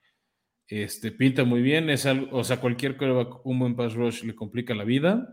este, 0.67 1.11
pinta 1.11 1.45
muy 1.45 1.61
bien, 1.61 1.89
es 1.89 2.05
algo, 2.05 2.37
o 2.37 2.43
sea, 2.43 2.59
cualquier 2.59 2.97
un 3.45 3.59
buen 3.59 3.77
pass 3.77 3.93
rush 3.93 4.23
le 4.23 4.35
complica 4.35 4.75
la 4.75 4.83
vida. 4.83 5.27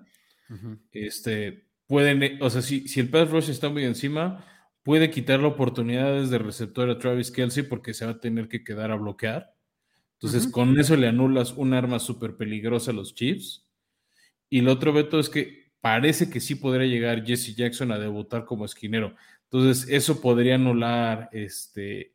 Este, 0.93 1.66
pueden, 1.89 2.41
o 2.41 2.49
sea, 2.49 2.62
si, 2.62 2.87
si 2.87 3.01
el 3.01 3.09
pass 3.09 3.28
rush 3.28 3.51
está 3.51 3.70
muy 3.70 3.85
encima, 3.85 4.47
puede 4.85 5.11
quitarle 5.11 5.47
oportunidades 5.47 6.30
de 6.30 6.39
receptor 6.39 6.89
a 6.89 6.99
Travis 6.99 7.30
Kelsey 7.32 7.64
porque 7.64 7.95
se 7.95 8.05
va 8.05 8.12
a 8.12 8.20
tener 8.20 8.49
que 8.49 8.62
quedar 8.62 8.93
a 8.93 8.97
bloquear. 8.97 9.55
Entonces, 10.12 10.47
con 10.47 10.78
eso 10.78 10.97
le 10.97 11.09
anulas 11.09 11.53
un 11.53 11.74
arma 11.74 11.99
súper 11.99 12.37
peligrosa 12.37 12.93
a 12.93 12.95
los 12.95 13.14
Chiefs. 13.14 13.66
Y 14.49 14.61
lo 14.61 14.72
otro 14.72 14.93
veto 14.93 15.18
es 15.18 15.28
que 15.28 15.72
parece 15.80 16.30
que 16.30 16.41
sí 16.41 16.55
podría 16.55 16.87
llegar 16.87 17.24
Jesse 17.24 17.57
Jackson 17.57 17.93
a 17.93 17.99
debutar 17.99 18.45
como 18.45 18.64
esquinero. 18.64 19.14
Entonces, 19.45 19.89
eso 19.91 20.20
podría 20.20 20.55
anular 20.55 21.28
este, 21.32 22.14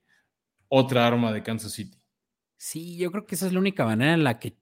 otra 0.67 1.05
arma 1.05 1.33
de 1.33 1.43
Kansas 1.43 1.73
City. 1.73 1.97
Sí, 2.55 2.97
yo 2.97 3.11
creo 3.11 3.25
que 3.25 3.35
esa 3.35 3.47
es 3.47 3.53
la 3.53 3.59
única 3.59 3.85
manera 3.85 4.13
en 4.13 4.23
la 4.23 4.39
que 4.39 4.57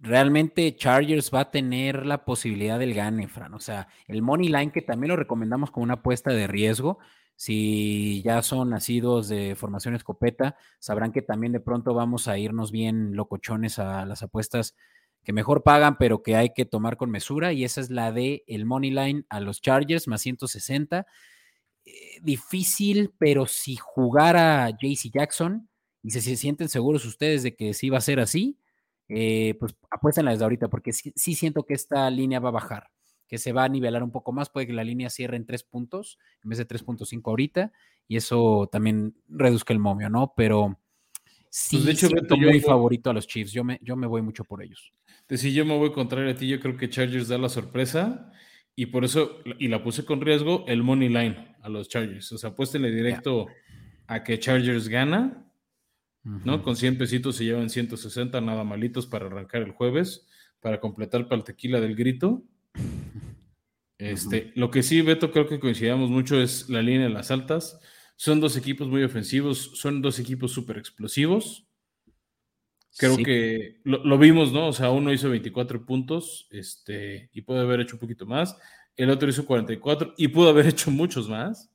realmente 0.00 0.74
Chargers 0.74 1.32
va 1.32 1.40
a 1.40 1.50
tener 1.50 2.04
la 2.06 2.24
posibilidad 2.24 2.78
del 2.78 2.94
gane, 2.94 3.28
Fran. 3.28 3.54
O 3.54 3.60
sea, 3.60 3.88
el 4.06 4.22
Money 4.22 4.48
Line, 4.48 4.72
que 4.72 4.82
también 4.82 5.10
lo 5.10 5.16
recomendamos 5.16 5.70
como 5.70 5.84
una 5.84 5.94
apuesta 5.94 6.30
de 6.30 6.46
riesgo, 6.46 6.98
si 7.38 8.20
ya 8.24 8.42
son 8.42 8.70
nacidos 8.70 9.28
de 9.28 9.54
formación 9.54 9.94
escopeta, 9.94 10.56
sabrán 10.80 11.12
que 11.12 11.22
también 11.22 11.52
de 11.52 11.60
pronto 11.60 11.94
vamos 11.94 12.26
a 12.26 12.36
irnos 12.36 12.72
bien 12.72 13.14
locochones 13.14 13.78
a 13.78 14.04
las 14.06 14.24
apuestas 14.24 14.74
que 15.22 15.32
mejor 15.32 15.62
pagan, 15.62 15.98
pero 15.98 16.24
que 16.24 16.34
hay 16.34 16.52
que 16.52 16.64
tomar 16.64 16.96
con 16.96 17.12
mesura. 17.12 17.52
Y 17.52 17.62
esa 17.62 17.80
es 17.80 17.90
la 17.90 18.10
de 18.10 18.42
el 18.48 18.66
Money 18.66 18.90
Line 18.90 19.24
a 19.28 19.38
los 19.38 19.60
Chargers, 19.60 20.08
más 20.08 20.20
160. 20.22 21.06
Eh, 21.84 21.92
difícil, 22.22 23.14
pero 23.18 23.46
si 23.46 23.76
jugara 23.76 24.68
JC 24.70 25.08
Jackson 25.14 25.70
y 26.02 26.10
si 26.10 26.20
se 26.20 26.34
sienten 26.34 26.68
seguros 26.68 27.04
ustedes 27.04 27.44
de 27.44 27.54
que 27.54 27.72
sí 27.72 27.88
va 27.88 27.98
a 27.98 28.00
ser 28.00 28.18
así, 28.18 28.58
eh, 29.08 29.54
pues 29.60 29.76
apuéstenla 29.92 30.32
desde 30.32 30.42
ahorita, 30.42 30.66
porque 30.66 30.92
sí 30.92 31.34
siento 31.36 31.62
que 31.62 31.74
esta 31.74 32.10
línea 32.10 32.40
va 32.40 32.48
a 32.48 32.52
bajar 32.52 32.90
que 33.28 33.38
se 33.38 33.52
va 33.52 33.64
a 33.64 33.68
nivelar 33.68 34.02
un 34.02 34.10
poco 34.10 34.32
más, 34.32 34.48
puede 34.48 34.66
que 34.66 34.72
la 34.72 34.84
línea 34.84 35.10
cierre 35.10 35.36
en 35.36 35.46
tres 35.46 35.62
puntos 35.62 36.18
en 36.42 36.50
vez 36.50 36.58
de 36.58 36.66
3.5 36.66 37.20
ahorita, 37.30 37.72
y 38.08 38.16
eso 38.16 38.68
también 38.72 39.14
reduzca 39.28 39.72
el 39.72 39.78
momio, 39.78 40.08
¿no? 40.08 40.32
Pero 40.36 40.80
sí, 41.50 41.76
pues 41.76 41.84
de 41.84 41.92
hecho, 41.92 42.08
siento 42.08 42.36
muy 42.36 42.60
favorito 42.60 43.10
a 43.10 43.12
los 43.12 43.26
Chiefs, 43.26 43.52
yo 43.52 43.62
me, 43.64 43.78
yo 43.82 43.96
me 43.96 44.06
voy 44.06 44.22
mucho 44.22 44.44
por 44.44 44.62
ellos. 44.62 44.92
Si 45.28 45.52
yo 45.52 45.66
me 45.66 45.76
voy 45.76 45.92
contrario 45.92 46.30
a 46.30 46.34
ti, 46.34 46.48
yo 46.48 46.58
creo 46.58 46.76
que 46.76 46.88
Chargers 46.88 47.28
da 47.28 47.36
la 47.36 47.50
sorpresa, 47.50 48.32
y 48.74 48.86
por 48.86 49.04
eso, 49.04 49.38
y 49.58 49.68
la 49.68 49.82
puse 49.82 50.04
con 50.04 50.20
riesgo, 50.20 50.64
el 50.66 50.82
money 50.82 51.08
line 51.08 51.56
a 51.60 51.68
los 51.68 51.88
Chargers, 51.88 52.32
o 52.32 52.38
sea, 52.38 52.50
apuéstenle 52.50 52.90
directo 52.90 53.48
a 54.06 54.24
que 54.24 54.38
Chargers 54.38 54.88
gana, 54.88 55.44
¿no? 56.22 56.62
Con 56.62 56.76
100 56.76 56.96
pesitos 56.98 57.36
se 57.36 57.44
llevan 57.44 57.70
160, 57.70 58.40
nada 58.40 58.64
malitos 58.64 59.06
para 59.06 59.26
arrancar 59.26 59.62
el 59.62 59.72
jueves, 59.72 60.26
para 60.60 60.80
completar 60.80 61.24
para 61.24 61.36
el 61.36 61.44
tequila 61.44 61.80
del 61.80 61.94
grito. 61.94 62.42
Este, 63.98 64.52
Lo 64.54 64.70
que 64.70 64.82
sí, 64.82 65.02
Beto, 65.02 65.32
creo 65.32 65.48
que 65.48 65.58
coincidamos 65.58 66.08
mucho 66.08 66.40
es 66.40 66.68
la 66.68 66.82
línea 66.82 67.08
de 67.08 67.12
las 67.12 67.30
altas. 67.30 67.80
Son 68.16 68.40
dos 68.40 68.56
equipos 68.56 68.88
muy 68.88 69.02
ofensivos, 69.02 69.72
son 69.74 70.02
dos 70.02 70.18
equipos 70.18 70.52
súper 70.52 70.78
explosivos. 70.78 71.68
Creo 72.96 73.16
que 73.16 73.80
lo, 73.84 74.18
vimos, 74.18 74.52
¿no? 74.52 74.68
O 74.68 74.72
sea, 74.72 74.90
uno 74.90 75.12
hizo 75.12 75.30
24 75.30 75.86
puntos 75.86 76.48
este, 76.50 77.30
y 77.32 77.42
puede 77.42 77.60
haber 77.60 77.80
hecho 77.80 77.94
un 77.94 78.00
poquito 78.00 78.26
más. 78.26 78.56
El 78.96 79.10
otro 79.10 79.28
hizo 79.28 79.46
44 79.46 80.14
y 80.16 80.28
pudo 80.28 80.48
haber 80.48 80.66
hecho 80.68 80.90
muchos 80.90 81.28
más. 81.28 81.70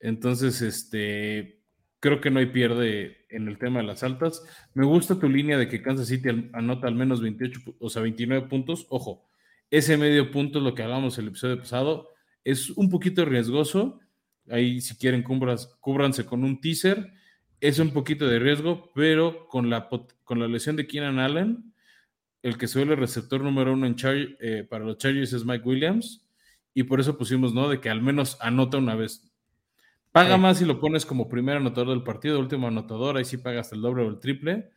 Entonces, 0.00 0.62
este, 0.62 1.60
creo 2.00 2.20
que 2.20 2.30
no 2.30 2.38
hay 2.38 2.46
pierde 2.46 3.26
en 3.28 3.48
el 3.48 3.58
tema 3.58 3.80
de 3.80 3.86
las 3.86 4.02
altas. 4.02 4.42
Me 4.72 4.86
gusta 4.86 5.18
tu 5.18 5.28
línea 5.28 5.58
de 5.58 5.68
que 5.68 5.82
Kansas 5.82 6.08
City 6.08 6.50
anota 6.52 6.88
al 6.88 6.94
menos 6.94 7.20
28, 7.20 7.76
o 7.78 7.90
sea, 7.90 8.02
29 8.02 8.48
puntos. 8.48 8.86
Ojo, 8.88 9.26
ese 9.70 9.96
medio 9.96 10.30
punto 10.30 10.60
lo 10.60 10.74
que 10.74 10.82
hablamos 10.82 11.18
el 11.18 11.28
episodio 11.28 11.58
pasado. 11.58 12.10
Es 12.44 12.70
un 12.70 12.90
poquito 12.90 13.24
riesgoso. 13.24 14.00
Ahí, 14.48 14.80
si 14.80 14.96
quieren, 14.96 15.22
cúbranse 15.22 16.24
con 16.24 16.44
un 16.44 16.60
teaser. 16.60 17.12
Es 17.60 17.78
un 17.78 17.90
poquito 17.90 18.26
de 18.26 18.38
riesgo, 18.38 18.92
pero 18.94 19.48
con 19.48 19.70
la, 19.70 19.88
con 20.24 20.38
la 20.38 20.46
lesión 20.46 20.76
de 20.76 20.86
Keenan 20.86 21.18
Allen, 21.18 21.72
el 22.42 22.58
que 22.58 22.68
suele 22.68 22.94
receptor 22.94 23.42
número 23.42 23.72
uno 23.72 23.86
en 23.86 23.96
eh, 24.04 24.66
para 24.68 24.84
los 24.84 24.98
Chargers 24.98 25.32
es 25.32 25.44
Mike 25.44 25.66
Williams. 25.66 26.26
Y 26.74 26.84
por 26.84 27.00
eso 27.00 27.16
pusimos, 27.16 27.54
¿no? 27.54 27.68
De 27.68 27.80
que 27.80 27.88
al 27.88 28.02
menos 28.02 28.36
anota 28.40 28.76
una 28.76 28.94
vez. 28.94 29.32
Paga 30.12 30.36
más 30.36 30.58
si 30.58 30.64
lo 30.64 30.78
pones 30.78 31.04
como 31.04 31.28
primer 31.28 31.56
anotador 31.56 31.90
del 31.90 32.02
partido, 32.02 32.38
último 32.38 32.68
anotador, 32.68 33.16
ahí 33.16 33.24
sí 33.24 33.36
pagas 33.36 33.72
el 33.72 33.82
doble 33.82 34.02
o 34.02 34.08
el 34.08 34.20
triple. 34.20 34.70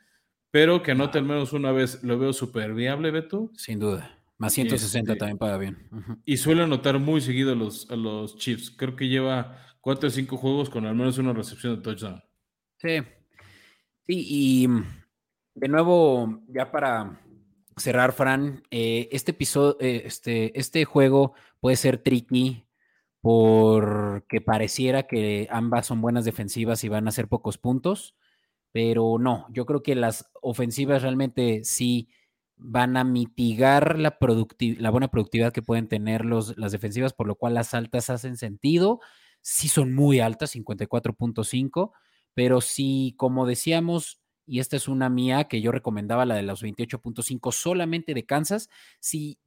Pero 0.52 0.82
que 0.82 0.92
anote 0.92 1.18
al 1.18 1.26
menos 1.26 1.54
una 1.54 1.72
vez, 1.72 2.04
lo 2.04 2.18
veo 2.18 2.34
súper 2.34 2.74
viable, 2.74 3.12
Beto. 3.12 3.52
Sin 3.56 3.80
duda. 3.80 4.19
Más 4.40 4.54
160 4.54 5.12
este, 5.12 5.20
también 5.20 5.38
paga 5.38 5.58
bien. 5.58 5.90
Y 6.26 6.38
suele 6.38 6.64
anotar 6.64 6.98
muy 6.98 7.20
seguido 7.20 7.52
a 7.52 7.56
los, 7.56 7.92
a 7.92 7.98
los 7.98 8.38
Chiefs. 8.38 8.72
Creo 8.72 8.96
que 8.96 9.10
lleva 9.10 9.58
4 9.82 10.08
o 10.08 10.10
5 10.10 10.38
juegos 10.38 10.70
con 10.70 10.86
al 10.86 10.96
menos 10.96 11.18
una 11.18 11.34
recepción 11.34 11.76
de 11.76 11.82
touchdown. 11.82 12.24
Sí. 12.78 13.00
Sí, 14.08 14.26
y 14.28 14.68
de 15.56 15.68
nuevo, 15.68 16.42
ya 16.48 16.72
para 16.72 17.22
cerrar, 17.76 18.14
Fran, 18.14 18.64
eh, 18.72 19.10
este 19.12 19.32
episodio, 19.32 19.78
eh, 19.82 20.04
este, 20.06 20.58
este 20.58 20.86
juego 20.86 21.34
puede 21.60 21.76
ser 21.76 21.98
tricky 21.98 22.66
porque 23.22 24.40
pareciera 24.40 25.04
que 25.04 25.50
ambas 25.52 25.86
son 25.86 26.00
buenas 26.00 26.24
defensivas 26.24 26.82
y 26.86 26.90
van 26.90 27.08
a 27.08 27.10
hacer 27.10 27.28
pocos 27.28 27.58
puntos, 27.58 28.16
pero 28.72 29.18
no, 29.20 29.48
yo 29.52 29.66
creo 29.66 29.84
que 29.84 29.96
las 29.96 30.32
ofensivas 30.42 31.02
realmente 31.02 31.66
sí 31.66 32.10
van 32.60 32.98
a 32.98 33.04
mitigar 33.04 33.98
la, 33.98 34.18
la 34.78 34.90
buena 34.90 35.08
productividad 35.08 35.54
que 35.54 35.62
pueden 35.62 35.88
tener 35.88 36.26
los, 36.26 36.58
las 36.58 36.74
defensivas, 36.74 37.14
por 37.14 37.26
lo 37.26 37.36
cual 37.36 37.54
las 37.54 37.74
altas 37.74 38.10
hacen 38.10 38.38
sentido. 38.38 39.00
Sí 39.42 39.70
son 39.70 39.94
muy 39.94 40.20
altas, 40.20 40.54
54.5, 40.56 41.92
pero 42.34 42.60
sí, 42.60 43.16
como 43.18 43.48
decíamos, 43.48 44.22
y 44.46 44.60
esta 44.60 44.76
es 44.76 44.90
una 44.90 45.10
mía 45.10 45.46
que 45.46 45.62
yo 45.62 45.72
recomendaba, 45.72 46.26
la 46.26 46.36
de 46.36 46.44
los 46.44 46.62
28.5 46.62 47.52
solamente 47.54 48.14
de 48.14 48.26
Kansas, 48.26 48.70
si 49.00 49.40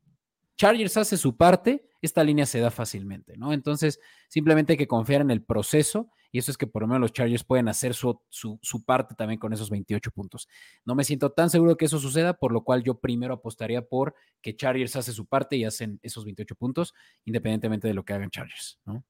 Chargers 0.57 0.97
hace 0.97 1.17
su 1.19 1.37
parte, 1.37 1.89
esta 2.01 2.25
línea 2.25 2.47
se 2.47 2.61
da 2.61 2.71
fácilmente, 2.71 3.37
¿no? 3.37 3.53
Entonces, 3.53 4.01
simplemente 4.29 4.73
hay 4.73 4.77
que 4.77 4.89
confiar 4.89 5.21
en 5.21 5.31
el 5.31 5.43
proceso 5.43 6.11
y 6.33 6.39
eso 6.39 6.51
es 6.51 6.57
que 6.57 6.67
por 6.67 6.83
lo 6.83 6.89
menos 6.89 7.03
los 7.03 7.13
Chargers 7.13 7.45
pueden 7.45 7.69
hacer 7.69 7.95
su, 7.95 8.19
su, 8.31 8.85
parte 8.85 9.15
también 9.15 9.39
con 9.39 9.53
esos 9.53 9.69
28 9.69 10.11
puntos. 10.11 10.49
No 10.85 10.95
me 10.95 11.05
siento 11.05 11.31
tan 11.31 11.51
seguro 11.51 11.77
que 11.77 11.85
eso 11.85 11.99
suceda, 11.99 12.33
por 12.33 12.53
lo 12.53 12.65
cual 12.65 12.83
yo 12.83 12.99
primero 12.99 13.35
apostaría 13.35 13.83
por 13.83 14.15
que 14.41 14.57
Chargers 14.57 14.97
hace 14.97 15.13
su 15.13 15.27
parte 15.27 15.57
y 15.57 15.65
hacen 15.65 16.01
esos 16.03 16.25
28 16.25 16.55
puntos, 16.55 16.95
independientemente 17.27 17.87
de 17.87 17.95
lo 17.95 18.05
que 18.05 18.15
hagan 18.15 18.31
Chargers, 18.31 18.81
¿no? 18.87 19.05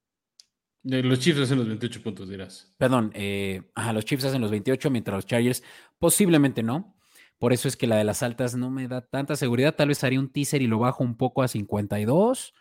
Los 0.82 1.20
Chiefs 1.20 1.38
hacen 1.38 1.58
los 1.58 1.68
28 1.68 2.02
puntos, 2.02 2.28
dirás. 2.28 2.74
Perdón, 2.76 3.12
eh, 3.14 3.62
los 3.94 4.04
Chiefs 4.04 4.24
hacen 4.24 4.40
los 4.40 4.50
28, 4.50 4.90
mientras 4.90 5.14
los 5.14 5.26
Chargers 5.26 5.62
posiblemente 6.00 6.64
no. 6.64 6.96
Por 7.38 7.52
eso 7.52 7.68
es 7.68 7.76
que 7.76 7.86
la 7.86 7.96
de 7.96 8.04
las 8.04 8.24
altas 8.24 8.56
no 8.56 8.68
me 8.68 8.88
da 8.88 9.00
tanta 9.00 9.36
seguridad. 9.36 9.76
Tal 9.76 9.88
vez 9.88 10.02
haría 10.02 10.18
un 10.18 10.32
teaser 10.32 10.60
y 10.60 10.66
lo 10.66 10.80
bajo 10.80 11.04
un 11.04 11.16
poco 11.16 11.42
a 11.42 11.48
52. 11.48 12.52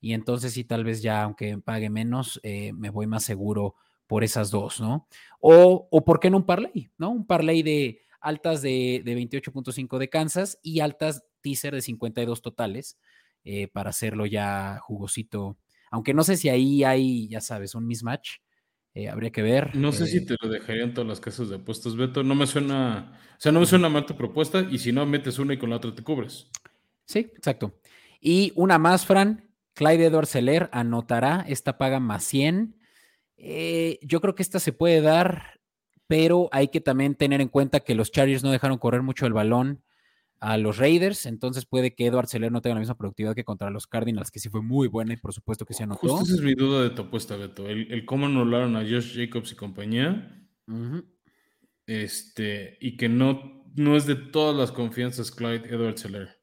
Y 0.00 0.14
entonces 0.14 0.54
sí, 0.54 0.64
tal 0.64 0.84
vez 0.84 1.02
ya, 1.02 1.22
aunque 1.22 1.58
pague 1.58 1.90
menos, 1.90 2.40
eh, 2.42 2.72
me 2.72 2.88
voy 2.88 3.06
más 3.06 3.24
seguro 3.24 3.76
por 4.06 4.24
esas 4.24 4.50
dos, 4.50 4.80
¿no? 4.80 5.08
O, 5.40 5.88
o 5.90 6.04
¿por 6.04 6.20
qué 6.20 6.30
no 6.30 6.38
un 6.38 6.46
parlay? 6.46 6.90
¿No? 6.98 7.10
Un 7.10 7.26
parlay 7.26 7.62
de 7.62 8.00
altas 8.20 8.62
de, 8.62 9.02
de 9.04 9.16
28.5 9.16 9.98
de 9.98 10.08
Kansas 10.08 10.58
y 10.62 10.80
altas 10.80 11.24
teaser 11.40 11.74
de 11.74 11.82
52 11.82 12.42
totales 12.42 12.98
eh, 13.44 13.68
para 13.68 13.90
hacerlo 13.90 14.26
ya 14.26 14.78
jugosito. 14.82 15.56
Aunque 15.90 16.14
no 16.14 16.24
sé 16.24 16.36
si 16.36 16.48
ahí 16.48 16.82
hay, 16.82 17.28
ya 17.28 17.40
sabes, 17.40 17.76
un 17.76 17.86
mismatch. 17.86 18.38
Eh, 18.92 19.08
habría 19.08 19.30
que 19.30 19.42
ver. 19.42 19.76
No 19.76 19.92
sé 19.92 20.06
si 20.06 20.24
te 20.24 20.34
lo 20.42 20.48
dejarían 20.48 20.94
todas 20.94 21.06
las 21.06 21.20
casas 21.20 21.50
de 21.50 21.56
apuestas, 21.56 21.96
Beto. 21.96 22.22
No 22.22 22.34
me 22.34 22.46
suena, 22.46 23.20
o 23.36 23.40
sea, 23.40 23.52
no 23.52 23.60
me 23.60 23.66
suena 23.66 23.88
mal 23.88 24.06
tu 24.06 24.16
propuesta 24.16 24.66
y 24.68 24.78
si 24.78 24.90
no, 24.90 25.06
metes 25.06 25.38
una 25.38 25.54
y 25.54 25.58
con 25.58 25.70
la 25.70 25.76
otra 25.76 25.94
te 25.94 26.02
cubres. 26.02 26.50
Sí, 27.04 27.30
exacto. 27.36 27.78
Y 28.20 28.52
una 28.56 28.78
más, 28.78 29.06
Fran. 29.06 29.48
Clyde 29.74 30.06
Edwards 30.06 30.30
Seller 30.30 30.70
anotará 30.72 31.44
esta 31.46 31.76
paga 31.76 32.00
más 32.00 32.24
100. 32.24 32.74
Eh, 33.36 33.98
yo 34.02 34.20
creo 34.20 34.34
que 34.34 34.42
esta 34.42 34.60
se 34.60 34.72
puede 34.72 35.00
dar, 35.00 35.60
pero 36.06 36.48
hay 36.52 36.68
que 36.68 36.80
también 36.80 37.14
tener 37.14 37.40
en 37.40 37.48
cuenta 37.48 37.80
que 37.80 37.94
los 37.94 38.10
Chargers 38.10 38.42
no 38.42 38.50
dejaron 38.50 38.78
correr 38.78 39.02
mucho 39.02 39.26
el 39.26 39.32
balón 39.32 39.82
a 40.38 40.58
los 40.58 40.76
Raiders, 40.76 41.24
entonces 41.24 41.64
puede 41.64 41.94
que 41.94 42.06
Edward 42.06 42.26
Seller 42.26 42.52
no 42.52 42.60
tenga 42.60 42.74
la 42.74 42.80
misma 42.80 42.98
productividad 42.98 43.34
que 43.34 43.44
contra 43.44 43.70
los 43.70 43.86
Cardinals, 43.86 44.30
que 44.30 44.38
sí 44.38 44.50
fue 44.50 44.62
muy 44.62 44.86
buena 44.86 45.14
y 45.14 45.16
por 45.16 45.32
supuesto 45.32 45.64
que 45.64 45.72
se 45.72 45.84
anotó. 45.84 46.08
Justo 46.08 46.24
esa 46.24 46.34
es 46.34 46.42
mi 46.42 46.54
duda 46.54 46.82
de 46.82 46.90
tu 46.90 47.02
apuesta, 47.02 47.36
Beto. 47.36 47.66
El, 47.66 48.04
cómo 48.04 48.26
anularon 48.26 48.76
a 48.76 48.80
Josh 48.80 49.16
Jacobs 49.16 49.52
y 49.52 49.56
compañía. 49.56 50.46
Este, 51.86 52.76
y 52.80 52.96
que 52.96 53.08
no 53.08 53.56
no 53.76 53.96
es 53.96 54.06
de 54.06 54.16
todas 54.16 54.56
las 54.56 54.72
confianzas 54.72 55.30
Clyde 55.30 55.68
Edwards 55.68 56.00
Seller. 56.00 56.40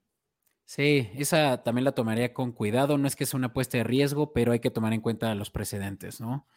Sí, 0.66 1.10
esa 1.16 1.64
también 1.64 1.84
la 1.84 1.92
tomaría 1.92 2.34
con 2.34 2.52
cuidado. 2.52 2.98
No 2.98 3.08
es 3.08 3.16
que 3.16 3.26
sea 3.26 3.38
una 3.38 3.48
apuesta 3.48 3.78
de 3.78 3.84
riesgo, 3.84 4.34
pero 4.34 4.54
hay 4.54 4.60
que 4.60 4.72
tomar 4.72 4.94
en 4.94 5.02
cuenta 5.02 5.34
los 5.36 5.50
precedentes, 5.50 6.22
¿no? 6.22 6.48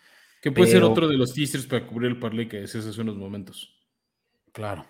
Que 0.47 0.53
puede 0.53 0.71
ser 0.71 0.85
otro 0.85 1.09
de 1.09 1.17
los 1.17 1.35
teasers 1.35 1.67
para 1.67 1.85
cubrir 1.85 2.09
el 2.09 2.21
parlay 2.21 2.47
que 2.47 2.61
decías 2.61 2.87
hace 2.87 3.01
unos 3.01 3.17
momentos. 3.17 3.69
Claro. 4.53 4.87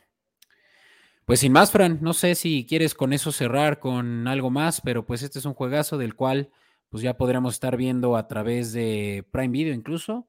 Pues 1.24 1.40
sin 1.40 1.50
más, 1.50 1.72
Fran, 1.72 1.96
no 2.02 2.12
sé 2.12 2.34
si 2.34 2.66
quieres 2.68 2.92
con 2.92 3.14
eso 3.14 3.32
cerrar 3.32 3.80
con 3.80 4.28
algo 4.28 4.50
más, 4.50 4.82
pero 4.82 5.06
pues 5.06 5.22
este 5.22 5.38
es 5.38 5.46
un 5.46 5.54
juegazo 5.54 5.96
del 5.96 6.14
cual 6.14 6.50
pues 6.90 7.02
ya 7.02 7.16
podremos 7.16 7.54
estar 7.54 7.78
viendo 7.78 8.18
a 8.18 8.28
través 8.28 8.74
de 8.74 9.26
Prime 9.30 9.48
Video 9.48 9.72
incluso. 9.72 10.28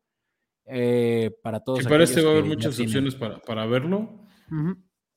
Eh, 0.65 1.38
para 1.43 1.59
todos. 1.59 1.80
Que 1.82 1.89
parece 1.89 2.21
va 2.21 2.30
a 2.30 2.32
haber 2.32 2.45
muchas 2.45 2.80
opciones 2.80 3.15
para, 3.15 3.65
verlo. 3.65 4.30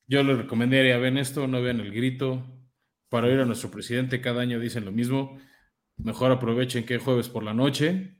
Yo 0.07 0.23
les 0.23 0.37
recomendaría, 0.37 0.97
ven 0.97 1.17
esto, 1.17 1.47
no 1.47 1.61
vean 1.61 1.79
el 1.79 1.93
grito. 1.93 2.45
Para 3.07 3.31
ir 3.31 3.39
a 3.39 3.45
nuestro 3.45 3.71
presidente, 3.71 4.19
cada 4.19 4.41
año 4.41 4.59
dicen 4.59 4.83
lo 4.83 4.91
mismo. 4.91 5.37
Mejor 5.95 6.33
aprovechen 6.33 6.85
que 6.85 6.97
jueves 6.97 7.29
por 7.29 7.43
la 7.43 7.53
noche. 7.53 8.17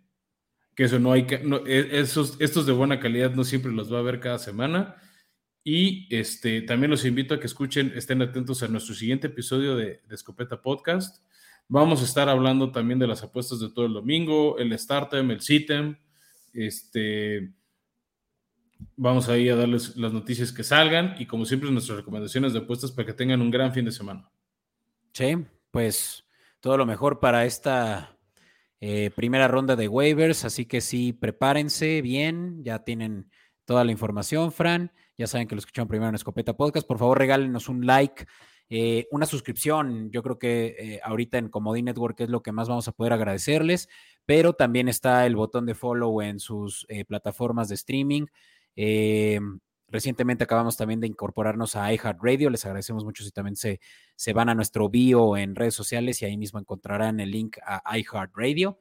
Que 0.81 0.85
eso 0.85 0.97
no 0.97 1.11
hay 1.11 1.27
que. 1.27 1.35
E, 1.67 1.99
esos, 1.99 2.41
estos 2.41 2.65
de 2.65 2.71
buena 2.71 2.99
calidad 2.99 3.35
no 3.35 3.43
siempre 3.43 3.71
los 3.71 3.93
va 3.93 3.99
a 3.99 4.01
ver 4.01 4.19
cada 4.19 4.39
semana. 4.39 4.95
Y 5.63 6.07
este, 6.09 6.63
también 6.63 6.89
los 6.89 7.05
invito 7.05 7.35
a 7.35 7.39
que 7.39 7.45
escuchen, 7.45 7.93
estén 7.95 8.19
atentos 8.23 8.63
a 8.63 8.67
nuestro 8.67 8.95
siguiente 8.95 9.27
episodio 9.27 9.75
de, 9.75 10.01
de 10.07 10.15
Escopeta 10.15 10.59
Podcast. 10.59 11.23
Vamos 11.67 12.01
a 12.01 12.05
estar 12.05 12.29
hablando 12.29 12.71
también 12.71 12.97
de 12.97 13.05
las 13.05 13.21
apuestas 13.21 13.59
de 13.59 13.69
todo 13.69 13.85
el 13.85 13.93
domingo, 13.93 14.57
el 14.57 14.75
Startem, 14.75 15.29
el 15.29 15.41
Sitem. 15.41 15.97
Este, 16.51 17.53
vamos 18.95 19.29
ahí 19.29 19.49
a 19.49 19.55
darles 19.55 19.95
las 19.97 20.11
noticias 20.11 20.51
que 20.51 20.63
salgan 20.63 21.13
y 21.19 21.27
como 21.27 21.45
siempre 21.45 21.69
nuestras 21.69 21.99
recomendaciones 21.99 22.53
de 22.53 22.59
apuestas 22.59 22.91
para 22.91 23.05
que 23.05 23.13
tengan 23.13 23.39
un 23.39 23.51
gran 23.51 23.71
fin 23.71 23.85
de 23.85 23.91
semana. 23.91 24.27
Sí, 25.13 25.45
pues 25.69 26.23
todo 26.59 26.75
lo 26.75 26.87
mejor 26.87 27.19
para 27.19 27.45
esta 27.45 28.10
eh, 28.81 29.11
primera 29.15 29.47
ronda 29.47 29.75
de 29.75 29.87
waivers, 29.87 30.43
así 30.43 30.65
que 30.65 30.81
sí, 30.81 31.13
prepárense 31.13 32.01
bien, 32.01 32.63
ya 32.63 32.79
tienen 32.79 33.29
toda 33.63 33.85
la 33.85 33.91
información, 33.91 34.51
Fran, 34.51 34.91
ya 35.17 35.27
saben 35.27 35.47
que 35.47 35.55
lo 35.55 35.59
escucharon 35.59 35.87
primero 35.87 36.09
en 36.09 36.15
Escopeta 36.15 36.57
Podcast, 36.57 36.87
por 36.87 36.97
favor 36.97 37.17
regálenos 37.17 37.69
un 37.69 37.85
like, 37.85 38.25
eh, 38.69 39.07
una 39.11 39.25
suscripción, 39.25 40.11
yo 40.11 40.23
creo 40.23 40.39
que 40.39 40.75
eh, 40.77 40.99
ahorita 41.03 41.37
en 41.37 41.49
Comodín 41.49 41.85
Network 41.85 42.19
es 42.21 42.29
lo 42.29 42.41
que 42.41 42.51
más 42.51 42.67
vamos 42.67 42.87
a 42.87 42.91
poder 42.91 43.13
agradecerles, 43.13 43.87
pero 44.25 44.53
también 44.53 44.89
está 44.89 45.25
el 45.25 45.35
botón 45.35 45.65
de 45.65 45.75
follow 45.75 46.21
en 46.21 46.39
sus 46.39 46.85
plataformas 47.07 47.69
de 47.69 47.75
streaming. 47.75 48.25
Recientemente 49.91 50.45
acabamos 50.45 50.77
también 50.77 51.01
de 51.01 51.07
incorporarnos 51.07 51.75
a 51.75 51.93
iHeartRadio. 51.93 52.49
Les 52.49 52.65
agradecemos 52.65 53.03
mucho 53.03 53.23
si 53.23 53.31
también 53.31 53.57
se, 53.57 53.81
se 54.15 54.33
van 54.33 54.49
a 54.49 54.55
nuestro 54.55 54.89
bio 54.89 55.35
en 55.35 55.53
redes 55.55 55.75
sociales 55.75 56.21
y 56.21 56.25
ahí 56.25 56.37
mismo 56.37 56.59
encontrarán 56.59 57.19
el 57.19 57.29
link 57.29 57.57
a 57.65 57.97
iHeartRadio. 57.97 58.79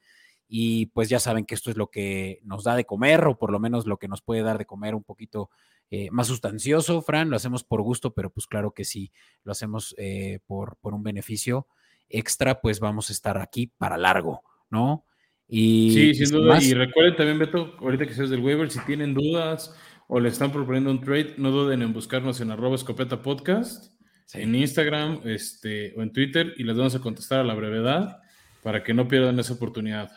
Y 0.53 0.87
pues 0.87 1.09
ya 1.09 1.21
saben 1.21 1.45
que 1.45 1.55
esto 1.55 1.71
es 1.71 1.77
lo 1.77 1.89
que 1.89 2.41
nos 2.43 2.65
da 2.65 2.75
de 2.75 2.85
comer, 2.85 3.25
o 3.27 3.39
por 3.39 3.53
lo 3.53 3.61
menos 3.61 3.87
lo 3.87 3.99
que 3.99 4.09
nos 4.09 4.23
puede 4.23 4.43
dar 4.43 4.59
de 4.59 4.67
comer 4.67 4.95
un 4.95 5.05
poquito 5.05 5.51
eh, 5.91 6.09
más 6.11 6.29
sustancioso, 6.29 7.03
Fran. 7.03 7.31
Lo 7.31 7.37
hacemos 7.37 7.65
por 7.65 7.83
gusto, 7.83 8.15
pero 8.15 8.31
pues 8.31 8.47
claro 8.47 8.73
que 8.73 8.85
sí, 8.85 9.13
lo 9.45 9.53
hacemos 9.53 9.95
eh, 9.99 10.39
por, 10.47 10.77
por 10.81 10.95
un 10.95 11.03
beneficio 11.03 11.67
extra, 12.09 12.61
pues 12.61 12.81
vamos 12.81 13.11
a 13.11 13.13
estar 13.13 13.39
aquí 13.39 13.69
para 13.79 13.97
largo, 13.97 14.43
¿no? 14.71 15.05
Y, 15.47 15.93
sí, 15.93 16.27
sin 16.27 16.37
duda. 16.37 16.63
Y 16.63 16.75
recuerden 16.75 17.17
también, 17.17 17.39
Beto, 17.39 17.77
ahorita 17.81 18.07
que 18.07 18.15
seas 18.15 18.31
del 18.31 18.41
waiver, 18.41 18.71
si 18.71 18.79
tienen 18.81 19.15
dudas 19.15 19.75
o 20.13 20.19
le 20.19 20.29
están 20.29 20.51
proponiendo 20.51 20.91
un 20.91 21.01
trade, 21.01 21.35
no 21.39 21.53
duden 21.53 21.83
en 21.83 21.93
buscarnos 21.93 22.41
en 22.41 22.51
arroba 22.51 22.75
escopeta 22.75 23.23
podcast, 23.23 23.95
en 24.35 24.57
Instagram 24.57 25.21
este, 25.25 25.95
o 25.97 26.03
en 26.03 26.13
Twitter 26.13 26.53
y 26.57 26.65
les 26.65 26.77
vamos 26.77 26.97
a 26.97 26.99
contestar 26.99 27.39
a 27.39 27.45
la 27.45 27.55
brevedad 27.55 28.21
para 28.61 28.83
que 28.83 28.93
no 28.93 29.07
pierdan 29.07 29.39
esa 29.39 29.55
oportunidad. 29.55 30.11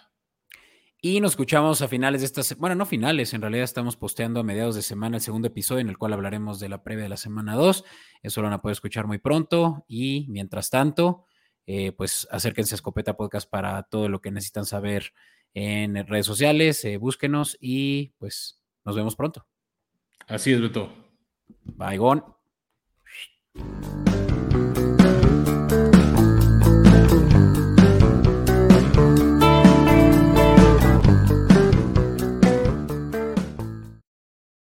Y 0.99 1.21
nos 1.21 1.33
escuchamos 1.33 1.83
a 1.83 1.87
finales 1.87 2.21
de 2.21 2.25
esta 2.25 2.41
semana, 2.41 2.61
bueno, 2.61 2.75
no 2.75 2.85
finales, 2.87 3.35
en 3.35 3.41
realidad 3.41 3.65
estamos 3.65 3.95
posteando 3.95 4.39
a 4.39 4.43
mediados 4.43 4.73
de 4.73 4.81
semana 4.81 5.17
el 5.17 5.21
segundo 5.21 5.49
episodio 5.49 5.81
en 5.81 5.89
el 5.89 5.97
cual 5.99 6.13
hablaremos 6.13 6.59
de 6.59 6.69
la 6.69 6.81
previa 6.81 7.03
de 7.03 7.09
la 7.09 7.17
semana 7.17 7.53
2. 7.53 7.83
Eso 8.23 8.41
lo 8.41 8.47
van 8.47 8.53
a 8.53 8.61
poder 8.63 8.73
escuchar 8.73 9.05
muy 9.05 9.19
pronto 9.19 9.85
y 9.87 10.25
mientras 10.27 10.71
tanto, 10.71 11.27
eh, 11.67 11.91
pues 11.91 12.27
acérquense 12.31 12.73
a 12.73 12.77
Escopeta 12.77 13.15
Podcast 13.15 13.47
para 13.47 13.83
todo 13.83 14.09
lo 14.09 14.21
que 14.21 14.31
necesitan 14.31 14.65
saber 14.65 15.13
en 15.53 16.07
redes 16.07 16.25
sociales, 16.25 16.83
eh, 16.83 16.97
búsquenos 16.97 17.57
y 17.61 18.15
pues 18.17 18.59
nos 18.85 18.95
vemos 18.95 19.15
pronto. 19.15 19.45
Así 20.27 20.53
es, 20.53 20.61
Beto. 20.61 20.89
Bye, 21.65 21.97